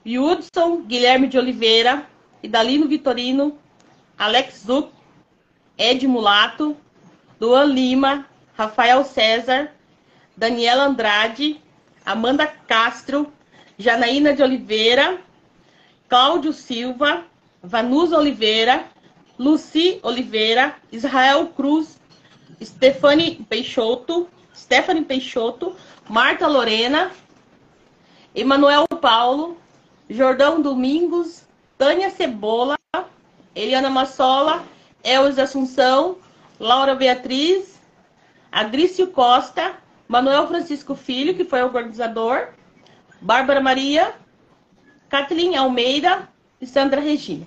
Hudson 0.06 0.82
Guilherme 0.82 1.26
de 1.26 1.38
Oliveira. 1.38 2.08
Idalino 2.42 2.88
Vitorino. 2.88 3.58
Alex 4.16 4.64
Zuc. 4.66 4.94
Ed 5.76 6.06
Mulato, 6.06 6.76
Luan 7.40 7.64
Lima, 7.64 8.26
Rafael 8.56 9.04
César, 9.04 9.70
Daniela 10.36 10.84
Andrade, 10.84 11.60
Amanda 12.04 12.46
Castro, 12.46 13.32
Janaína 13.78 14.34
de 14.34 14.42
Oliveira, 14.42 15.18
Cláudio 16.08 16.52
Silva, 16.52 17.24
Vanusa 17.62 18.18
Oliveira, 18.18 18.84
Luci 19.38 19.98
Oliveira, 20.02 20.74
Israel 20.92 21.48
Cruz, 21.48 21.98
Stefani 22.62 23.44
Peixoto, 23.48 24.28
Stephanie 24.54 25.04
Peixoto, 25.04 25.74
Marta 26.08 26.46
Lorena, 26.46 27.10
Emanuel 28.34 28.86
Paulo, 29.00 29.56
Jordão 30.08 30.60
Domingos, 30.60 31.42
Tânia 31.76 32.10
Cebola, 32.10 32.76
Eliana 33.54 33.90
Massola 33.90 34.64
Elza 35.04 35.42
Assunção, 35.42 36.16
Laura 36.58 36.94
Beatriz, 36.94 37.73
Adrício 38.54 39.08
Costa, 39.08 39.74
Manuel 40.06 40.46
Francisco 40.46 40.94
Filho, 40.94 41.34
que 41.34 41.44
foi 41.44 41.60
o 41.60 41.64
organizador, 41.64 42.50
Bárbara 43.20 43.60
Maria, 43.60 44.14
Kathleen 45.08 45.56
Almeida 45.56 46.28
e 46.60 46.66
Sandra 46.66 47.00
Regina. 47.00 47.44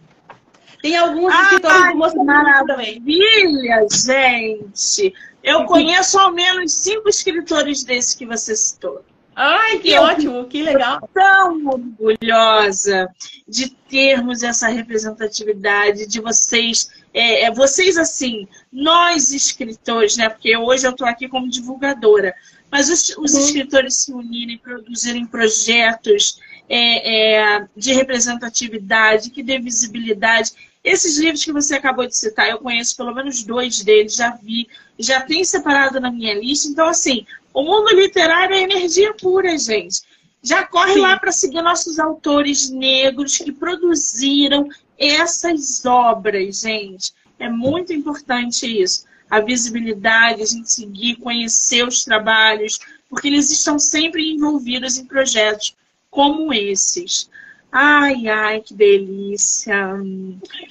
Tem 0.82 0.98
alguns 0.98 1.34
ah, 1.34 1.44
escritores 1.44 1.92
do 1.92 1.98
Moçambique 1.98 2.68
também. 2.68 3.00
Maravilha, 3.00 3.88
gente! 3.90 5.14
Eu 5.42 5.64
conheço 5.64 6.20
ao 6.20 6.34
menos 6.34 6.74
cinco 6.74 7.08
escritores 7.08 7.86
desses 7.86 8.14
que 8.14 8.26
você 8.26 8.54
citou. 8.54 9.02
Ai, 9.34 9.80
que 9.80 9.92
eu 9.92 10.02
ótimo, 10.02 10.46
que 10.46 10.62
legal. 10.62 11.08
Tão 11.14 11.68
orgulhosa 11.68 13.08
de 13.48 13.70
termos 13.70 14.44
essa 14.44 14.68
representatividade, 14.68 16.06
de 16.06 16.20
vocês, 16.20 16.90
é, 17.18 17.44
é, 17.46 17.52
vocês 17.52 17.98
assim, 17.98 18.48
nós 18.72 19.32
escritores, 19.32 20.18
né? 20.18 20.30
Porque 20.30 20.56
hoje 20.56 20.86
eu 20.86 20.92
estou 20.92 21.08
aqui 21.08 21.28
como 21.28 21.50
divulgadora, 21.50 22.36
mas 22.72 22.90
os, 22.90 23.10
os 23.18 23.34
uhum. 23.34 23.40
escritores 23.40 23.96
se 23.96 24.14
unirem, 24.14 24.60
produzirem 24.60 25.26
projetos 25.26 26.40
é, 26.70 27.56
é, 27.56 27.68
de 27.76 27.92
representatividade, 27.92 29.32
que 29.32 29.42
dê 29.42 29.58
visibilidade. 29.58 30.52
Esses 30.84 31.18
livros 31.18 31.44
que 31.44 31.52
você 31.52 31.74
acabou 31.74 32.06
de 32.06 32.16
citar, 32.16 32.50
eu 32.50 32.60
conheço 32.60 32.96
pelo 32.96 33.16
menos 33.16 33.42
dois 33.44 33.84
deles, 33.84 34.14
já 34.14 34.30
vi, 34.30 34.68
já 35.00 35.20
tem 35.22 35.44
separado 35.44 36.00
na 36.00 36.12
minha 36.12 36.36
lista. 36.36 36.68
Então, 36.68 36.88
assim, 36.88 37.26
o 37.52 37.64
mundo 37.64 37.96
literário 37.96 38.56
é 38.56 38.62
energia 38.62 39.12
pura, 39.16 39.58
gente. 39.58 40.02
Já 40.44 40.64
corre 40.64 40.94
Sim. 40.94 41.00
lá 41.00 41.18
para 41.18 41.32
seguir 41.32 41.64
nossos 41.64 41.98
autores 41.98 42.70
negros 42.70 43.38
que 43.38 43.52
produziram 43.52 44.70
essas 44.98 45.86
obras, 45.86 46.62
gente. 46.62 47.14
É 47.40 47.50
muito 47.50 47.94
importante 47.94 48.66
isso. 48.66 49.06
a 49.30 49.42
visibilidade, 49.42 50.42
a 50.42 50.46
gente 50.46 50.72
seguir, 50.72 51.18
conhecer 51.18 51.86
os 51.86 52.06
trabalhos, 52.06 52.80
porque 53.10 53.28
eles 53.28 53.52
estão 53.52 53.78
sempre 53.78 54.32
envolvidos 54.32 54.98
em 54.98 55.06
projetos 55.06 55.76
como 56.10 56.54
esses. 56.54 57.30
Ai, 57.72 58.28
ai, 58.28 58.62
que 58.62 58.74
delícia. 58.74 59.76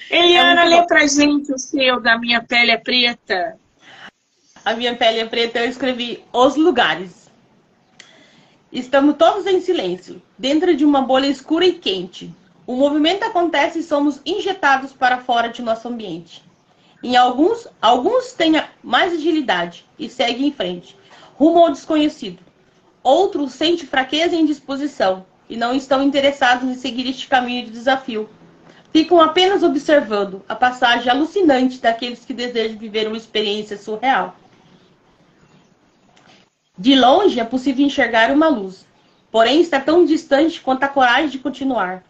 Eliana, 0.09 0.63
é 0.63 0.65
lê 0.65 0.87
pra 0.87 1.05
gente 1.05 1.53
o 1.53 1.59
seu 1.59 2.01
da 2.01 2.17
Minha 2.17 2.41
Pele 2.41 2.71
é 2.71 2.77
Preta. 2.77 3.57
A 4.65 4.73
Minha 4.73 4.95
Pele 4.95 5.19
é 5.19 5.25
Preta, 5.25 5.59
eu 5.59 5.69
escrevi 5.69 6.23
Os 6.33 6.55
Lugares. 6.55 7.29
Estamos 8.71 9.15
todos 9.15 9.45
em 9.45 9.61
silêncio, 9.61 10.21
dentro 10.37 10.75
de 10.75 10.83
uma 10.83 11.01
bolha 11.01 11.27
escura 11.27 11.65
e 11.65 11.73
quente. 11.73 12.33
O 12.67 12.75
movimento 12.75 13.23
acontece 13.23 13.79
e 13.79 13.83
somos 13.83 14.19
injetados 14.25 14.91
para 14.91 15.19
fora 15.19 15.47
de 15.47 15.61
nosso 15.61 15.87
ambiente. 15.87 16.43
Em 17.01 17.15
alguns, 17.15 17.65
alguns 17.81 18.33
têm 18.33 18.61
mais 18.83 19.13
agilidade 19.13 19.85
e 19.97 20.09
seguem 20.09 20.47
em 20.47 20.51
frente, 20.51 20.93
rumo 21.35 21.59
ao 21.59 21.71
desconhecido. 21.71 22.43
Outros 23.01 23.53
sentem 23.53 23.87
fraqueza 23.87 24.35
e 24.35 24.41
indisposição 24.41 25.25
e 25.49 25.55
não 25.55 25.73
estão 25.73 26.03
interessados 26.03 26.67
em 26.67 26.73
seguir 26.73 27.09
este 27.09 27.25
caminho 27.29 27.65
de 27.65 27.71
desafio. 27.71 28.29
Ficam 28.91 29.21
apenas 29.21 29.63
observando 29.63 30.43
a 30.49 30.53
passagem 30.53 31.09
alucinante 31.09 31.79
daqueles 31.79 32.25
que 32.25 32.33
desejam 32.33 32.77
viver 32.77 33.07
uma 33.07 33.15
experiência 33.15 33.77
surreal. 33.77 34.35
De 36.77 36.95
longe 36.95 37.39
é 37.39 37.45
possível 37.45 37.85
enxergar 37.85 38.29
uma 38.29 38.49
luz, 38.49 38.85
porém 39.31 39.61
está 39.61 39.79
tão 39.79 40.03
distante 40.03 40.59
quanto 40.59 40.83
a 40.83 40.89
coragem 40.89 41.29
de 41.29 41.39
continuar. 41.39 42.03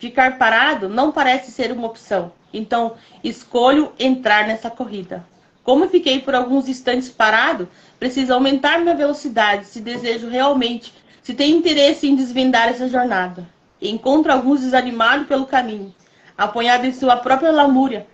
Ficar 0.00 0.38
parado 0.38 0.88
não 0.88 1.12
parece 1.12 1.52
ser 1.52 1.70
uma 1.70 1.86
opção, 1.86 2.32
então 2.54 2.94
escolho 3.22 3.92
entrar 3.98 4.48
nessa 4.48 4.70
corrida. 4.70 5.22
Como 5.62 5.90
fiquei 5.90 6.20
por 6.20 6.34
alguns 6.34 6.66
instantes 6.70 7.10
parado, 7.10 7.68
preciso 7.98 8.32
aumentar 8.32 8.80
minha 8.80 8.94
velocidade 8.94 9.66
se 9.66 9.78
desejo 9.78 10.26
realmente 10.26 10.94
se 11.22 11.34
tem 11.34 11.54
interesse 11.54 12.08
em 12.08 12.16
desvendar 12.16 12.68
essa 12.68 12.88
jornada, 12.88 13.46
encontra 13.78 14.32
alguns 14.32 14.62
desanimados 14.62 15.26
pelo 15.26 15.44
caminho, 15.44 15.94
apoiado 16.36 16.86
em 16.86 16.94
sua 16.94 17.18
própria 17.18 17.52
lamúria, 17.52 18.06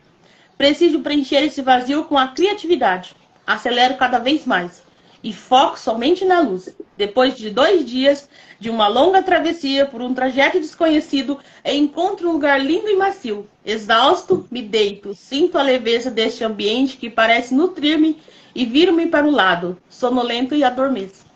preciso 0.58 1.02
preencher 1.02 1.44
esse 1.44 1.62
vazio 1.62 2.02
com 2.02 2.18
a 2.18 2.26
criatividade. 2.26 3.14
Acelero 3.46 3.94
cada 3.96 4.18
vez 4.18 4.44
mais 4.44 4.82
e 5.26 5.32
foco 5.32 5.76
somente 5.76 6.24
na 6.24 6.38
luz. 6.38 6.72
Depois 6.96 7.36
de 7.36 7.50
dois 7.50 7.84
dias 7.84 8.28
de 8.60 8.70
uma 8.70 8.86
longa 8.86 9.20
travessia 9.24 9.84
por 9.84 10.00
um 10.00 10.14
trajeto 10.14 10.60
desconhecido, 10.60 11.40
encontro 11.64 12.28
um 12.28 12.32
lugar 12.34 12.64
lindo 12.64 12.88
e 12.88 12.94
macio. 12.94 13.48
Exausto, 13.64 14.46
me 14.52 14.62
deito, 14.62 15.14
sinto 15.14 15.58
a 15.58 15.62
leveza 15.62 16.12
deste 16.12 16.44
ambiente 16.44 16.96
que 16.96 17.10
parece 17.10 17.52
nutrir-me 17.52 18.22
e 18.54 18.64
viro-me 18.64 19.08
para 19.08 19.26
o 19.26 19.30
lado, 19.32 19.76
sonolento 19.90 20.54
e 20.54 20.62
adormeço. 20.62 21.26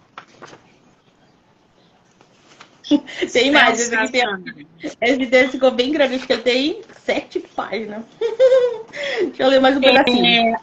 tem 3.32 3.51
mais, 3.51 3.80
esse 3.80 3.93
aqui 3.93 4.12
tem. 4.12 4.66
Esse 5.01 5.26
dele 5.26 5.49
ficou 5.49 5.72
bem 5.72 5.91
grande, 5.91 6.14
acho 6.14 6.26
que 6.28 6.32
ele 6.32 6.43
tem 6.43 6.82
sete 7.03 7.41
páginas. 7.41 8.05
Deixa 9.20 9.43
eu 9.43 9.49
ler 9.49 9.61
mais 9.61 9.76
um 9.76 9.80
pedacinho. 9.80 10.55
É... 10.55 10.61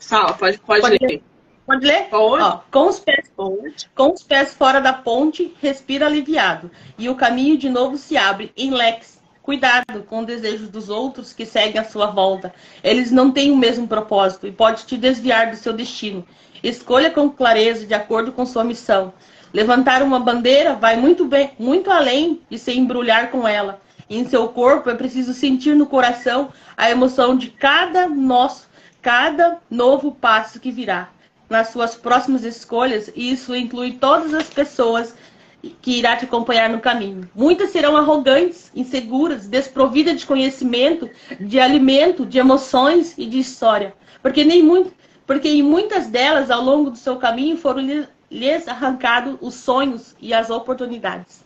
Fala, 0.00 0.32
pode, 0.32 0.58
pode, 0.58 0.80
pode 0.80 0.98
ler. 1.00 1.08
ler. 1.08 1.31
Pode 1.66 1.86
ler? 1.86 2.08
Pode. 2.08 2.42
Ó, 2.42 2.60
com, 2.70 2.88
os 2.88 2.98
pés, 2.98 3.30
pode. 3.36 3.88
com 3.94 4.12
os 4.12 4.22
pés 4.22 4.54
fora 4.54 4.80
da 4.80 4.92
ponte, 4.92 5.54
respira 5.60 6.06
aliviado. 6.06 6.70
E 6.98 7.08
o 7.08 7.14
caminho 7.14 7.56
de 7.56 7.68
novo 7.68 7.96
se 7.96 8.16
abre 8.16 8.52
em 8.56 8.70
leques. 8.70 9.20
Cuidado 9.42 10.04
com 10.08 10.20
o 10.20 10.26
desejo 10.26 10.68
dos 10.68 10.88
outros 10.88 11.32
que 11.32 11.44
seguem 11.44 11.80
à 11.80 11.84
sua 11.84 12.06
volta. 12.06 12.54
Eles 12.82 13.10
não 13.10 13.30
têm 13.30 13.50
o 13.50 13.56
mesmo 13.56 13.88
propósito 13.88 14.46
e 14.46 14.52
pode 14.52 14.86
te 14.86 14.96
desviar 14.96 15.50
do 15.50 15.56
seu 15.56 15.72
destino. 15.72 16.24
Escolha 16.62 17.10
com 17.10 17.28
clareza, 17.28 17.86
de 17.86 17.94
acordo 17.94 18.30
com 18.32 18.46
sua 18.46 18.62
missão. 18.62 19.12
Levantar 19.52 20.02
uma 20.02 20.20
bandeira 20.20 20.74
vai 20.74 20.96
muito 20.96 21.26
bem, 21.26 21.52
muito 21.58 21.90
além 21.90 22.40
de 22.48 22.58
se 22.58 22.72
embrulhar 22.72 23.30
com 23.30 23.46
ela. 23.46 23.80
Em 24.08 24.24
seu 24.28 24.48
corpo 24.48 24.90
é 24.90 24.94
preciso 24.94 25.34
sentir 25.34 25.74
no 25.74 25.86
coração 25.86 26.50
a 26.76 26.90
emoção 26.90 27.36
de 27.36 27.50
cada 27.50 28.08
nosso, 28.08 28.68
cada 29.00 29.58
novo 29.70 30.12
passo 30.12 30.60
que 30.60 30.70
virá. 30.70 31.10
Nas 31.52 31.68
suas 31.68 31.94
próximas 31.94 32.44
escolhas, 32.44 33.12
e 33.14 33.30
isso 33.30 33.54
inclui 33.54 33.92
todas 33.92 34.32
as 34.32 34.48
pessoas 34.48 35.14
que 35.82 35.98
irá 35.98 36.16
te 36.16 36.24
acompanhar 36.24 36.70
no 36.70 36.80
caminho. 36.80 37.28
Muitas 37.34 37.68
serão 37.68 37.94
arrogantes, 37.94 38.72
inseguras, 38.74 39.46
desprovidas 39.46 40.18
de 40.18 40.24
conhecimento, 40.24 41.10
de 41.38 41.60
alimento, 41.60 42.24
de 42.24 42.38
emoções 42.38 43.12
e 43.18 43.26
de 43.26 43.38
história, 43.38 43.92
porque 44.22 44.44
nem 44.44 44.62
muito, 44.62 44.94
porque 45.26 45.46
em 45.46 45.62
muitas 45.62 46.06
delas 46.06 46.50
ao 46.50 46.62
longo 46.62 46.88
do 46.88 46.96
seu 46.96 47.16
caminho 47.16 47.58
foram 47.58 47.86
lhes 48.30 48.66
arrancado 48.66 49.38
os 49.42 49.52
sonhos 49.56 50.16
e 50.22 50.32
as 50.32 50.48
oportunidades. 50.48 51.41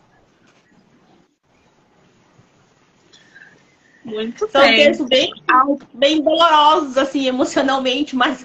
Muito 4.07 4.48
são 4.48 4.61
bem. 4.61 4.76
textos 4.76 5.09
bem, 5.09 5.32
bem 5.92 6.22
dolorosos, 6.22 6.96
assim, 6.96 7.26
emocionalmente, 7.26 8.14
mas, 8.16 8.40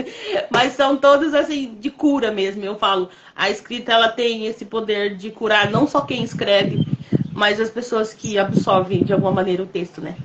mas 0.49 0.74
são 0.74 0.97
todos, 0.97 1.36
assim, 1.36 1.78
de 1.80 1.91
cura 1.91 2.32
mesmo, 2.32 2.64
eu 2.66 2.76
falo. 2.76 3.09
A 3.36 3.49
escrita, 3.49 3.93
ela 3.93 4.09
tem 4.09 4.47
esse 4.47 4.66
poder 4.66 5.16
de 5.16 5.30
curar 5.30 5.70
não 5.70 5.88
só 5.88 6.01
quem 6.01 6.24
escreve, 6.24 6.84
mas 7.32 7.59
as 7.59 7.70
pessoas 7.70 8.12
que 8.12 8.39
absorvem, 8.39 9.03
de 9.03 9.14
alguma 9.14 9.32
maneira, 9.32 9.62
o 9.62 9.68
texto, 9.68 10.01
né? 10.01 10.18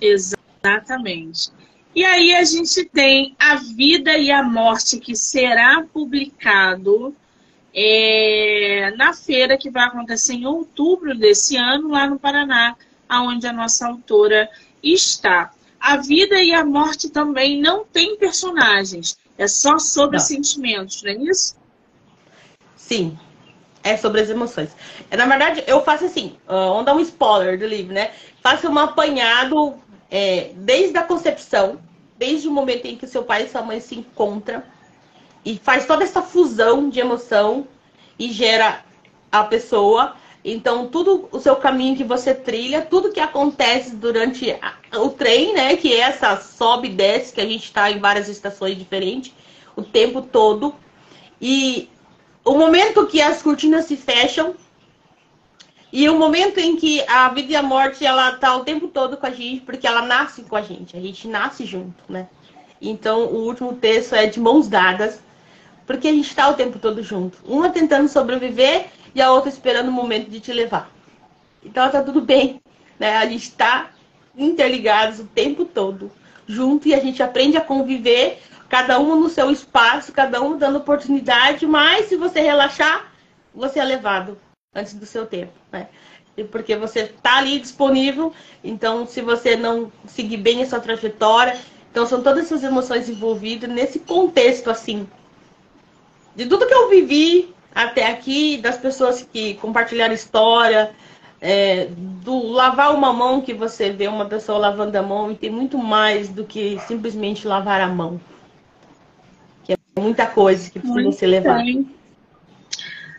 Exatamente. 0.00 1.50
E 1.94 2.04
aí 2.04 2.32
a 2.34 2.44
gente 2.44 2.84
tem 2.84 3.34
A 3.38 3.56
Vida 3.56 4.16
e 4.16 4.30
a 4.30 4.44
Morte, 4.44 4.98
que 4.98 5.16
será 5.16 5.84
publicado 5.92 7.14
é, 7.74 8.94
na 8.96 9.12
feira 9.12 9.58
que 9.58 9.70
vai 9.70 9.86
acontecer 9.86 10.34
em 10.34 10.46
outubro 10.46 11.16
desse 11.16 11.56
ano, 11.56 11.90
lá 11.90 12.06
no 12.06 12.18
Paraná, 12.18 12.76
aonde 13.12 13.46
a 13.46 13.52
nossa 13.52 13.86
autora 13.86 14.48
está. 14.82 15.52
A 15.78 15.96
vida 15.96 16.42
e 16.42 16.52
a 16.52 16.64
morte 16.64 17.10
também 17.10 17.60
não 17.60 17.84
tem 17.84 18.16
personagens, 18.16 19.18
é 19.36 19.46
só 19.46 19.78
sobre 19.78 20.18
não. 20.18 20.24
sentimentos, 20.24 21.02
não 21.02 21.10
é 21.10 21.14
isso? 21.14 21.56
Sim, 22.76 23.18
é 23.82 23.96
sobre 23.96 24.20
as 24.20 24.30
emoções. 24.30 24.70
É, 25.10 25.16
na 25.16 25.26
verdade, 25.26 25.62
eu 25.66 25.82
faço 25.82 26.04
assim, 26.04 26.36
uh, 26.46 26.72
vamos 26.72 26.84
dar 26.84 26.94
um 26.94 27.00
spoiler 27.00 27.58
do 27.58 27.66
livro, 27.66 27.92
né? 27.92 28.12
Faço 28.42 28.68
um 28.68 28.78
apanhado 28.78 29.74
é, 30.10 30.52
desde 30.54 30.96
a 30.96 31.02
concepção, 31.02 31.80
desde 32.16 32.48
o 32.48 32.52
momento 32.52 32.86
em 32.86 32.96
que 32.96 33.06
seu 33.06 33.24
pai 33.24 33.44
e 33.44 33.48
sua 33.48 33.62
mãe 33.62 33.80
se 33.80 33.94
encontram, 33.94 34.62
e 35.44 35.58
faz 35.58 35.86
toda 35.86 36.04
essa 36.04 36.22
fusão 36.22 36.88
de 36.88 37.00
emoção 37.00 37.66
e 38.18 38.30
gera 38.30 38.84
a 39.30 39.42
pessoa. 39.44 40.16
Então, 40.44 40.88
tudo 40.88 41.28
o 41.30 41.38
seu 41.38 41.54
caminho 41.56 41.96
que 41.96 42.02
você 42.02 42.34
trilha, 42.34 42.82
tudo 42.82 43.12
que 43.12 43.20
acontece 43.20 43.94
durante 43.94 44.56
o 44.96 45.08
trem, 45.10 45.54
né? 45.54 45.76
Que 45.76 45.92
é 45.92 46.00
essa 46.00 46.36
sobe 46.40 46.88
e 46.88 46.92
desce, 46.92 47.32
que 47.32 47.40
a 47.40 47.46
gente 47.46 47.64
está 47.64 47.90
em 47.90 48.00
várias 48.00 48.28
estações 48.28 48.76
diferentes, 48.76 49.32
o 49.76 49.82
tempo 49.82 50.20
todo. 50.20 50.74
E 51.40 51.88
o 52.44 52.54
momento 52.54 53.06
que 53.06 53.20
as 53.20 53.40
cortinas 53.40 53.84
se 53.84 53.96
fecham 53.96 54.54
e 55.92 56.08
o 56.08 56.18
momento 56.18 56.58
em 56.58 56.74
que 56.76 57.04
a 57.06 57.28
vida 57.28 57.52
e 57.52 57.56
a 57.56 57.62
morte 57.62 58.04
ela 58.04 58.32
tá 58.32 58.56
o 58.56 58.64
tempo 58.64 58.88
todo 58.88 59.16
com 59.16 59.26
a 59.26 59.30
gente, 59.30 59.60
porque 59.60 59.86
ela 59.86 60.02
nasce 60.02 60.42
com 60.42 60.56
a 60.56 60.62
gente, 60.62 60.96
a 60.96 61.00
gente 61.00 61.28
nasce 61.28 61.64
junto, 61.64 62.02
né? 62.08 62.28
Então, 62.80 63.26
o 63.26 63.44
último 63.46 63.74
texto 63.74 64.14
é 64.14 64.26
de 64.26 64.40
mãos 64.40 64.66
dadas 64.66 65.20
porque 65.86 66.08
a 66.08 66.12
gente 66.12 66.28
está 66.28 66.48
o 66.48 66.54
tempo 66.54 66.78
todo 66.78 67.02
junto. 67.02 67.38
Uma 67.44 67.68
tentando 67.68 68.08
sobreviver 68.08 68.86
e 69.14 69.20
a 69.20 69.30
outra 69.30 69.48
esperando 69.48 69.88
o 69.88 69.92
momento 69.92 70.30
de 70.30 70.40
te 70.40 70.52
levar. 70.52 70.90
Então 71.64 71.88
tá 71.90 72.02
tudo 72.02 72.20
bem. 72.20 72.60
Né? 72.98 73.16
A 73.16 73.26
gente 73.26 73.42
está 73.42 73.90
interligados 74.36 75.20
o 75.20 75.24
tempo 75.24 75.64
todo, 75.64 76.10
junto, 76.46 76.88
e 76.88 76.94
a 76.94 77.00
gente 77.00 77.22
aprende 77.22 77.56
a 77.56 77.60
conviver, 77.60 78.40
cada 78.68 78.98
um 78.98 79.20
no 79.20 79.28
seu 79.28 79.50
espaço, 79.50 80.12
cada 80.12 80.40
um 80.40 80.56
dando 80.56 80.78
oportunidade, 80.78 81.66
mas 81.66 82.06
se 82.06 82.16
você 82.16 82.40
relaxar, 82.40 83.12
você 83.54 83.78
é 83.78 83.84
levado 83.84 84.38
antes 84.74 84.94
do 84.94 85.04
seu 85.04 85.26
tempo. 85.26 85.52
Né? 85.70 85.88
Porque 86.50 86.74
você 86.76 87.00
está 87.00 87.36
ali 87.36 87.60
disponível, 87.60 88.32
então 88.64 89.06
se 89.06 89.20
você 89.20 89.54
não 89.54 89.92
seguir 90.06 90.38
bem 90.38 90.62
a 90.62 90.66
sua 90.66 90.80
trajetória, 90.80 91.58
então 91.90 92.06
são 92.06 92.22
todas 92.22 92.46
essas 92.46 92.64
emoções 92.64 93.08
envolvidas 93.10 93.68
nesse 93.68 93.98
contexto 93.98 94.70
assim 94.70 95.06
de 96.34 96.46
tudo 96.46 96.66
que 96.66 96.74
eu 96.74 96.88
vivi 96.88 97.54
até 97.74 98.10
aqui, 98.10 98.58
das 98.58 98.76
pessoas 98.76 99.22
que 99.22 99.54
compartilharam 99.54 100.14
história, 100.14 100.90
é, 101.40 101.88
do 101.90 102.48
lavar 102.48 102.94
uma 102.94 103.12
mão 103.12 103.40
que 103.40 103.52
você 103.52 103.90
vê 103.90 104.06
uma 104.06 104.26
pessoa 104.26 104.58
lavando 104.58 104.96
a 104.96 105.02
mão 105.02 105.32
e 105.32 105.34
tem 105.34 105.50
muito 105.50 105.76
mais 105.76 106.28
do 106.28 106.44
que 106.44 106.78
simplesmente 106.86 107.46
lavar 107.46 107.80
a 107.80 107.88
mão. 107.88 108.20
Que 109.64 109.72
é 109.72 109.76
muita 109.98 110.26
coisa 110.26 110.70
que 110.70 110.78
precisa 110.78 111.02
muito 111.02 111.16
ser 111.16 111.26
levada. 111.26 111.62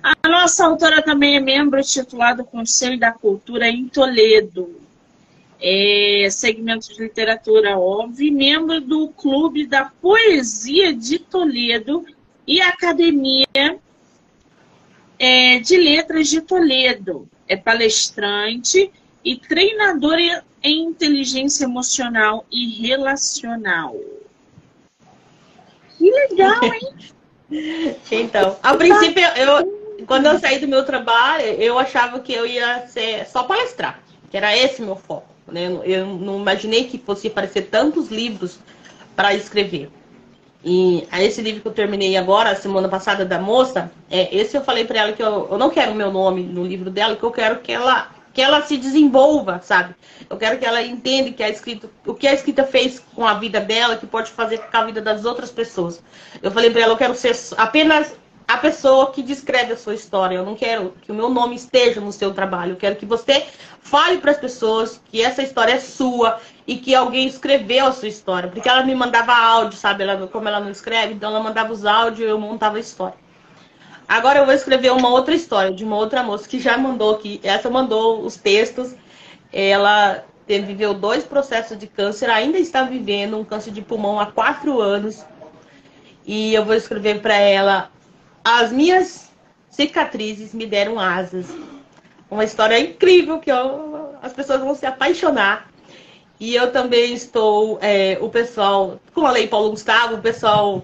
A 0.01 0.27
nossa 0.27 0.65
autora 0.65 1.01
também 1.01 1.35
é 1.35 1.39
membro 1.39 1.81
titular 1.81 2.35
do 2.35 2.43
Conselho 2.43 2.99
da 2.99 3.11
Cultura 3.11 3.67
em 3.67 3.87
Toledo. 3.87 4.81
é, 5.63 6.27
segmento 6.29 6.93
de 6.93 7.01
literatura, 7.01 7.79
óbvio, 7.79 8.33
membro 8.33 8.81
do 8.81 9.07
Clube 9.09 9.65
da 9.65 9.85
Poesia 10.01 10.93
de 10.93 11.19
Toledo 11.19 12.05
e 12.45 12.61
Academia 12.61 13.47
é, 15.19 15.59
de 15.59 15.77
Letras 15.77 16.27
de 16.27 16.41
Toledo. 16.41 17.27
É 17.47 17.55
palestrante 17.55 18.91
e 19.23 19.35
treinador 19.35 20.17
em 20.61 20.83
inteligência 20.83 21.65
emocional 21.65 22.45
e 22.51 22.81
relacional. 22.81 23.95
Que 25.97 26.09
legal, 26.09 26.63
hein? 26.63 27.95
então, 28.11 28.57
a 28.63 28.75
princípio, 28.75 29.23
eu, 29.35 30.05
quando 30.05 30.25
eu 30.25 30.39
saí 30.39 30.59
do 30.59 30.67
meu 30.67 30.85
trabalho, 30.85 31.45
eu 31.45 31.77
achava 31.77 32.19
que 32.19 32.33
eu 32.33 32.45
ia 32.45 32.87
ser 32.87 33.25
só 33.27 33.43
palestrar, 33.43 34.01
que 34.31 34.37
era 34.37 34.55
esse 34.55 34.81
meu 34.81 34.95
foco. 34.95 35.27
Né? 35.47 35.67
Eu 35.83 36.05
não 36.05 36.39
imaginei 36.39 36.85
que 36.85 36.97
fosse 36.97 37.27
aparecer 37.27 37.63
tantos 37.63 38.09
livros 38.09 38.57
para 39.15 39.33
escrever. 39.33 39.89
E 40.63 41.05
esse 41.19 41.41
livro 41.41 41.61
que 41.61 41.67
eu 41.67 41.73
terminei 41.73 42.15
agora, 42.15 42.55
semana 42.55 42.87
passada, 42.87 43.25
da 43.25 43.39
moça, 43.39 43.91
é, 44.09 44.33
esse 44.33 44.55
eu 44.55 44.63
falei 44.63 44.85
para 44.85 44.99
ela 44.99 45.13
que 45.13 45.21
eu, 45.21 45.49
eu 45.51 45.57
não 45.57 45.69
quero 45.69 45.91
o 45.91 45.95
meu 45.95 46.11
nome 46.11 46.43
no 46.43 46.63
livro 46.63 46.89
dela, 46.89 47.15
que 47.15 47.23
eu 47.23 47.31
quero 47.31 47.59
que 47.59 47.71
ela 47.71 48.09
que 48.33 48.41
ela 48.41 48.63
se 48.63 48.77
desenvolva, 48.77 49.61
sabe? 49.63 49.93
Eu 50.27 50.37
quero 50.37 50.57
que 50.57 50.65
ela 50.65 50.81
entenda 50.81 51.31
que 51.31 51.43
a 51.43 51.49
escrita, 51.49 51.87
o 52.03 52.15
que 52.15 52.27
a 52.27 52.33
escrita 52.33 52.63
fez 52.63 52.99
com 53.13 53.27
a 53.27 53.35
vida 53.35 53.61
dela, 53.61 53.95
que 53.95 54.07
pode 54.07 54.31
fazer 54.31 54.57
com 54.57 54.75
a 54.75 54.83
vida 54.85 54.99
das 54.99 55.23
outras 55.23 55.51
pessoas. 55.51 56.01
Eu 56.41 56.49
falei 56.49 56.71
para 56.71 56.81
ela, 56.81 56.93
eu 56.93 56.97
quero 56.97 57.13
ser 57.13 57.35
apenas 57.57 58.15
a 58.47 58.57
pessoa 58.57 59.11
que 59.11 59.21
descreve 59.21 59.73
a 59.73 59.77
sua 59.77 59.93
história. 59.93 60.35
Eu 60.35 60.45
não 60.45 60.55
quero 60.55 60.93
que 61.01 61.11
o 61.11 61.15
meu 61.15 61.29
nome 61.29 61.55
esteja 61.55 62.01
no 62.01 62.11
seu 62.11 62.33
trabalho. 62.33 62.73
Eu 62.73 62.77
quero 62.77 62.95
que 62.95 63.05
você 63.05 63.45
fale 63.81 64.17
para 64.17 64.31
as 64.31 64.37
pessoas 64.37 65.01
que 65.05 65.21
essa 65.21 65.41
história 65.41 65.73
é 65.73 65.79
sua 65.79 66.39
e 66.67 66.77
que 66.77 66.95
alguém 66.95 67.27
escreveu 67.27 67.87
a 67.87 67.91
sua 67.91 68.07
história. 68.07 68.49
Porque 68.49 68.67
ela 68.67 68.83
me 68.83 68.95
mandava 68.95 69.33
áudio, 69.33 69.77
sabe? 69.77 70.03
Ela, 70.03 70.27
como 70.27 70.47
ela 70.47 70.59
não 70.59 70.71
escreve, 70.71 71.13
então 71.13 71.29
ela 71.29 71.41
mandava 71.41 71.71
os 71.71 71.85
áudios 71.85 72.27
e 72.27 72.31
eu 72.31 72.39
montava 72.39 72.77
a 72.77 72.79
história. 72.79 73.15
Agora 74.07 74.39
eu 74.39 74.45
vou 74.45 74.53
escrever 74.53 74.91
uma 74.91 75.09
outra 75.09 75.33
história 75.33 75.71
de 75.71 75.83
uma 75.83 75.95
outra 75.95 76.21
moça 76.23 76.47
que 76.47 76.59
já 76.59 76.77
mandou 76.77 77.15
aqui. 77.15 77.39
Essa 77.43 77.69
mandou 77.69 78.21
os 78.25 78.35
textos. 78.35 78.95
Ela 79.51 80.25
teve, 80.45 80.67
viveu 80.67 80.93
dois 80.93 81.23
processos 81.23 81.77
de 81.77 81.87
câncer, 81.87 82.29
ainda 82.29 82.57
está 82.59 82.83
vivendo 82.83 83.37
um 83.37 83.45
câncer 83.45 83.71
de 83.71 83.81
pulmão 83.81 84.19
há 84.19 84.25
quatro 84.25 84.81
anos. 84.81 85.25
E 86.25 86.53
eu 86.53 86.65
vou 86.65 86.75
escrever 86.75 87.21
para 87.21 87.35
ela 87.35 87.89
as 88.43 88.71
minhas 88.71 89.31
cicatrizes 89.69 90.53
me 90.53 90.65
deram 90.65 90.99
asas. 90.99 91.47
Uma 92.29 92.43
história 92.43 92.79
incrível 92.79 93.39
que 93.39 93.51
eu, 93.51 94.15
as 94.21 94.33
pessoas 94.33 94.59
vão 94.61 94.75
se 94.75 94.85
apaixonar. 94.85 95.69
E 96.39 96.55
eu 96.55 96.71
também 96.71 97.13
estou, 97.13 97.77
é, 97.81 98.17
o 98.19 98.27
pessoal, 98.27 98.99
com 99.13 99.25
a 99.25 99.31
Lei 99.31 99.47
Paulo 99.47 99.69
Gustavo, 99.69 100.15
o 100.15 100.21
pessoal, 100.21 100.83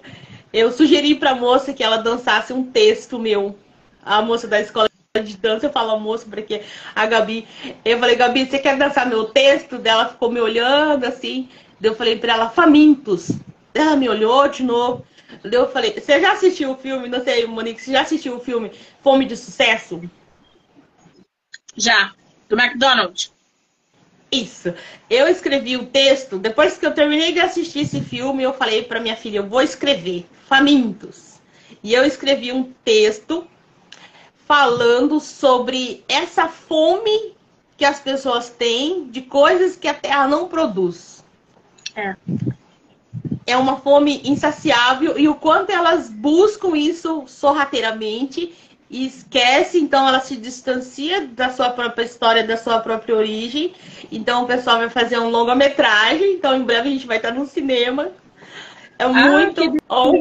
eu 0.52 0.72
sugeri 0.72 1.14
para 1.14 1.32
a 1.32 1.34
moça 1.34 1.72
que 1.72 1.82
ela 1.82 1.98
dançasse 1.98 2.52
um 2.52 2.64
texto 2.64 3.18
meu. 3.18 3.56
A 4.02 4.22
moça 4.22 4.48
da 4.48 4.60
escola 4.60 4.88
de 5.22 5.36
dança, 5.36 5.66
eu 5.66 5.72
falo 5.72 5.98
moça, 5.98 6.24
porque 6.30 6.62
a 6.94 7.04
Gabi, 7.04 7.46
eu 7.84 7.98
falei, 7.98 8.16
Gabi, 8.16 8.46
você 8.46 8.58
quer 8.58 8.78
dançar 8.78 9.06
meu 9.06 9.24
texto? 9.24 9.76
Dela 9.76 10.08
ficou 10.08 10.30
me 10.30 10.40
olhando 10.40 11.04
assim. 11.04 11.48
Eu 11.82 11.94
falei 11.94 12.16
para 12.16 12.34
ela, 12.34 12.48
famintos. 12.48 13.32
Ela 13.74 13.96
me 13.96 14.08
olhou 14.08 14.48
de 14.48 14.62
novo. 14.62 15.04
Eu 15.44 15.70
falei, 15.70 15.92
você 15.92 16.20
já 16.20 16.32
assistiu 16.32 16.72
o 16.72 16.76
filme? 16.76 17.08
Não 17.08 17.22
sei, 17.22 17.46
Monique, 17.46 17.82
você 17.82 17.92
já 17.92 18.02
assistiu 18.02 18.36
o 18.36 18.40
filme 18.40 18.72
Fome 19.02 19.24
de 19.24 19.36
Sucesso? 19.36 20.02
Já, 21.76 22.12
do 22.48 22.58
McDonald's. 22.58 23.32
Isso. 24.30 24.72
Eu 25.08 25.26
escrevi 25.28 25.76
o 25.76 25.86
texto, 25.86 26.38
depois 26.38 26.78
que 26.78 26.86
eu 26.86 26.94
terminei 26.94 27.32
de 27.32 27.40
assistir 27.40 27.80
esse 27.80 28.00
filme, 28.00 28.42
eu 28.42 28.52
falei 28.52 28.82
para 28.82 29.00
minha 29.00 29.16
filha, 29.16 29.38
eu 29.38 29.46
vou 29.46 29.62
escrever 29.62 30.26
Famintos. 30.46 31.40
E 31.82 31.94
eu 31.94 32.04
escrevi 32.04 32.52
um 32.52 32.72
texto 32.84 33.46
falando 34.46 35.20
sobre 35.20 36.04
essa 36.08 36.48
fome 36.48 37.34
que 37.76 37.84
as 37.84 37.98
pessoas 37.98 38.50
têm 38.50 39.08
de 39.08 39.22
coisas 39.22 39.76
que 39.76 39.88
a 39.88 39.94
terra 39.94 40.28
não 40.28 40.48
produz. 40.48 41.24
É 41.96 42.14
é 43.50 43.56
uma 43.56 43.76
fome 43.76 44.20
insaciável 44.24 45.18
e 45.18 45.28
o 45.28 45.34
quanto 45.34 45.70
elas 45.70 46.08
buscam 46.08 46.76
isso 46.76 47.24
sorrateiramente 47.26 48.54
e 48.90 49.06
esquece, 49.06 49.78
então 49.78 50.06
ela 50.06 50.20
se 50.20 50.36
distancia 50.36 51.26
da 51.26 51.50
sua 51.50 51.70
própria 51.70 52.04
história, 52.04 52.44
da 52.44 52.56
sua 52.56 52.80
própria 52.80 53.14
origem. 53.14 53.72
Então 54.10 54.42
o 54.42 54.46
pessoal 54.46 54.78
vai 54.78 54.90
fazer 54.90 55.18
um 55.18 55.28
longa-metragem, 55.28 56.34
então 56.34 56.56
em 56.56 56.64
breve 56.64 56.88
a 56.88 56.92
gente 56.92 57.06
vai 57.06 57.18
estar 57.18 57.32
no 57.32 57.46
cinema. 57.46 58.10
É 58.98 59.04
ah, 59.04 59.12
muito 59.12 59.76
bom. 59.88 60.12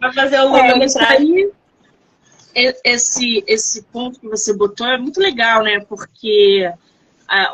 Vai 0.00 0.12
fazer 0.12 0.40
um 0.40 0.56
é, 0.56 0.62
longa-metragem. 0.62 1.50
É, 2.54 2.74
esse, 2.84 3.44
esse 3.46 3.82
ponto 3.82 4.20
que 4.20 4.28
você 4.28 4.56
botou 4.56 4.86
é 4.86 4.96
muito 4.96 5.20
legal, 5.20 5.64
né? 5.64 5.80
Porque 5.80 6.72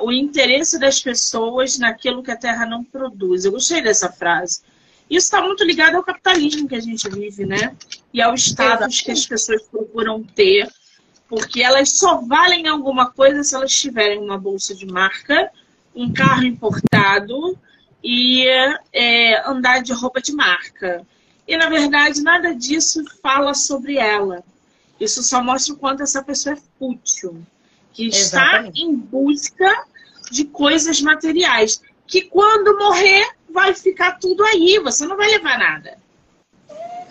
o 0.01 0.13
interesse 0.13 0.79
das 0.79 1.01
pessoas 1.01 1.79
naquilo 1.79 2.23
que 2.23 2.31
a 2.31 2.37
terra 2.37 2.67
não 2.67 2.85
produz. 2.85 3.45
Eu 3.45 3.53
gostei 3.53 3.83
dessa 3.83 4.11
frase. 4.11 4.61
Isso 5.09 5.27
está 5.27 5.43
muito 5.43 5.65
ligado 5.65 5.97
ao 5.97 6.03
capitalismo 6.03 6.69
que 6.69 6.75
a 6.75 6.81
gente 6.81 7.09
vive, 7.09 7.45
né? 7.45 7.77
E 8.13 8.21
ao 8.21 8.35
status 8.35 9.01
que 9.01 9.11
as 9.11 9.27
pessoas 9.27 9.63
procuram 9.63 10.23
ter, 10.23 10.71
porque 11.29 11.63
elas 11.63 11.91
só 11.91 12.21
valem 12.21 12.69
alguma 12.69 13.11
coisa 13.11 13.43
se 13.43 13.55
elas 13.55 13.73
tiverem 13.73 14.19
uma 14.19 14.39
bolsa 14.39 14.75
de 14.75 14.87
marca, 14.87 15.51
um 15.95 16.13
carro 16.13 16.45
importado 16.45 17.59
e 18.03 18.47
é, 18.93 19.49
andar 19.49 19.83
de 19.83 19.93
roupa 19.93 20.21
de 20.21 20.33
marca. 20.33 21.07
E, 21.47 21.57
na 21.57 21.69
verdade, 21.69 22.23
nada 22.23 22.55
disso 22.55 23.03
fala 23.23 23.53
sobre 23.55 23.97
ela. 23.97 24.43
Isso 24.99 25.23
só 25.23 25.43
mostra 25.43 25.75
o 25.75 25.77
quanto 25.77 26.03
essa 26.03 26.23
pessoa 26.23 26.55
é 26.55 26.59
fútil 26.79 27.45
que 27.93 28.07
está 28.09 28.69
em 28.75 28.95
busca 28.95 29.87
de 30.31 30.45
coisas 30.45 31.01
materiais, 31.01 31.83
que 32.07 32.23
quando 32.23 32.79
morrer 32.79 33.27
vai 33.51 33.75
ficar 33.75 34.19
tudo 34.19 34.45
aí, 34.45 34.79
você 34.79 35.07
não 35.07 35.17
vai 35.17 35.29
levar 35.29 35.59
nada. 35.59 35.99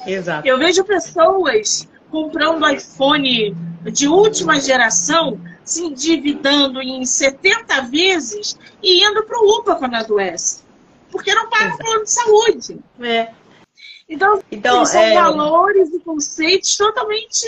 Exato. 0.06 0.48
Eu 0.48 0.58
vejo 0.58 0.84
pessoas 0.84 1.88
comprando 2.10 2.68
iPhone 2.70 3.56
de 3.92 4.08
última 4.08 4.60
geração, 4.60 5.40
se 5.64 5.84
endividando 5.86 6.82
em 6.82 7.06
70 7.06 7.82
vezes 7.84 8.58
e 8.82 9.04
indo 9.04 9.24
para 9.24 9.40
o 9.40 9.60
UPA 9.60 9.76
quando 9.76 9.96
adoece. 9.96 10.64
Porque 11.12 11.34
não 11.34 11.50
paga 11.50 11.78
plano 11.78 12.04
de 12.04 12.12
saúde. 12.12 12.80
É. 13.00 13.32
Então, 14.10 14.44
então 14.52 14.86
são 14.86 15.02
é... 15.02 15.14
valores 15.14 15.94
e 15.94 16.00
conceitos 16.00 16.76
totalmente 16.76 17.48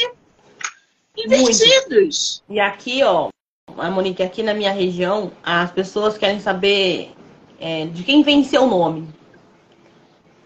Invertidos. 1.18 2.44
Muito. 2.48 2.58
E 2.58 2.60
aqui, 2.60 3.04
ó, 3.04 3.30
a 3.78 3.90
Monique, 3.90 4.24
aqui 4.24 4.42
na 4.42 4.54
minha 4.54 4.72
região, 4.72 5.32
as 5.44 5.72
pessoas 5.72 6.18
querem 6.18 6.40
saber 6.40 7.12
é, 7.60 7.86
de 7.86 8.04
quem 8.04 8.24
vem 8.24 8.44
seu 8.44 8.68
nome. 8.68 9.08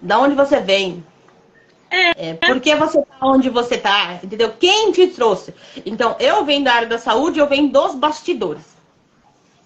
Da 0.02 0.20
onde 0.20 0.36
você 0.36 0.60
vem. 0.60 1.04
É. 1.90 2.30
é 2.30 2.34
por 2.34 2.60
que 2.60 2.76
você 2.76 3.02
tá 3.02 3.18
onde 3.22 3.50
você 3.50 3.78
tá, 3.78 4.20
entendeu? 4.22 4.54
Quem 4.60 4.92
te 4.92 5.08
trouxe? 5.08 5.54
Então, 5.86 6.16
eu 6.20 6.44
venho 6.44 6.64
da 6.64 6.74
área 6.74 6.88
da 6.88 7.00
saúde, 7.00 7.40
eu 7.40 7.48
venho 7.48 7.70
dos 7.70 7.96
bastidores. 7.96 8.78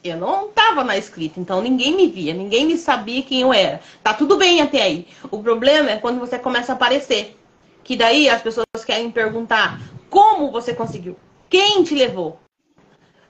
Eu 0.03 0.17
não 0.17 0.47
estava 0.47 0.83
na 0.83 0.97
escrita, 0.97 1.39
então 1.39 1.61
ninguém 1.61 1.95
me 1.95 2.07
via, 2.07 2.33
ninguém 2.33 2.65
me 2.65 2.77
sabia 2.77 3.21
quem 3.21 3.41
eu 3.41 3.53
era. 3.53 3.81
Tá 4.03 4.13
tudo 4.13 4.37
bem 4.37 4.61
até 4.61 4.81
aí. 4.81 5.07
O 5.29 5.41
problema 5.41 5.91
é 5.91 5.97
quando 5.97 6.19
você 6.19 6.39
começa 6.39 6.71
a 6.71 6.75
aparecer. 6.75 7.37
Que 7.83 7.95
daí 7.95 8.29
as 8.29 8.41
pessoas 8.41 8.65
querem 8.85 9.11
perguntar: 9.11 9.79
como 10.11 10.51
você 10.51 10.73
conseguiu? 10.73 11.15
Quem 11.49 11.83
te 11.83 11.95
levou? 11.95 12.37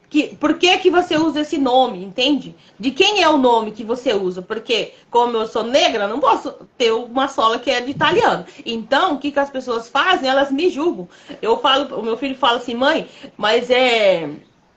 Que, 0.10 0.36
por 0.36 0.56
que, 0.58 0.78
que 0.80 0.90
você 0.90 1.16
usa 1.16 1.42
esse 1.42 1.58
nome, 1.58 2.04
entende? 2.04 2.54
De 2.78 2.92
quem 2.92 3.22
é 3.22 3.30
o 3.30 3.38
nome 3.38 3.72
que 3.72 3.84
você 3.84 4.14
usa? 4.14 4.42
Porque, 4.42 4.94
como 5.10 5.38
eu 5.38 5.48
sou 5.48 5.64
negra, 5.64 6.08
não 6.08 6.20
posso 6.20 6.52
ter 6.78 6.92
uma 6.92 7.30
sola 7.30 7.60
que 7.60 7.70
é 7.70 7.80
de 7.80 7.92
italiano. 7.92 8.46
Então, 8.66 9.14
o 9.14 9.20
que, 9.20 9.32
que 9.32 9.40
as 9.40 9.50
pessoas 9.50 9.88
fazem? 9.88 10.28
Elas 10.28 10.52
me 10.52 10.70
julgam. 10.70 11.08
Eu 11.42 11.60
falo, 11.60 11.96
o 11.96 12.04
meu 12.04 12.18
filho 12.18 12.36
fala 12.36 12.58
assim, 12.58 12.74
mãe, 12.74 13.08
mas 13.38 13.70
é, 13.70 14.30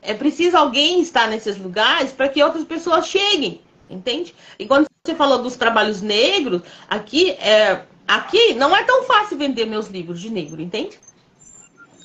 é 0.03 0.15
preciso 0.15 0.57
alguém 0.57 1.01
estar 1.01 1.27
nesses 1.27 1.57
lugares 1.57 2.13
para 2.13 2.29
que 2.29 2.43
outras 2.43 2.65
pessoas 2.65 3.09
cheguem, 3.09 3.63
entende? 3.89 4.35
E 4.59 4.67
quando 4.67 4.87
você 5.05 5.15
falou 5.17 5.43
dos 5.43 5.57
trabalhos 5.57 6.03
negros, 6.03 6.63
aqui, 6.89 7.31
é, 7.33 7.83
aqui 8.07 8.55
não 8.55 8.77
é 8.77 8.85
tão 8.85 9.03
fácil 9.05 9.39
vender 9.39 9.65
meus 9.65 9.89
livros 9.89 10.21
de 10.21 10.31
negro, 10.31 10.61
entende? 10.63 10.97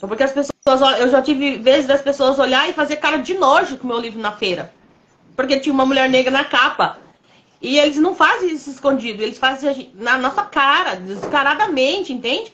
Porque 0.08 0.24
as 0.24 0.32
pessoas, 0.32 1.00
eu 1.00 1.10
já 1.10 1.22
tive 1.22 1.58
vezes 1.58 1.88
das 1.88 2.02
pessoas 2.02 2.40
olhar 2.40 2.70
e 2.70 2.74
fazer 2.74 2.98
cara 2.98 3.18
de 3.18 3.34
nojo 3.34 3.78
com 3.78 3.86
o 3.86 3.88
meu 3.88 4.00
livro 4.00 4.20
na 4.20 4.32
feira. 4.32 4.74
Porque 5.36 5.60
tinha 5.60 5.74
uma 5.74 5.86
mulher 5.86 6.10
negra 6.10 6.32
na 6.32 6.46
capa. 6.46 6.98
E 7.62 7.78
eles 7.78 7.98
não 7.98 8.16
fazem 8.16 8.54
isso 8.54 8.70
escondido, 8.70 9.22
eles 9.22 9.38
fazem 9.38 9.92
na 9.96 10.18
nossa 10.18 10.44
cara, 10.44 10.96
descaradamente, 10.96 12.14
entende? 12.14 12.54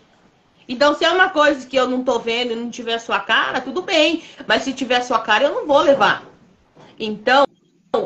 Então, 0.67 0.95
se 0.95 1.05
é 1.05 1.11
uma 1.11 1.29
coisa 1.29 1.67
que 1.67 1.75
eu 1.75 1.87
não 1.87 2.03
tô 2.03 2.17
vendo 2.17 2.53
e 2.53 2.55
não 2.55 2.71
tiver 2.71 2.97
sua 2.97 3.19
cara, 3.19 3.61
tudo 3.61 3.83
bem. 3.83 4.23
Mas 4.47 4.63
se 4.63 4.73
tiver 4.73 5.01
sua 5.01 5.19
cara, 5.19 5.45
eu 5.45 5.53
não 5.53 5.67
vou 5.67 5.79
levar. 5.81 6.23
Então, 6.99 7.45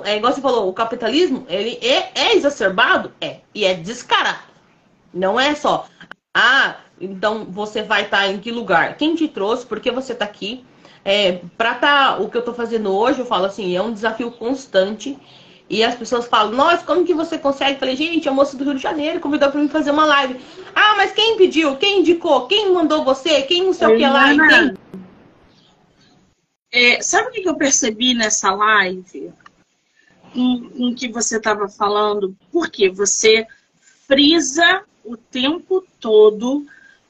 é 0.03 0.17
igual 0.17 0.33
você 0.33 0.41
falou, 0.41 0.67
o 0.67 0.73
capitalismo, 0.73 1.45
ele 1.47 1.79
é, 1.81 2.11
é 2.13 2.35
exacerbado? 2.35 3.13
É. 3.21 3.37
E 3.55 3.63
é 3.63 3.73
descarado. 3.73 4.49
Não 5.13 5.39
é 5.39 5.55
só, 5.55 5.87
ah, 6.33 6.75
então 6.99 7.45
você 7.45 7.81
vai 7.81 8.03
estar 8.03 8.19
tá 8.19 8.27
em 8.27 8.39
que 8.39 8.51
lugar? 8.51 8.97
Quem 8.97 9.15
te 9.15 9.27
trouxe? 9.27 9.65
Por 9.65 9.79
que 9.79 9.91
você 9.91 10.13
está 10.13 10.25
aqui? 10.25 10.63
É, 11.03 11.39
para 11.57 11.75
tá, 11.75 12.17
o 12.19 12.29
que 12.29 12.37
eu 12.37 12.39
estou 12.39 12.53
fazendo 12.53 12.93
hoje, 12.93 13.19
eu 13.19 13.25
falo 13.25 13.45
assim, 13.45 13.75
é 13.75 13.81
um 13.81 13.93
desafio 13.93 14.31
constante. 14.31 15.17
E 15.69 15.83
as 15.83 15.95
pessoas 15.95 16.27
falam, 16.27 16.53
nossa, 16.53 16.83
como 16.83 17.05
que 17.05 17.13
você 17.13 17.37
consegue? 17.37 17.73
Eu 17.73 17.79
falei, 17.79 17.95
gente, 17.95 18.27
a 18.27 18.31
moça 18.31 18.57
do 18.57 18.63
Rio 18.63 18.73
de 18.73 18.81
Janeiro 18.81 19.19
convidou 19.19 19.51
para 19.51 19.61
mim 19.61 19.69
fazer 19.69 19.91
uma 19.91 20.05
live. 20.05 20.39
Ah, 20.75 20.95
mas 20.97 21.11
quem 21.11 21.37
pediu? 21.37 21.75
Quem 21.77 21.99
indicou? 21.99 22.47
Quem 22.47 22.73
mandou 22.73 23.03
você? 23.03 23.43
Quem 23.43 23.63
não 23.63 23.73
sei 23.73 23.87
o 23.87 23.97
que 23.97 24.07
lá? 24.07 24.33
Entende? 24.33 24.77
É, 26.71 27.01
sabe 27.01 27.29
o 27.29 27.31
que 27.31 27.47
eu 27.47 27.55
percebi 27.55 28.13
nessa 28.15 28.51
live? 28.51 29.31
Em, 30.35 30.71
em 30.75 30.93
que 30.95 31.07
você 31.07 31.37
estava 31.37 31.67
falando? 31.67 32.35
Porque 32.51 32.89
você 32.89 33.45
frisa 34.07 34.83
o 35.03 35.15
tempo 35.15 35.85
todo 35.99 36.65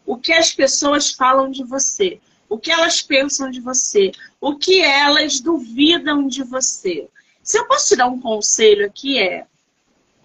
o 0.09 0.17
que 0.17 0.33
as 0.33 0.51
pessoas 0.51 1.11
falam 1.11 1.51
de 1.51 1.63
você, 1.63 2.19
o 2.49 2.57
que 2.57 2.71
elas 2.71 2.99
pensam 2.99 3.51
de 3.51 3.61
você, 3.61 4.11
o 4.41 4.55
que 4.55 4.81
elas 4.81 5.39
duvidam 5.39 6.27
de 6.27 6.41
você. 6.41 7.07
Se 7.43 7.59
eu 7.59 7.67
posso 7.67 7.89
te 7.89 7.95
dar 7.95 8.07
um 8.07 8.19
conselho 8.19 8.87
aqui 8.87 9.19
é 9.19 9.45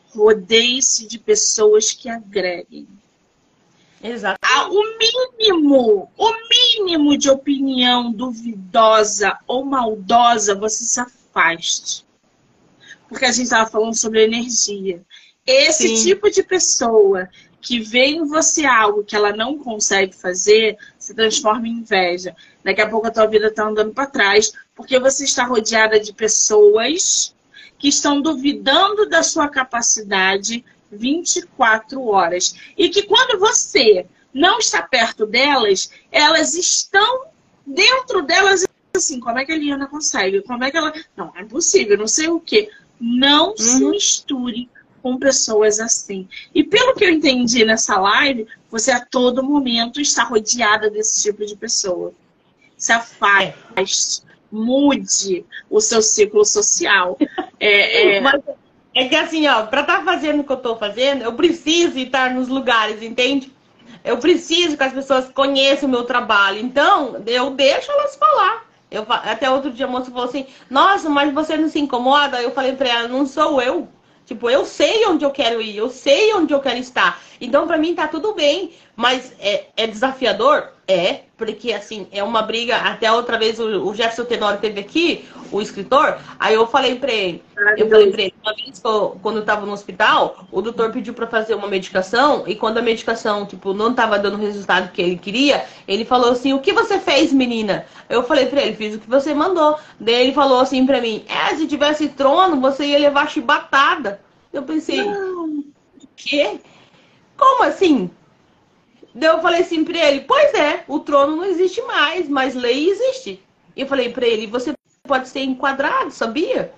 rodeie-se 0.09 1.07
de 1.07 1.19
pessoas 1.19 1.93
que 1.93 2.09
agreguem. 2.09 2.89
Exato. 4.03 4.39
Ah, 4.41 4.71
o 4.71 4.83
mínimo, 4.97 6.11
o 6.17 6.33
mínimo 6.49 7.19
de 7.19 7.29
opinião 7.29 8.11
duvidosa 8.11 9.39
ou 9.47 9.67
maldosa, 9.67 10.55
você 10.55 10.83
se 10.83 10.99
afaste. 10.99 12.07
Porque 13.07 13.27
a 13.27 13.33
gente 13.33 13.45
estava 13.45 13.69
falando 13.69 13.95
sobre 13.95 14.25
energia. 14.25 15.05
Esse 15.47 15.95
Sim. 15.95 16.09
tipo 16.09 16.31
de 16.31 16.43
pessoa 16.43 17.29
que 17.65 17.81
vê 17.81 18.05
em 18.05 18.27
você 18.27 18.67
algo 18.67 19.03
que 19.03 19.17
ela 19.17 19.35
não 19.35 19.59
consegue 19.59 20.15
fazer, 20.15 20.77
se 20.99 21.15
transforma 21.15 21.67
em 21.67 21.79
inveja. 21.79 22.37
Daqui 22.63 22.83
a 22.83 22.89
pouco 22.89 23.07
a 23.07 23.11
tua 23.11 23.25
vida 23.27 23.47
está 23.47 23.65
andando 23.65 23.95
para 23.95 24.07
trás, 24.07 24.53
porque 24.75 24.99
você 24.99 25.25
está 25.25 25.45
rodeada 25.45 25.99
de 25.99 26.13
pessoas 26.13 27.35
que 27.79 27.89
estão 27.89 28.21
duvidando 28.21 29.09
da 29.09 29.23
sua 29.23 29.49
capacidade 29.49 30.63
24 30.93 32.07
horas. 32.07 32.55
E 32.77 32.91
que 32.91 33.05
quando 33.05 33.41
você 33.41 34.07
não 34.33 34.59
está 34.59 34.83
perto 34.83 35.25
delas, 35.25 35.91
elas 36.13 36.55
estão 36.55 37.29
dentro 37.67 38.21
delas 38.21 38.67
assim, 38.95 39.19
como 39.19 39.39
é 39.39 39.45
que 39.47 39.53
a 39.53 39.57
Liana 39.57 39.87
consegue? 39.87 40.43
Como 40.43 40.63
é 40.63 40.71
que 40.71 40.77
ela. 40.77 40.93
Não, 41.17 41.33
é 41.35 41.41
impossível, 41.41 41.97
não 41.97 42.07
sei 42.07 42.29
o 42.29 42.39
quê. 42.39 42.71
Não 43.01 43.51
uhum. 43.51 43.57
se 43.57 43.85
misture 43.87 44.69
com 45.05 45.19
pessoas 45.19 45.79
assim. 45.79 46.27
E 46.55 46.65
pelo 46.65 46.95
que 46.95 47.05
eu 47.05 47.11
entendi 47.11 47.63
nessa 47.63 48.01
live, 48.01 48.47
você 48.71 48.91
a 48.91 49.05
todo 49.05 49.45
momento 49.45 50.01
está 50.01 50.25
rodeada 50.25 50.89
desse 50.89 51.23
tipo 51.23 51.45
de 51.45 51.55
pessoa. 51.55 52.15
Se 52.75 52.91
afaste, 52.91 54.23
mude 54.51 55.45
o 55.69 55.79
seu 55.83 56.01
ciclo 56.01 56.43
social. 56.43 57.19
É, 57.61 58.17
é... 58.17 58.23
É 58.97 59.09
que 59.09 59.17
assim, 59.17 59.45
ó, 59.49 59.67
para 59.67 59.81
estar 59.81 59.99
tá 59.99 60.05
fazendo 60.05 60.39
o 60.39 60.45
que 60.45 60.53
eu 60.53 60.57
estou 60.57 60.77
fazendo, 60.77 61.23
eu 61.23 61.33
preciso 61.33 61.99
estar 61.99 62.33
nos 62.33 62.47
lugares, 62.47 63.03
entende? 63.03 63.53
Eu 64.05 64.19
preciso 64.19 64.77
que 64.77 64.85
as 64.85 64.93
pessoas 64.93 65.29
conheçam 65.33 65.89
o 65.89 65.91
meu 65.91 66.05
trabalho. 66.05 66.61
Então, 66.61 67.21
eu 67.27 67.51
deixo 67.51 67.91
elas 67.91 68.15
falar. 68.15 68.65
Eu, 68.89 69.05
até 69.09 69.51
outro 69.51 69.73
dia 69.73 69.87
a 69.87 69.89
moça 69.89 70.13
falou 70.13 70.29
assim, 70.29 70.47
nossa, 70.71 71.11
mas 71.11 71.35
você 71.35 71.57
não 71.57 71.69
se 71.69 71.81
incomoda? 71.81 72.41
Eu 72.41 72.53
falei 72.53 72.77
para 72.77 72.89
ela, 72.89 73.09
não 73.09 73.27
sou 73.27 73.61
eu. 73.61 73.89
Tipo, 74.25 74.49
eu 74.49 74.65
sei 74.65 75.07
onde 75.07 75.25
eu 75.25 75.31
quero 75.31 75.61
ir, 75.61 75.77
eu 75.77 75.91
sei 75.91 76.33
onde 76.35 76.55
eu 76.55 76.61
quero 76.61 76.79
estar. 76.79 77.21
Então, 77.41 77.67
para 77.67 77.77
mim, 77.77 77.95
tá 77.95 78.09
tudo 78.09 78.35
bem. 78.35 78.73
Mas 78.97 79.33
é, 79.41 79.67
é, 79.77 79.87
desafiador? 79.87 80.73
É, 80.87 81.23
porque 81.37 81.73
assim, 81.73 82.07
é 82.13 82.23
uma 82.23 82.43
briga. 82.43 82.77
Até 82.77 83.11
outra 83.11 83.39
vez 83.39 83.59
o, 83.59 83.89
o 83.89 83.95
Jefferson 83.95 84.25
Tenório 84.25 84.61
teve 84.61 84.81
aqui, 84.81 85.25
o 85.51 85.61
escritor. 85.61 86.19
Aí 86.39 86.55
eu 86.55 86.67
falei 86.67 86.97
pra 86.97 87.11
ele, 87.11 87.43
eu 87.77 87.89
falei 87.89 88.11
pra 88.13 88.23
ele, 88.23 88.35
uma 88.43 88.55
vez 88.55 88.83
quando 89.23 89.39
eu 89.39 89.45
tava 89.45 89.65
no 89.65 89.73
hospital, 89.73 90.47
o 90.53 90.61
doutor 90.61 90.93
pediu 90.93 91.15
para 91.15 91.27
fazer 91.27 91.55
uma 91.55 91.69
medicação, 91.69 92.45
e 92.47 92.55
quando 92.55 92.79
a 92.79 92.83
medicação, 92.83 93.47
tipo, 93.47 93.73
não 93.73 93.95
tava 93.95 94.19
dando 94.19 94.35
o 94.35 94.41
resultado 94.41 94.93
que 94.93 95.01
ele 95.01 95.17
queria, 95.17 95.65
ele 95.89 96.05
falou 96.05 96.33
assim, 96.33 96.53
o 96.53 96.61
que 96.61 96.73
você 96.73 96.99
fez, 96.99 97.33
menina? 97.33 97.87
Eu 98.09 98.23
falei 98.23 98.47
pra 98.47 98.63
ele, 98.63 98.77
fiz 98.77 98.95
o 98.95 99.01
que 99.01 99.09
você 99.09 99.33
mandou. 99.33 99.79
Daí 99.99 100.15
ele 100.17 100.35
falou 100.35 100.61
assim 100.61 100.85
pra 100.85 101.01
mim, 101.01 101.25
é, 101.29 101.55
se 101.57 101.67
tivesse 101.67 102.09
trono, 102.09 102.61
você 102.61 102.85
ia 102.85 102.99
levar 102.99 103.31
chibatada. 103.31 104.21
Eu 104.53 104.63
pensei, 104.63 105.03
o 105.03 105.65
quê? 106.15 106.61
Como 107.37 107.65
assim? 107.65 108.11
Daí 109.15 109.29
eu 109.29 109.41
falei 109.41 109.61
assim 109.61 109.85
pra 109.85 109.97
ele, 109.97 110.23
pois 110.23 110.53
é, 110.55 110.83
o 110.89 110.99
trono 110.99 111.37
não 111.37 111.45
existe 111.45 111.81
mais, 111.83 112.29
mas 112.29 112.55
lei 112.55 112.91
existe. 112.91 113.41
E 113.77 113.83
eu 113.83 113.87
falei 113.87 114.09
pra 114.09 114.27
ele, 114.27 114.47
você 114.47 114.75
pode 115.07 115.29
ser 115.29 115.41
enquadrado, 115.41 116.11
sabia? 116.11 116.73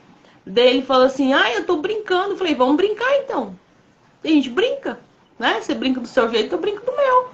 Daí 0.44 0.68
ele 0.68 0.82
falou 0.82 1.06
assim, 1.06 1.32
ah, 1.32 1.52
eu 1.52 1.64
tô 1.64 1.78
brincando. 1.78 2.32
Eu 2.32 2.36
falei, 2.36 2.54
vamos 2.54 2.76
brincar 2.76 3.16
então. 3.18 3.58
E 4.22 4.28
a 4.28 4.32
gente 4.32 4.50
brinca, 4.50 5.00
né? 5.38 5.60
Você 5.60 5.74
brinca 5.74 6.00
do 6.00 6.06
seu 6.06 6.30
jeito, 6.30 6.54
eu 6.54 6.60
brinco 6.60 6.84
do 6.84 6.94
meu. 6.94 7.30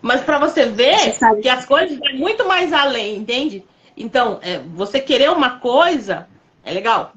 Mas 0.00 0.22
para 0.22 0.38
você 0.38 0.66
ver 0.66 1.12
você 1.12 1.36
que 1.42 1.48
as 1.48 1.66
coisas 1.66 1.98
vão 1.98 2.14
muito 2.14 2.46
mais 2.46 2.72
além, 2.72 3.18
entende? 3.18 3.64
Então, 3.96 4.38
é, 4.40 4.58
você 4.58 4.98
querer 4.98 5.30
uma 5.30 5.58
coisa 5.58 6.26
é 6.64 6.72
legal. 6.72 7.12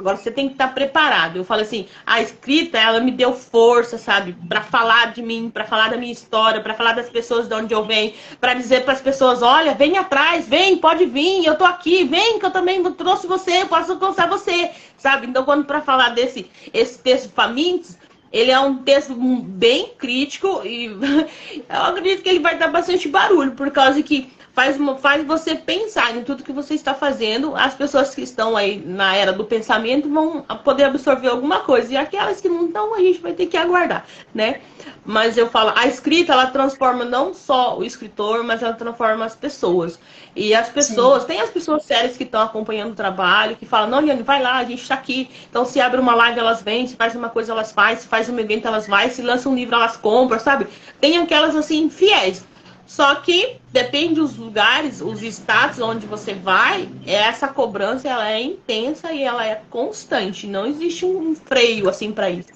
Agora 0.00 0.16
você 0.16 0.30
tem 0.30 0.46
que 0.48 0.54
estar 0.54 0.68
preparado. 0.68 1.36
Eu 1.36 1.44
falo 1.44 1.60
assim, 1.60 1.86
a 2.06 2.22
escrita, 2.22 2.78
ela 2.78 3.00
me 3.00 3.10
deu 3.10 3.34
força, 3.34 3.98
sabe, 3.98 4.34
para 4.48 4.62
falar 4.62 5.12
de 5.12 5.20
mim, 5.20 5.50
para 5.50 5.66
falar 5.66 5.90
da 5.90 5.98
minha 5.98 6.10
história, 6.10 6.62
para 6.62 6.72
falar 6.72 6.94
das 6.94 7.10
pessoas 7.10 7.46
de 7.46 7.54
onde 7.54 7.74
eu 7.74 7.84
venho, 7.84 8.14
para 8.40 8.54
dizer 8.54 8.82
para 8.82 8.94
as 8.94 9.02
pessoas, 9.02 9.42
olha, 9.42 9.74
vem 9.74 9.98
atrás, 9.98 10.48
vem, 10.48 10.78
pode 10.78 11.04
vir, 11.04 11.44
eu 11.44 11.54
tô 11.54 11.66
aqui, 11.66 12.04
vem 12.04 12.38
que 12.38 12.46
eu 12.46 12.50
também 12.50 12.82
trouxe 12.94 13.26
você, 13.26 13.60
eu 13.62 13.68
posso 13.68 13.92
alcançar 13.92 14.26
você, 14.26 14.70
sabe? 14.96 15.26
Então, 15.26 15.44
quando 15.44 15.66
para 15.66 15.82
falar 15.82 16.08
desse 16.14 16.50
esse 16.72 16.98
texto 16.98 17.30
famintos, 17.34 17.98
ele 18.32 18.50
é 18.50 18.58
um 18.58 18.78
texto 18.78 19.14
bem 19.14 19.90
crítico 19.98 20.62
e 20.64 20.86
eu 21.68 21.82
acredito 21.82 22.22
que 22.22 22.28
ele 22.30 22.38
vai 22.38 22.56
dar 22.56 22.68
bastante 22.68 23.06
barulho, 23.06 23.52
por 23.52 23.70
causa 23.70 24.02
que 24.02 24.32
faz, 24.60 24.76
faz 25.00 25.26
você 25.26 25.54
pensar 25.54 26.14
em 26.14 26.22
tudo 26.22 26.44
que 26.44 26.52
você 26.52 26.74
está 26.74 26.92
fazendo. 26.92 27.56
As 27.56 27.74
pessoas 27.74 28.14
que 28.14 28.20
estão 28.20 28.56
aí 28.56 28.82
na 28.84 29.16
era 29.16 29.32
do 29.32 29.44
pensamento 29.44 30.08
vão 30.08 30.42
poder 30.62 30.84
absorver 30.84 31.28
alguma 31.28 31.60
coisa. 31.60 31.94
E 31.94 31.96
aquelas 31.96 32.40
que 32.40 32.48
não 32.48 32.66
estão, 32.66 32.94
a 32.94 32.98
gente 32.98 33.20
vai 33.20 33.32
ter 33.32 33.46
que 33.46 33.56
aguardar, 33.56 34.04
né? 34.34 34.60
Mas 35.04 35.38
eu 35.38 35.48
falo, 35.48 35.72
a 35.74 35.86
escrita, 35.86 36.32
ela 36.34 36.46
transforma 36.48 37.04
não 37.06 37.32
só 37.32 37.78
o 37.78 37.84
escritor, 37.84 38.44
mas 38.44 38.62
ela 38.62 38.74
transforma 38.74 39.24
as 39.24 39.34
pessoas. 39.34 39.98
E 40.36 40.54
as 40.54 40.68
pessoas, 40.68 41.22
Sim. 41.22 41.28
tem 41.28 41.40
as 41.40 41.50
pessoas 41.50 41.84
sérias 41.84 42.16
que 42.16 42.24
estão 42.24 42.42
acompanhando 42.42 42.92
o 42.92 42.94
trabalho, 42.94 43.56
que 43.56 43.64
falam, 43.64 43.88
não, 43.88 44.00
Liane, 44.00 44.22
vai 44.22 44.42
lá, 44.42 44.58
a 44.58 44.64
gente 44.64 44.82
está 44.82 44.94
aqui. 44.94 45.30
Então, 45.48 45.64
se 45.64 45.80
abre 45.80 45.98
uma 45.98 46.14
live, 46.14 46.38
elas 46.38 46.62
vêm, 46.62 46.86
se 46.86 46.96
faz 46.96 47.14
uma 47.14 47.30
coisa, 47.30 47.52
elas 47.52 47.72
fazem, 47.72 48.02
se 48.02 48.08
faz 48.08 48.28
um 48.28 48.38
evento, 48.38 48.68
elas 48.68 48.86
vão, 48.86 49.08
se 49.08 49.22
lança 49.22 49.48
um 49.48 49.54
livro, 49.54 49.74
elas 49.74 49.96
compram, 49.96 50.38
sabe? 50.38 50.66
Tem 51.00 51.16
aquelas, 51.16 51.56
assim, 51.56 51.88
fiéis. 51.88 52.44
Só 52.90 53.14
que 53.14 53.58
depende 53.70 54.16
dos 54.16 54.36
lugares, 54.36 55.00
os 55.00 55.22
estados 55.22 55.78
onde 55.78 56.06
você 56.06 56.34
vai, 56.34 56.88
essa 57.06 57.46
cobrança 57.46 58.08
ela 58.08 58.28
é 58.28 58.42
intensa 58.42 59.12
e 59.12 59.22
ela 59.22 59.46
é 59.46 59.62
constante. 59.70 60.48
Não 60.48 60.66
existe 60.66 61.06
um 61.06 61.36
freio 61.36 61.88
assim 61.88 62.10
para 62.10 62.28
isso. 62.28 62.48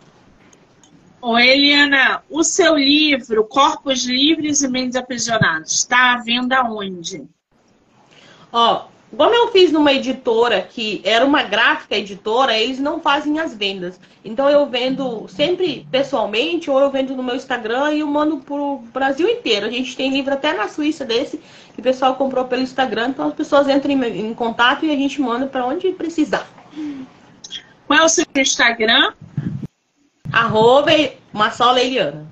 Ô, 1.23 1.39
Eliana, 1.39 2.21
o 2.29 2.43
seu 2.43 2.77
livro, 2.77 3.45
Corpos 3.45 4.07
Livres 4.07 4.61
e 4.63 4.69
Mentes 4.69 4.97
Aprisionados, 4.97 5.71
está 5.71 6.15
à 6.15 6.17
venda 6.17 6.65
onde? 6.65 7.23
Ó, 8.51 8.87
como 9.15 9.35
eu 9.35 9.53
fiz 9.53 9.71
numa 9.71 9.93
editora 9.93 10.63
que 10.63 11.01
era 11.05 11.25
uma 11.25 11.43
gráfica 11.43 11.97
editora, 11.97 12.57
eles 12.57 12.79
não 12.79 13.01
fazem 13.01 13.39
as 13.39 13.55
vendas. 13.55 14.01
Então 14.25 14.49
eu 14.49 14.67
vendo 14.67 15.29
sempre 15.29 15.87
pessoalmente 15.91 16.71
ou 16.71 16.81
eu 16.81 16.91
vendo 16.91 17.15
no 17.15 17.23
meu 17.23 17.37
Instagram 17.37 17.93
e 17.93 18.01
eu 18.01 18.07
mando 18.07 18.39
pro 18.39 18.79
Brasil 18.93 19.29
inteiro. 19.29 19.67
A 19.67 19.71
gente 19.71 19.97
tem 19.97 20.11
livro 20.11 20.33
até 20.33 20.55
na 20.55 20.69
Suíça 20.69 21.05
desse 21.05 21.39
que 21.75 21.81
o 21.81 21.83
pessoal 21.83 22.15
comprou 22.15 22.45
pelo 22.45 22.63
Instagram, 22.63 23.09
então 23.09 23.29
as 23.29 23.35
pessoas 23.35 23.69
entram 23.69 23.93
em, 23.93 24.29
em 24.29 24.35
contato 24.35 24.87
e 24.87 24.91
a 24.91 24.97
gente 24.97 25.21
manda 25.21 25.47
para 25.47 25.67
onde 25.67 25.91
precisar. 25.93 26.49
Qual 27.87 27.99
é 27.99 28.03
o 28.03 28.09
seu 28.09 28.25
Instagram? 28.35 29.13
Arroba 30.33 30.93
Massola 31.33 31.81
Eliana. 31.81 32.27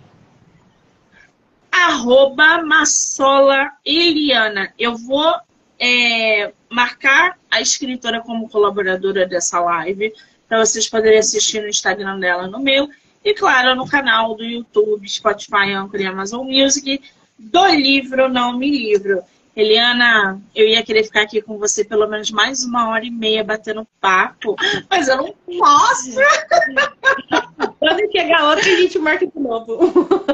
Arroba 1.71 2.63
Massola 2.63 3.71
Eliana. 3.85 4.73
Eu 4.79 4.97
vou 4.97 5.35
é, 5.83 6.53
marcar 6.71 7.37
a 7.51 7.61
escritora 7.61 8.21
como 8.21 8.49
colaboradora 8.49 9.27
dessa 9.27 9.59
live, 9.59 10.13
para 10.49 10.65
vocês 10.65 10.89
poderem 10.89 11.19
assistir 11.19 11.61
no 11.61 11.69
Instagram 11.69 12.21
dela, 12.21 12.47
no 12.47 12.61
meu, 12.61 12.89
e 13.25 13.35
claro, 13.35 13.75
no 13.75 13.89
canal 13.89 14.37
do 14.37 14.45
YouTube, 14.45 15.09
Spotify, 15.09 15.73
Anchor 15.73 16.01
e 16.01 16.07
Amazon 16.07 16.47
Music, 16.47 17.03
do 17.37 17.67
livro 17.67 18.29
Não 18.29 18.57
Me 18.57 18.71
Livro. 18.71 19.23
Eliana, 19.55 20.41
eu 20.55 20.67
ia 20.67 20.83
querer 20.83 21.05
ficar 21.05 21.23
aqui 21.23 21.43
com 21.43 21.59
você 21.59 21.85
pelo 21.85 22.07
menos 22.07 22.31
mais 22.31 22.65
uma 22.65 22.89
hora 22.89 23.05
e 23.05 23.11
meia 23.11 23.45
batendo 23.45 23.87
papo, 24.01 24.57
mas 24.89 25.09
eu 25.09 25.17
não 25.17 25.35
posso. 25.59 26.13
Quando 27.79 28.13
chegar 28.13 28.49
outra, 28.49 28.65
a 28.65 28.77
gente 28.77 28.99
marca 28.99 29.27
de 29.27 29.39
novo. 29.39 29.79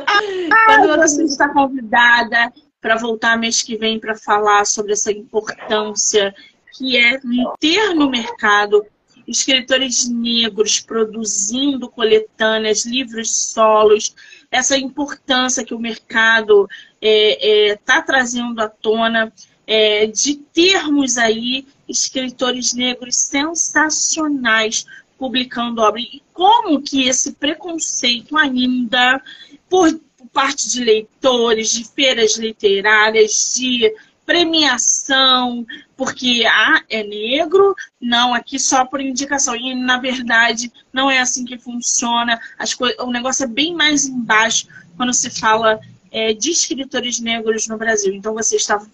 Ah, 0.07 0.66
Quando 0.66 0.96
você 0.99 1.24
está 1.24 1.49
convidada 1.49 2.53
para 2.81 2.97
voltar 2.97 3.39
mês 3.39 3.62
que 3.62 3.76
vem 3.76 3.99
para 3.99 4.16
falar 4.16 4.64
sobre 4.64 4.93
essa 4.93 5.11
importância 5.11 6.35
que 6.76 6.97
é 6.97 7.20
ter 7.59 7.95
no 7.95 8.09
mercado 8.09 8.87
escritores 9.26 10.09
negros 10.09 10.81
produzindo 10.81 11.91
coletâneas, 11.91 12.87
livros 12.87 13.37
solos, 13.37 14.14
essa 14.51 14.76
importância 14.79 15.64
que 15.64 15.74
o 15.74 15.79
mercado 15.79 16.66
está 16.66 16.76
é, 17.03 17.70
é, 17.70 17.76
tá 17.76 18.01
trazendo 18.01 18.61
à 18.61 18.68
tona 18.68 19.31
é, 19.66 20.07
de 20.07 20.37
termos 20.37 21.18
aí 21.18 21.66
escritores 21.87 22.72
negros 22.72 23.16
sensacionais 23.16 24.87
publicando 25.18 25.83
obra. 25.83 26.01
E 26.01 26.22
como 26.33 26.81
que 26.81 27.07
esse 27.07 27.33
preconceito 27.33 28.37
ainda, 28.37 29.20
por, 29.68 30.01
parte 30.29 30.70
de 30.70 30.85
leitores, 30.85 31.70
de 31.70 31.85
feiras 31.85 32.37
literárias, 32.37 33.55
de 33.57 33.93
premiação, 34.29 35.66
porque 35.97 36.45
ah, 36.47 36.83
é 36.91 37.03
negro, 37.03 37.74
não, 37.99 38.35
aqui 38.35 38.59
só 38.59 38.85
por 38.85 39.01
indicação. 39.01 39.57
E 39.57 39.74
na 39.74 39.99
verdade 39.99 40.70
não 40.93 41.11
é 41.11 41.18
assim 41.18 41.47
que 41.47 41.59
funciona. 41.59 42.39
As 42.59 42.76
o 43.01 43.11
negócio 43.11 43.45
é 43.45 43.47
bem 43.47 43.74
mais 43.74 44.05
embaixo 44.05 44.68
quando 44.99 45.14
se 45.14 45.31
fala 45.31 45.81
é, 46.11 46.35
de 46.35 46.51
escritores 46.51 47.20
negros 47.20 47.66
no 47.66 47.79
Brasil. 47.79 48.12
Então 48.12 48.35
você 48.35 48.57
está 48.57 48.85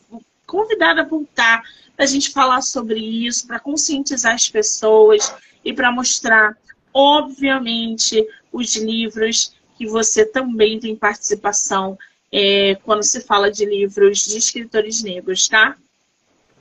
convidada 0.47 1.01
a 1.01 1.05
voltar 1.05 1.63
para 1.97 2.05
a 2.05 2.09
gente 2.09 2.31
falar 2.31 2.63
sobre 2.63 3.01
isso, 3.01 3.47
para 3.47 3.59
conscientizar 3.59 4.35
as 4.35 4.49
pessoas 4.49 5.35
e 5.65 5.73
para 5.73 5.91
mostrar, 5.91 6.57
obviamente, 6.93 8.25
os 8.53 8.77
livros 8.77 9.53
que 9.77 9.87
você 9.87 10.25
também 10.25 10.79
tem 10.79 10.95
participação 10.97 11.99
é, 12.33 12.77
quando 12.85 13.03
se 13.03 13.21
fala 13.21 13.51
de 13.51 13.65
livros 13.65 14.25
de 14.25 14.37
escritores 14.37 15.03
negros, 15.03 15.49
tá? 15.49 15.77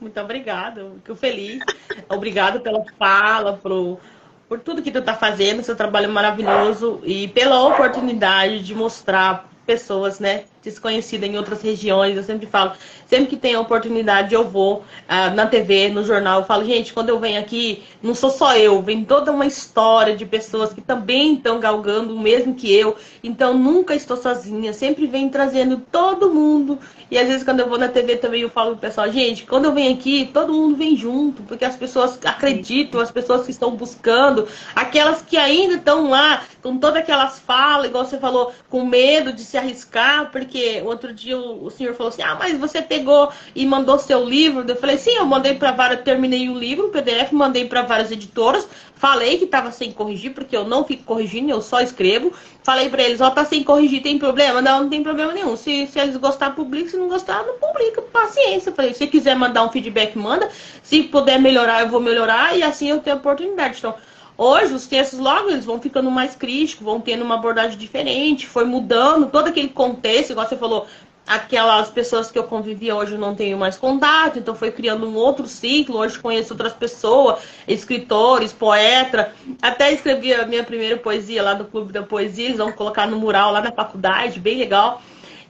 Muito 0.00 0.20
obrigada, 0.20 0.92
fico 1.02 1.16
feliz. 1.16 1.62
Obrigado 2.08 2.60
pela 2.60 2.84
fala, 2.98 3.54
por, 3.54 4.00
por 4.48 4.60
tudo 4.60 4.82
que 4.82 4.90
tu 4.90 4.98
está 4.98 5.14
fazendo, 5.14 5.62
seu 5.62 5.76
trabalho 5.76 6.10
maravilhoso 6.10 7.00
e 7.04 7.28
pela 7.28 7.62
oportunidade 7.66 8.62
de 8.62 8.74
mostrar 8.74 9.48
pessoas, 9.64 10.20
né, 10.20 10.44
desconhecidas 10.64 11.28
em 11.28 11.36
outras 11.36 11.62
regiões. 11.62 12.16
Eu 12.16 12.24
sempre 12.24 12.46
falo, 12.46 12.72
sempre 13.06 13.26
que 13.26 13.36
tem 13.36 13.54
a 13.54 13.60
oportunidade, 13.60 14.34
eu 14.34 14.48
vou 14.48 14.78
uh, 14.78 15.34
na 15.34 15.46
TV, 15.46 15.88
no 15.90 16.04
jornal. 16.04 16.40
Eu 16.40 16.46
falo, 16.46 16.64
gente, 16.64 16.92
quando 16.92 17.10
eu 17.10 17.20
venho 17.20 17.38
aqui, 17.38 17.84
não 18.02 18.14
sou 18.14 18.30
só 18.30 18.56
eu, 18.56 18.80
vem 18.82 19.04
toda 19.04 19.30
uma 19.30 19.46
história 19.46 20.16
de 20.16 20.24
pessoas 20.24 20.72
que 20.72 20.80
também 20.80 21.34
estão 21.34 21.60
galgando 21.60 22.14
o 22.14 22.18
mesmo 22.18 22.54
que 22.54 22.72
eu. 22.72 22.96
Então, 23.22 23.54
nunca 23.56 23.94
estou 23.94 24.16
sozinha, 24.16 24.72
sempre 24.72 25.06
vem 25.06 25.28
trazendo 25.28 25.82
todo 25.92 26.32
mundo. 26.32 26.78
E 27.10 27.18
às 27.18 27.28
vezes, 27.28 27.44
quando 27.44 27.60
eu 27.60 27.68
vou 27.68 27.78
na 27.78 27.88
TV 27.88 28.16
também, 28.16 28.40
eu 28.42 28.50
falo 28.50 28.70
pro 28.70 28.88
pessoal, 28.88 29.10
gente, 29.12 29.44
quando 29.44 29.66
eu 29.66 29.72
venho 29.72 29.92
aqui, 29.92 30.30
todo 30.32 30.52
mundo 30.52 30.76
vem 30.76 30.96
junto, 30.96 31.42
porque 31.42 31.64
as 31.64 31.76
pessoas 31.76 32.18
acreditam, 32.24 33.00
as 33.00 33.10
pessoas 33.10 33.44
que 33.44 33.50
estão 33.50 33.76
buscando, 33.76 34.48
aquelas 34.74 35.22
que 35.22 35.36
ainda 35.36 35.74
estão 35.74 36.08
lá, 36.08 36.42
com 36.62 36.78
todas 36.78 36.96
aquelas 36.96 37.38
falas, 37.38 37.86
igual 37.86 38.04
você 38.04 38.18
falou, 38.18 38.52
com 38.70 38.84
medo 38.84 39.32
de 39.32 39.42
se 39.42 39.56
arriscar, 39.56 40.30
porque 40.32 40.53
porque 40.54 40.80
outro 40.84 41.12
dia 41.12 41.36
o, 41.36 41.68
senhor 41.68 41.96
falou 41.96 42.10
assim: 42.10 42.22
ah, 42.22 42.36
mas 42.36 42.56
você 42.56 42.80
pegou 42.80 43.28
e 43.56 43.66
mandou 43.66 43.98
seu 43.98 44.24
livro. 44.24 44.64
Eu 44.64 44.76
falei: 44.76 44.96
sim, 44.96 45.16
eu 45.16 45.26
mandei 45.26 45.54
para 45.54 45.72
várias, 45.72 46.02
terminei 46.02 46.48
o 46.48 46.56
livro, 46.56 46.86
o 46.86 46.90
PDF, 46.90 47.32
mandei 47.32 47.64
para 47.64 47.82
várias 47.82 48.12
editoras. 48.12 48.68
Falei 48.94 49.36
que 49.36 49.46
estava 49.46 49.72
sem 49.72 49.90
corrigir, 49.90 50.32
porque 50.32 50.56
eu 50.56 50.64
não 50.64 50.84
fico 50.84 51.02
corrigindo, 51.02 51.50
eu 51.50 51.60
só 51.60 51.80
escrevo. 51.80 52.32
Falei 52.62 52.88
para 52.88 53.02
eles: 53.02 53.20
ó, 53.20 53.26
oh, 53.26 53.30
tá 53.32 53.44
sem 53.44 53.64
corrigir, 53.64 54.00
tem 54.00 54.16
problema? 54.16 54.62
Não, 54.62 54.84
não 54.84 54.88
tem 54.88 55.02
problema 55.02 55.32
nenhum. 55.32 55.56
Se, 55.56 55.88
se 55.88 55.98
eles 55.98 56.16
gostar, 56.18 56.54
publica. 56.54 56.90
Se 56.90 56.96
não 56.96 57.08
gostar, 57.08 57.44
não 57.44 57.58
publica. 57.58 58.00
Paciência. 58.00 58.70
Falei: 58.70 58.94
se 58.94 59.08
quiser 59.08 59.34
mandar 59.34 59.64
um 59.64 59.72
feedback, 59.72 60.16
manda. 60.16 60.48
Se 60.84 61.02
puder 61.02 61.40
melhorar, 61.40 61.80
eu 61.80 61.88
vou 61.88 62.00
melhorar. 62.00 62.56
E 62.56 62.62
assim 62.62 62.90
eu 62.90 63.00
tenho 63.00 63.16
a 63.16 63.18
oportunidade. 63.18 63.78
Então, 63.78 63.96
Hoje 64.36 64.74
os 64.74 64.86
textos 64.86 65.18
logo 65.18 65.50
eles 65.50 65.64
vão 65.64 65.80
ficando 65.80 66.10
mais 66.10 66.34
críticos, 66.34 66.84
vão 66.84 67.00
tendo 67.00 67.24
uma 67.24 67.36
abordagem 67.36 67.78
diferente, 67.78 68.46
foi 68.46 68.64
mudando 68.64 69.30
todo 69.30 69.48
aquele 69.48 69.68
contexto, 69.68 70.30
igual 70.30 70.48
você 70.48 70.56
falou, 70.56 70.88
aquelas 71.26 71.88
pessoas 71.88 72.30
que 72.30 72.38
eu 72.38 72.44
convivia 72.44 72.94
hoje 72.94 73.12
eu 73.12 73.18
não 73.18 73.34
tenho 73.34 73.56
mais 73.56 73.76
contato, 73.76 74.38
então 74.38 74.54
foi 74.54 74.70
criando 74.70 75.08
um 75.08 75.14
outro 75.14 75.46
ciclo, 75.46 75.98
hoje 75.98 76.18
conheço 76.18 76.52
outras 76.52 76.72
pessoas, 76.72 77.42
escritores, 77.66 78.52
poetas, 78.52 79.28
até 79.62 79.92
escrevi 79.92 80.34
a 80.34 80.46
minha 80.46 80.64
primeira 80.64 80.96
poesia 80.96 81.42
lá 81.42 81.54
no 81.54 81.64
Clube 81.64 81.92
da 81.92 82.02
Poesia, 82.02 82.46
eles 82.46 82.58
vão 82.58 82.72
colocar 82.72 83.06
no 83.06 83.16
mural 83.16 83.52
lá 83.52 83.60
na 83.60 83.72
faculdade, 83.72 84.40
bem 84.40 84.58
legal. 84.58 85.00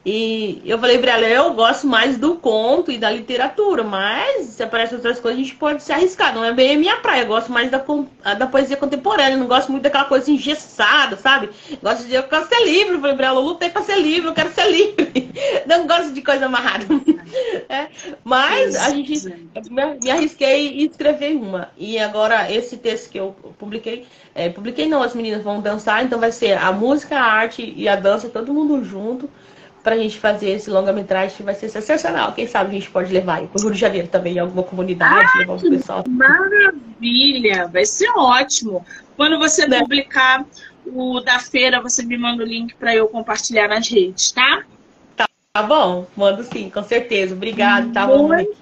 E 0.04 0.60
eu 0.66 0.78
falei 0.78 0.98
pra 0.98 1.12
ela, 1.12 1.26
eu 1.26 1.54
gosto 1.54 1.86
mais 1.86 2.18
do 2.18 2.36
conto 2.36 2.92
e 2.92 2.98
da 2.98 3.10
literatura, 3.10 3.82
mas 3.82 4.46
se 4.48 4.62
aparecem 4.62 4.96
outras 4.96 5.18
coisas, 5.18 5.40
a 5.40 5.42
gente 5.42 5.56
pode 5.56 5.82
se 5.82 5.92
arriscar. 5.92 6.34
Não 6.34 6.44
é 6.44 6.52
bem 6.52 6.74
a 6.74 6.78
minha 6.78 6.96
praia, 6.96 7.22
eu 7.22 7.26
gosto 7.26 7.50
mais 7.50 7.70
da, 7.70 7.82
da 8.34 8.46
poesia 8.46 8.76
contemporânea, 8.76 9.38
não 9.38 9.46
gosto 9.46 9.72
muito 9.72 9.84
daquela 9.84 10.04
coisa 10.04 10.30
engessada, 10.30 11.16
sabe? 11.16 11.48
Gosto 11.82 12.06
de 12.06 12.14
eu 12.14 12.22
quero 12.24 12.46
ser 12.46 12.64
livre, 12.66 12.94
eu 12.94 13.00
falei 13.00 13.16
pra 13.16 13.28
ela, 13.28 13.40
eu 13.40 13.44
lutei 13.44 13.70
pra 13.70 13.82
ser 13.82 13.98
livre, 13.98 14.28
eu 14.28 14.34
quero 14.34 14.52
ser 14.52 14.70
livre. 14.70 15.32
Não 15.66 15.86
gosto 15.86 16.12
de 16.12 16.22
coisa 16.22 16.46
amarrada. 16.46 16.84
É, 17.68 17.88
mas 18.22 18.76
a 18.76 18.90
gente 18.90 19.48
me 19.70 20.10
arrisquei 20.10 20.68
e 20.72 20.86
escrevi 20.86 21.34
uma. 21.34 21.68
E 21.76 21.98
agora 21.98 22.50
esse 22.52 22.76
texto 22.76 23.10
que 23.10 23.18
eu 23.18 23.34
publiquei, 23.58 24.06
é, 24.34 24.48
publiquei 24.48 24.86
não, 24.86 25.02
as 25.02 25.14
meninas 25.14 25.42
vão 25.42 25.60
dançar, 25.60 26.04
então 26.04 26.20
vai 26.20 26.30
ser 26.30 26.56
a 26.56 26.70
música, 26.70 27.18
a 27.18 27.24
arte 27.24 27.74
e 27.76 27.88
a 27.88 27.96
dança, 27.96 28.28
todo 28.28 28.54
mundo 28.54 28.84
junto 28.84 29.28
para 29.84 29.96
a 29.96 29.98
gente 29.98 30.18
fazer 30.18 30.48
esse 30.48 30.70
longa-metragem, 30.70 31.36
que 31.36 31.42
vai 31.42 31.54
ser 31.54 31.68
sensacional. 31.68 32.32
Quem 32.32 32.46
sabe 32.46 32.70
a 32.70 32.72
gente 32.72 32.90
pode 32.90 33.12
levar 33.12 33.42
para 33.42 33.60
o 33.60 33.62
Rio 33.64 33.74
de 33.74 33.78
Janeiro 33.78 34.08
também, 34.08 34.38
alguma 34.38 34.62
comunidade, 34.62 35.30
ah, 35.34 35.38
levar 35.38 35.56
o 35.56 35.60
pessoal. 35.60 36.04
Maravilha! 36.08 37.68
Vai 37.68 37.84
ser 37.84 38.08
ótimo. 38.16 38.84
Quando 39.14 39.38
você 39.38 39.68
né? 39.68 39.80
publicar 39.80 40.46
o 40.86 41.20
da 41.20 41.38
feira, 41.38 41.82
você 41.82 42.02
me 42.02 42.16
manda 42.16 42.42
o 42.42 42.46
link 42.46 42.74
para 42.76 42.96
eu 42.96 43.08
compartilhar 43.08 43.68
nas 43.68 43.86
redes, 43.86 44.32
tá? 44.32 44.64
tá? 45.14 45.28
Tá 45.52 45.62
bom, 45.62 46.06
mando 46.16 46.42
sim, 46.44 46.70
com 46.70 46.82
certeza. 46.82 47.34
Obrigada, 47.34 47.92
tá 47.92 48.06
bom? 48.06 48.28
Muito 48.28 48.56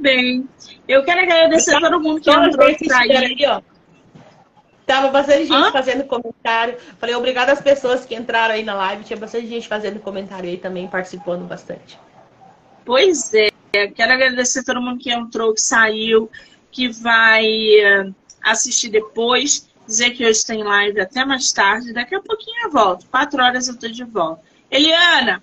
bem. 0.00 0.48
Eu 0.86 1.02
quero 1.04 1.20
agradecer 1.20 1.74
a 1.74 1.80
todo 1.80 2.00
mundo 2.00 2.20
que 2.20 2.30
entrou 2.30 2.68
aí. 2.68 2.76
aí 2.80 3.46
ó. 3.48 3.60
Tava 4.90 5.06
bastante 5.06 5.46
gente 5.46 5.68
Hã? 5.68 5.70
fazendo 5.70 6.02
comentário. 6.02 6.76
Falei, 6.98 7.14
obrigado 7.14 7.50
às 7.50 7.60
pessoas 7.60 8.04
que 8.04 8.12
entraram 8.12 8.54
aí 8.54 8.64
na 8.64 8.74
live. 8.74 9.04
Tinha 9.04 9.16
bastante 9.16 9.46
gente 9.46 9.68
fazendo 9.68 10.00
comentário 10.00 10.50
aí 10.50 10.56
também, 10.56 10.88
participando 10.88 11.46
bastante. 11.46 11.96
Pois 12.84 13.32
é. 13.32 13.50
Quero 13.94 14.12
agradecer 14.12 14.58
a 14.58 14.64
todo 14.64 14.82
mundo 14.82 14.98
que 14.98 15.12
entrou, 15.12 15.54
que 15.54 15.60
saiu, 15.60 16.28
que 16.72 16.88
vai 16.88 17.46
eh, 17.46 18.10
assistir 18.42 18.88
depois. 18.88 19.68
Dizer 19.86 20.10
que 20.10 20.26
hoje 20.26 20.44
tem 20.44 20.64
live 20.64 21.00
até 21.00 21.24
mais 21.24 21.52
tarde. 21.52 21.92
Daqui 21.92 22.16
a 22.16 22.20
pouquinho 22.20 22.64
eu 22.64 22.72
volto. 22.72 23.06
Quatro 23.06 23.40
horas 23.40 23.68
eu 23.68 23.78
tô 23.78 23.86
de 23.86 24.02
volta. 24.02 24.42
Eliana, 24.68 25.40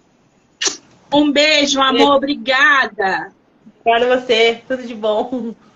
um 1.13 1.31
beijo, 1.31 1.79
amor. 1.79 2.17
Obrigada. 2.17 3.31
Obrigada 3.79 4.13
a 4.13 4.19
você. 4.19 4.61
Tudo 4.67 4.83
de 4.83 4.93
bom. 4.93 5.55